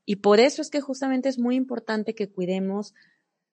y 0.05 0.17
por 0.17 0.41
eso 0.41 0.63
es 0.63 0.71
que 0.71 0.81
justamente 0.81 1.29
es 1.29 1.39
muy 1.39 1.57
importante 1.57 2.15
que 2.15 2.29
cuidemos 2.29 2.95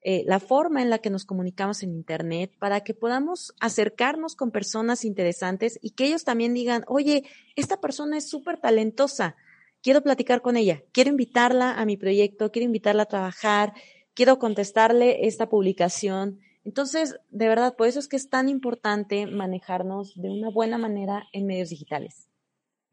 eh, 0.02 0.24
la 0.26 0.40
forma 0.40 0.82
en 0.82 0.90
la 0.90 1.00
que 1.00 1.10
nos 1.10 1.26
comunicamos 1.26 1.84
en 1.84 1.92
Internet 1.92 2.54
para 2.58 2.82
que 2.82 2.94
podamos 2.94 3.54
acercarnos 3.60 4.36
con 4.36 4.50
personas 4.50 5.04
interesantes 5.04 5.78
y 5.82 5.92
que 5.92 6.06
ellos 6.06 6.24
también 6.24 6.54
digan, 6.54 6.86
oye, 6.88 7.26
esta 7.58 7.82
persona 7.82 8.18
es 8.18 8.30
súper 8.30 8.60
talentosa, 8.60 9.36
quiero 9.84 10.02
platicar 10.02 10.42
con 10.42 10.56
ella, 10.56 10.84
quiero 10.94 11.10
invitarla 11.10 11.74
a 11.74 11.86
mi 11.86 11.98
proyecto, 11.98 12.50
quiero 12.50 12.66
invitarla 12.66 13.04
a 13.04 13.08
trabajar, 13.08 13.74
quiero 14.14 14.40
contestarle 14.40 15.28
esta 15.28 15.50
publicación. 15.50 16.40
Entonces, 16.64 17.20
de 17.30 17.48
verdad, 17.50 17.76
por 17.76 17.88
eso 17.88 18.00
es 18.00 18.08
que 18.08 18.16
es 18.16 18.30
tan 18.30 18.48
importante 18.48 19.28
manejarnos 19.28 20.14
de 20.16 20.30
una 20.30 20.50
buena 20.50 20.78
manera 20.78 21.28
en 21.34 21.46
medios 21.46 21.70
digitales. 21.70 22.30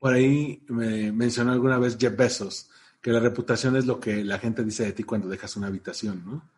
Por 0.00 0.12
ahí 0.12 0.62
me 0.68 1.12
mencionó 1.12 1.52
alguna 1.52 1.78
vez 1.78 1.96
Jeff 1.98 2.16
Bezos, 2.16 2.68
que 3.00 3.12
la 3.12 3.20
reputación 3.20 3.76
es 3.76 3.86
lo 3.86 4.00
que 4.00 4.24
la 4.24 4.38
gente 4.38 4.64
dice 4.64 4.84
de 4.84 4.92
ti 4.92 5.04
cuando 5.04 5.28
dejas 5.28 5.56
una 5.56 5.68
habitación, 5.68 6.24
¿no? 6.26 6.55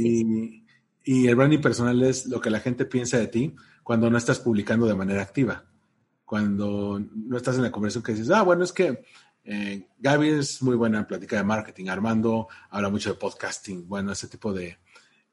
Y, 0.00 1.26
el 1.26 1.34
branding 1.34 1.60
personal 1.60 2.02
es 2.02 2.26
lo 2.26 2.40
que 2.40 2.50
la 2.50 2.60
gente 2.60 2.84
piensa 2.84 3.18
de 3.18 3.26
ti 3.26 3.56
cuando 3.82 4.10
no 4.10 4.18
estás 4.18 4.38
publicando 4.38 4.86
de 4.86 4.94
manera 4.94 5.22
activa. 5.22 5.64
Cuando 6.24 7.00
no 7.00 7.36
estás 7.36 7.56
en 7.56 7.62
la 7.62 7.72
conversación 7.72 8.04
que 8.04 8.12
dices, 8.12 8.30
ah, 8.30 8.42
bueno, 8.42 8.62
es 8.62 8.72
que 8.72 9.02
eh, 9.42 9.88
Gaby 9.98 10.28
es 10.28 10.62
muy 10.62 10.76
buena 10.76 10.98
en 10.98 11.06
plática 11.06 11.36
de 11.36 11.42
marketing, 11.42 11.88
Armando 11.88 12.46
habla 12.68 12.90
mucho 12.90 13.10
de 13.10 13.18
podcasting, 13.18 13.88
bueno, 13.88 14.12
ese 14.12 14.28
tipo 14.28 14.52
de, 14.52 14.78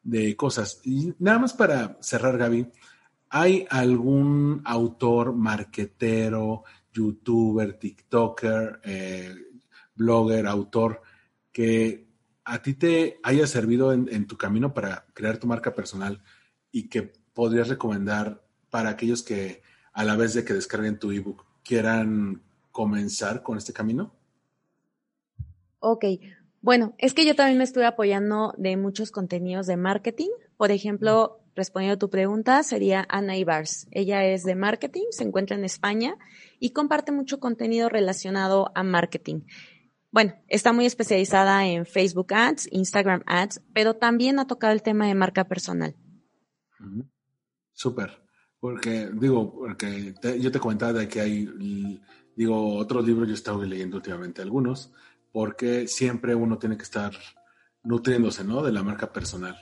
de 0.02 0.36
cosas. 0.36 0.80
Y 0.84 1.14
nada 1.20 1.38
más 1.38 1.54
para 1.54 1.98
cerrar, 2.02 2.38
Gaby, 2.38 2.68
¿hay 3.30 3.68
algún 3.70 4.62
autor, 4.66 5.34
marketero, 5.34 6.64
youtuber, 6.94 7.74
tiktoker, 7.74 8.80
eh, 8.84 9.36
blogger, 9.96 10.48
autor 10.48 11.02
que 11.52 12.07
a 12.48 12.62
ti 12.62 12.74
te 12.74 13.20
haya 13.24 13.46
servido 13.46 13.92
en, 13.92 14.08
en, 14.10 14.26
tu 14.26 14.38
camino 14.38 14.74
para 14.74 15.06
crear 15.14 15.38
tu 15.38 15.48
marca 15.48 15.76
personal 15.76 16.24
y 16.72 16.88
que 16.88 17.14
podrías 17.34 17.68
recomendar 17.68 18.42
para 18.70 18.90
aquellos 18.90 19.22
que 19.22 19.62
a 19.92 20.06
la 20.06 20.16
vez 20.16 20.34
de 20.34 20.46
que 20.46 20.54
descarguen 20.54 20.98
tu 20.98 21.12
ebook 21.12 21.46
quieran 21.64 22.42
comenzar 22.72 23.44
con 23.44 23.58
este 23.58 23.74
camino? 23.74 24.14
Ok, 25.80 26.06
bueno, 26.62 26.96
es 26.98 27.14
que 27.14 27.26
yo 27.26 27.36
también 27.36 27.58
me 27.58 27.64
estuve 27.64 27.86
apoyando 27.86 28.54
de 28.58 28.78
muchos 28.78 29.12
contenidos 29.12 29.68
de 29.68 29.78
marketing. 29.78 30.30
Por 30.56 30.72
ejemplo, 30.72 31.40
respondiendo 31.56 31.96
a 31.96 32.00
tu 32.00 32.10
pregunta, 32.10 32.64
sería 32.64 33.06
Ana 33.10 33.38
Ibars. 33.38 33.88
Ella 33.92 34.26
es 34.26 34.44
de 34.44 34.56
marketing, 34.56 35.06
se 35.12 35.24
encuentra 35.24 35.58
en 35.58 35.66
España 35.66 36.18
y 36.60 36.72
comparte 36.72 37.12
mucho 37.12 37.40
contenido 37.40 37.90
relacionado 37.90 38.72
a 38.74 38.84
marketing. 38.84 39.42
Bueno, 40.12 40.34
está 40.48 40.74
muy 40.74 40.86
especializada 40.86 41.66
en 41.68 41.86
Facebook 41.86 42.34
Ads, 42.34 42.70
Instagram 42.72 43.24
Ads, 43.26 43.62
pero 43.74 43.96
también 43.96 44.40
ha 44.40 44.48
tocado 44.48 44.74
el 44.74 44.82
tema 44.82 45.08
de 45.08 45.16
marca 45.16 45.48
personal. 45.48 45.96
Súper, 47.74 48.24
porque 48.60 49.10
digo, 49.14 49.54
porque 49.54 50.16
yo 50.40 50.52
te 50.52 50.60
comentaba 50.60 50.94
de 50.94 51.08
que 51.08 51.22
hay, 51.22 52.02
digo, 52.36 52.76
otros 52.76 53.06
libros 53.06 53.28
yo 53.28 53.34
he 53.34 53.36
estado 53.36 53.64
leyendo 53.64 53.98
últimamente 53.98 54.42
algunos, 54.42 54.94
porque 55.32 55.88
siempre 55.88 56.34
uno 56.34 56.58
tiene 56.58 56.78
que 56.78 56.84
estar 56.84 57.12
nutriéndose, 57.84 58.44
¿no? 58.44 58.64
De 58.64 58.72
la 58.72 58.84
marca 58.84 59.12
personal. 59.12 59.56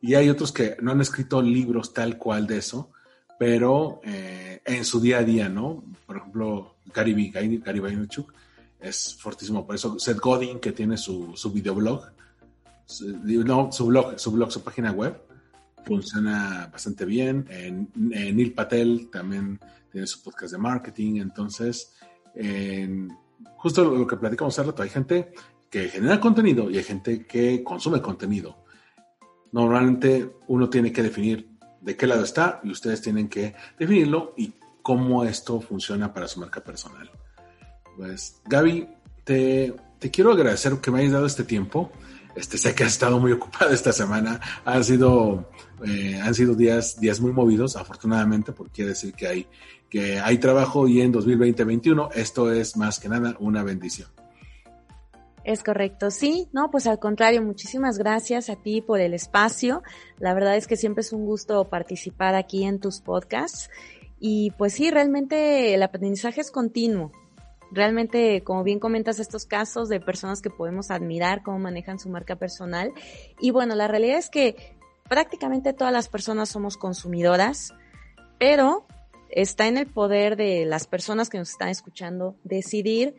Y 0.00 0.14
hay 0.14 0.30
otros 0.30 0.50
que 0.50 0.76
no 0.80 0.92
han 0.92 1.00
escrito 1.00 1.42
libros 1.42 1.92
tal 1.92 2.16
cual 2.16 2.46
de 2.46 2.58
eso, 2.58 2.90
pero 3.38 4.00
eh, 4.02 4.62
en 4.64 4.84
su 4.84 5.00
día 5.00 5.18
a 5.18 5.24
día, 5.24 5.48
¿no? 5.48 5.84
Por 6.06 6.16
ejemplo, 6.16 6.76
Gary, 6.92 7.30
Gary 7.30 7.80
Vaynerchuk 7.80 8.32
es 8.80 9.16
fortísimo. 9.18 9.66
Por 9.66 9.74
eso 9.74 9.98
Seth 9.98 10.18
Godin, 10.18 10.60
que 10.60 10.72
tiene 10.72 10.96
su, 10.96 11.36
su 11.36 11.52
videoblog, 11.52 12.12
no, 13.44 13.72
su 13.72 13.86
blog, 13.86 14.18
su 14.18 14.32
blog, 14.32 14.50
su 14.50 14.62
página 14.62 14.92
web, 14.92 15.20
funciona 15.84 16.68
bastante 16.72 17.04
bien. 17.04 17.46
En, 17.50 17.90
Neil 17.94 18.52
Patel 18.52 19.08
también 19.10 19.60
tiene 19.90 20.06
su 20.06 20.22
podcast 20.22 20.52
de 20.52 20.58
marketing. 20.58 21.20
Entonces, 21.20 21.94
justo 23.56 23.84
lo, 23.84 24.06
que 24.06 24.16
platicamos 24.16 24.58
hace 24.58 24.68
rato, 24.68 24.82
hay 24.82 24.90
gente 24.90 25.32
que 25.68 25.88
genera 25.88 26.20
contenido 26.20 26.70
y 26.70 26.78
hay 26.78 26.84
gente 26.84 27.26
que 27.26 27.62
consume 27.62 28.00
contenido. 28.02 28.64
Normalmente 29.52 30.36
uno 30.48 30.68
tiene 30.68 30.92
que 30.92 31.02
definir 31.02 31.48
de 31.80 31.96
qué 31.96 32.06
lado 32.06 32.24
está 32.24 32.60
y 32.62 32.70
ustedes 32.70 33.00
tienen 33.00 33.28
que 33.28 33.54
definirlo 33.78 34.34
y 34.36 34.52
cómo 34.82 35.24
esto 35.24 35.60
funciona 35.60 36.12
para 36.12 36.28
su 36.28 36.40
marca 36.40 36.62
personal. 36.62 37.10
Pues, 38.00 38.40
Gaby, 38.46 38.88
te, 39.24 39.74
quiero 40.10 40.32
agradecer 40.32 40.74
que 40.78 40.90
me 40.90 41.00
hayas 41.00 41.12
dado 41.12 41.26
este 41.26 41.44
tiempo. 41.44 41.92
Este, 42.34 42.56
sé 42.56 42.74
que 42.74 42.84
has 42.84 42.92
estado 42.92 43.20
muy 43.20 43.30
ocupada 43.38 43.74
esta 43.74 43.92
semana. 43.92 44.40
Han 44.64 44.82
sido, 44.82 45.50
eh, 45.86 46.18
han 46.18 46.34
sido 46.34 46.54
días, 46.54 46.98
días 46.98 47.20
muy 47.20 47.32
movidos, 47.32 47.76
afortunadamente, 47.76 48.52
porque 48.52 48.72
quiere 48.72 48.88
decir 48.92 49.12
que 49.12 49.26
hay, 49.26 49.46
que 49.90 50.18
hay 50.18 50.38
trabajo 50.38 50.88
y 50.88 51.02
en 51.02 51.12
2020-2021 51.12 52.08
esto 52.14 52.50
es 52.50 52.74
más 52.78 52.98
que 52.98 53.10
nada 53.10 53.36
una 53.38 53.62
bendición. 53.64 54.08
Es 55.44 55.62
correcto, 55.62 56.10
sí, 56.10 56.48
no, 56.52 56.70
pues 56.70 56.86
al 56.86 56.98
contrario, 56.98 57.42
muchísimas 57.42 57.98
gracias 57.98 58.48
a 58.48 58.56
ti 58.56 58.80
por 58.80 59.00
el 59.00 59.12
espacio. 59.12 59.82
La 60.18 60.32
verdad 60.32 60.56
es 60.56 60.66
que 60.66 60.76
siempre 60.76 61.02
es 61.02 61.12
un 61.12 61.26
gusto 61.26 61.68
participar 61.68 62.34
aquí 62.34 62.64
en 62.64 62.80
tus 62.80 63.02
podcasts. 63.02 63.68
Y 64.18 64.52
pues 64.52 64.72
sí, 64.72 64.90
realmente 64.90 65.74
el 65.74 65.82
aprendizaje 65.82 66.40
es 66.40 66.50
continuo. 66.50 67.12
Realmente, 67.70 68.42
como 68.42 68.64
bien 68.64 68.80
comentas, 68.80 69.20
estos 69.20 69.46
casos 69.46 69.88
de 69.88 70.00
personas 70.00 70.42
que 70.42 70.50
podemos 70.50 70.90
admirar, 70.90 71.42
cómo 71.42 71.58
manejan 71.58 71.98
su 71.98 72.08
marca 72.08 72.36
personal. 72.36 72.92
Y 73.40 73.50
bueno, 73.50 73.74
la 73.74 73.88
realidad 73.88 74.18
es 74.18 74.30
que 74.30 74.56
prácticamente 75.08 75.72
todas 75.72 75.92
las 75.92 76.08
personas 76.08 76.48
somos 76.48 76.76
consumidoras, 76.76 77.74
pero 78.38 78.86
está 79.28 79.68
en 79.68 79.78
el 79.78 79.86
poder 79.86 80.36
de 80.36 80.64
las 80.66 80.86
personas 80.86 81.30
que 81.30 81.38
nos 81.38 81.50
están 81.50 81.68
escuchando 81.68 82.36
decidir 82.42 83.14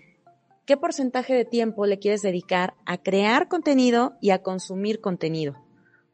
¿qué 0.65 0.77
porcentaje 0.77 1.33
de 1.33 1.45
tiempo 1.45 1.85
le 1.85 1.99
quieres 1.99 2.21
dedicar 2.21 2.75
a 2.85 2.97
crear 2.97 3.47
contenido 3.47 4.13
y 4.21 4.29
a 4.29 4.41
consumir 4.41 5.01
contenido? 5.01 5.57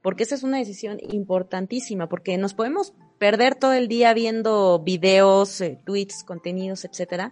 Porque 0.02 0.24
esa 0.24 0.36
es 0.36 0.44
una 0.44 0.58
decisión 0.58 0.98
importantísima, 1.00 2.08
porque 2.08 2.38
nos 2.38 2.54
podemos 2.54 2.94
perder 3.20 3.56
todo 3.56 3.74
el 3.74 3.88
día 3.88 4.14
viendo 4.14 4.80
videos, 4.80 5.62
eh, 5.62 5.80
tweets, 5.86 6.24
contenidos, 6.24 6.86
etcétera, 6.86 7.32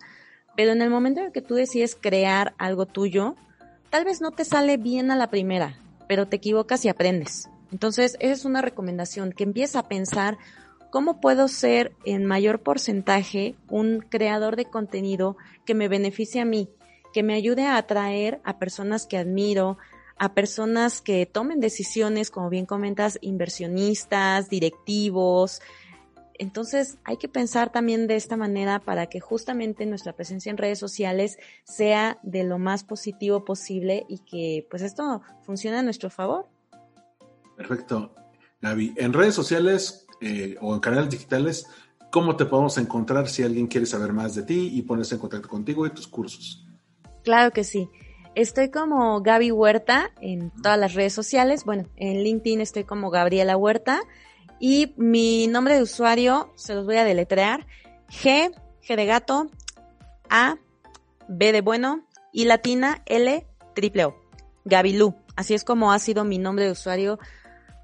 pero 0.55 0.71
en 0.71 0.81
el 0.81 0.89
momento 0.89 1.21
en 1.21 1.31
que 1.31 1.41
tú 1.41 1.55
decides 1.55 1.97
crear 1.99 2.53
algo 2.57 2.85
tuyo, 2.85 3.35
tal 3.89 4.05
vez 4.05 4.21
no 4.21 4.31
te 4.31 4.45
sale 4.45 4.77
bien 4.77 5.11
a 5.11 5.15
la 5.15 5.29
primera, 5.29 5.77
pero 6.07 6.27
te 6.27 6.37
equivocas 6.37 6.85
y 6.85 6.89
aprendes. 6.89 7.49
Entonces, 7.71 8.15
esa 8.19 8.33
es 8.33 8.45
una 8.45 8.61
recomendación, 8.61 9.31
que 9.31 9.43
empieces 9.43 9.75
a 9.75 9.87
pensar 9.87 10.37
cómo 10.91 11.19
puedo 11.19 11.47
ser 11.47 11.93
en 12.05 12.25
mayor 12.25 12.59
porcentaje 12.59 13.55
un 13.69 13.99
creador 13.99 14.55
de 14.55 14.65
contenido 14.65 15.35
que 15.65 15.73
me 15.73 15.89
beneficie 15.89 16.41
a 16.41 16.45
mí, 16.45 16.69
que 17.13 17.23
me 17.23 17.33
ayude 17.33 17.65
a 17.65 17.77
atraer 17.77 18.39
a 18.43 18.59
personas 18.59 19.05
que 19.05 19.17
admiro, 19.17 19.77
a 20.17 20.33
personas 20.33 21.01
que 21.01 21.25
tomen 21.25 21.59
decisiones, 21.59 22.31
como 22.31 22.49
bien 22.49 22.65
comentas, 22.65 23.17
inversionistas, 23.21 24.49
directivos. 24.49 25.61
Entonces 26.39 26.97
hay 27.03 27.17
que 27.17 27.27
pensar 27.27 27.71
también 27.71 28.07
de 28.07 28.15
esta 28.15 28.37
manera 28.37 28.79
para 28.79 29.07
que 29.07 29.19
justamente 29.19 29.85
nuestra 29.85 30.13
presencia 30.13 30.49
en 30.49 30.57
redes 30.57 30.79
sociales 30.79 31.37
sea 31.63 32.19
de 32.23 32.43
lo 32.43 32.59
más 32.59 32.83
positivo 32.83 33.45
posible 33.45 34.05
y 34.09 34.19
que 34.19 34.67
pues 34.69 34.81
esto 34.81 35.21
funcione 35.43 35.77
a 35.77 35.83
nuestro 35.83 36.09
favor. 36.09 36.47
Perfecto. 37.55 38.13
Gaby, 38.61 38.93
en 38.97 39.13
redes 39.13 39.35
sociales 39.35 40.07
eh, 40.21 40.55
o 40.61 40.73
en 40.73 40.79
canales 40.79 41.09
digitales, 41.09 41.67
¿cómo 42.11 42.35
te 42.35 42.45
podemos 42.45 42.77
encontrar 42.77 43.27
si 43.27 43.43
alguien 43.43 43.67
quiere 43.67 43.85
saber 43.85 44.11
más 44.11 44.35
de 44.35 44.43
ti 44.43 44.71
y 44.73 44.81
ponerse 44.81 45.15
en 45.15 45.21
contacto 45.21 45.47
contigo 45.47 45.85
y 45.85 45.91
tus 45.91 46.07
cursos? 46.07 46.65
Claro 47.23 47.51
que 47.51 47.63
sí. 47.63 47.89
Estoy 48.35 48.69
como 48.69 49.21
Gaby 49.21 49.51
Huerta 49.51 50.11
en 50.19 50.51
todas 50.61 50.77
las 50.77 50.93
redes 50.93 51.13
sociales. 51.13 51.63
Bueno, 51.63 51.85
en 51.95 52.21
LinkedIn 52.21 52.59
estoy 52.59 52.83
como 52.83 53.09
Gabriela 53.09 53.55
Huerta. 53.55 54.01
Y 54.59 54.93
mi 54.97 55.47
nombre 55.47 55.75
de 55.75 55.83
usuario 55.83 56.51
se 56.55 56.75
los 56.75 56.85
voy 56.85 56.97
a 56.97 57.03
deletrear. 57.03 57.65
G, 58.09 58.53
G 58.81 58.95
de 58.95 59.05
gato, 59.05 59.49
A, 60.29 60.57
B 61.27 61.51
de 61.51 61.61
bueno 61.61 62.05
y 62.31 62.45
latina 62.45 63.01
L, 63.05 63.45
triple 63.73 64.05
O. 64.05 64.15
Gabilú. 64.63 65.15
Así 65.35 65.53
es 65.53 65.63
como 65.63 65.91
ha 65.91 65.99
sido 65.99 66.23
mi 66.23 66.37
nombre 66.37 66.65
de 66.65 66.71
usuario 66.71 67.19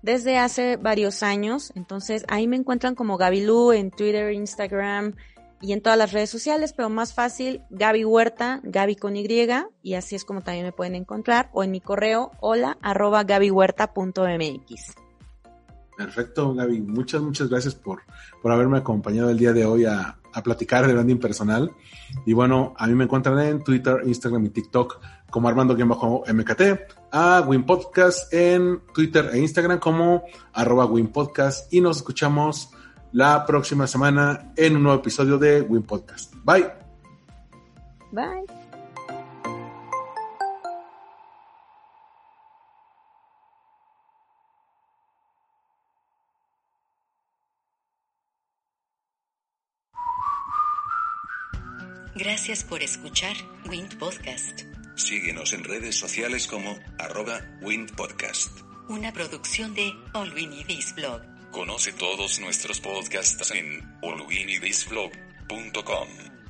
desde 0.01 0.37
hace 0.37 0.77
varios 0.77 1.23
años. 1.23 1.71
Entonces 1.75 2.25
ahí 2.27 2.47
me 2.47 2.55
encuentran 2.55 2.95
como 2.95 3.17
Gabilú 3.17 3.71
en 3.71 3.91
Twitter, 3.91 4.31
Instagram, 4.31 5.15
y 5.61 5.73
en 5.73 5.81
todas 5.81 5.97
las 5.97 6.11
redes 6.11 6.29
sociales, 6.29 6.73
pero 6.73 6.89
más 6.89 7.13
fácil, 7.13 7.61
Gaby 7.69 8.03
Huerta, 8.03 8.59
Gaby 8.63 8.95
con 8.95 9.15
Y, 9.15 9.27
y 9.83 9.93
así 9.93 10.15
es 10.15 10.25
como 10.25 10.41
también 10.41 10.65
me 10.65 10.71
pueden 10.71 10.95
encontrar, 10.95 11.49
o 11.53 11.63
en 11.63 11.71
mi 11.71 11.79
correo, 11.79 12.31
hola, 12.39 12.77
arroba 12.81 13.23
gabyhuerta.mx. 13.23 14.95
Perfecto, 16.05 16.53
Gaby. 16.53 16.81
Muchas, 16.81 17.21
muchas 17.21 17.49
gracias 17.49 17.75
por, 17.75 18.01
por 18.41 18.51
haberme 18.51 18.77
acompañado 18.77 19.29
el 19.29 19.37
día 19.37 19.53
de 19.53 19.65
hoy 19.65 19.85
a, 19.85 20.17
a 20.33 20.43
platicar 20.43 20.87
de 20.87 20.93
branding 20.93 21.17
personal. 21.17 21.71
Y 22.25 22.33
bueno, 22.33 22.73
a 22.77 22.87
mí 22.87 22.95
me 22.95 23.05
encuentran 23.05 23.39
en 23.39 23.63
Twitter, 23.63 24.01
Instagram 24.05 24.45
y 24.45 24.49
TikTok 24.49 24.99
como 25.29 25.47
Armando-MKT, 25.47 26.61
a 27.11 27.43
Win 27.47 27.63
Podcast 27.63 28.33
en 28.33 28.81
Twitter 28.93 29.29
e 29.33 29.39
Instagram 29.39 29.79
como 29.79 30.23
arroba 30.53 30.85
Win 30.85 31.11
y 31.71 31.81
nos 31.81 31.97
escuchamos 31.97 32.69
la 33.13 33.45
próxima 33.45 33.87
semana 33.87 34.51
en 34.55 34.75
un 34.75 34.83
nuevo 34.83 34.99
episodio 34.99 35.37
de 35.37 35.61
Win 35.61 35.83
Podcast. 35.83 36.33
Bye. 36.43 36.69
Bye. 38.11 38.60
Gracias 52.41 52.63
por 52.63 52.81
escuchar 52.81 53.35
Wind 53.69 53.99
Podcast. 53.99 54.63
Síguenos 54.95 55.53
en 55.53 55.63
redes 55.63 55.95
sociales 55.95 56.47
como 56.47 56.75
arroba 56.97 57.39
Wind 57.61 57.95
Podcast. 57.95 58.61
Una 58.89 59.13
producción 59.13 59.75
de 59.75 59.93
All 60.13 60.33
We 60.33 60.47
Need 60.47 60.69
Is 60.69 60.95
Blog. 60.95 61.21
Conoce 61.51 61.93
todos 61.93 62.39
nuestros 62.39 62.81
podcasts 62.81 63.51
en 63.51 63.87
allwinidisvlog.com. 64.01 66.40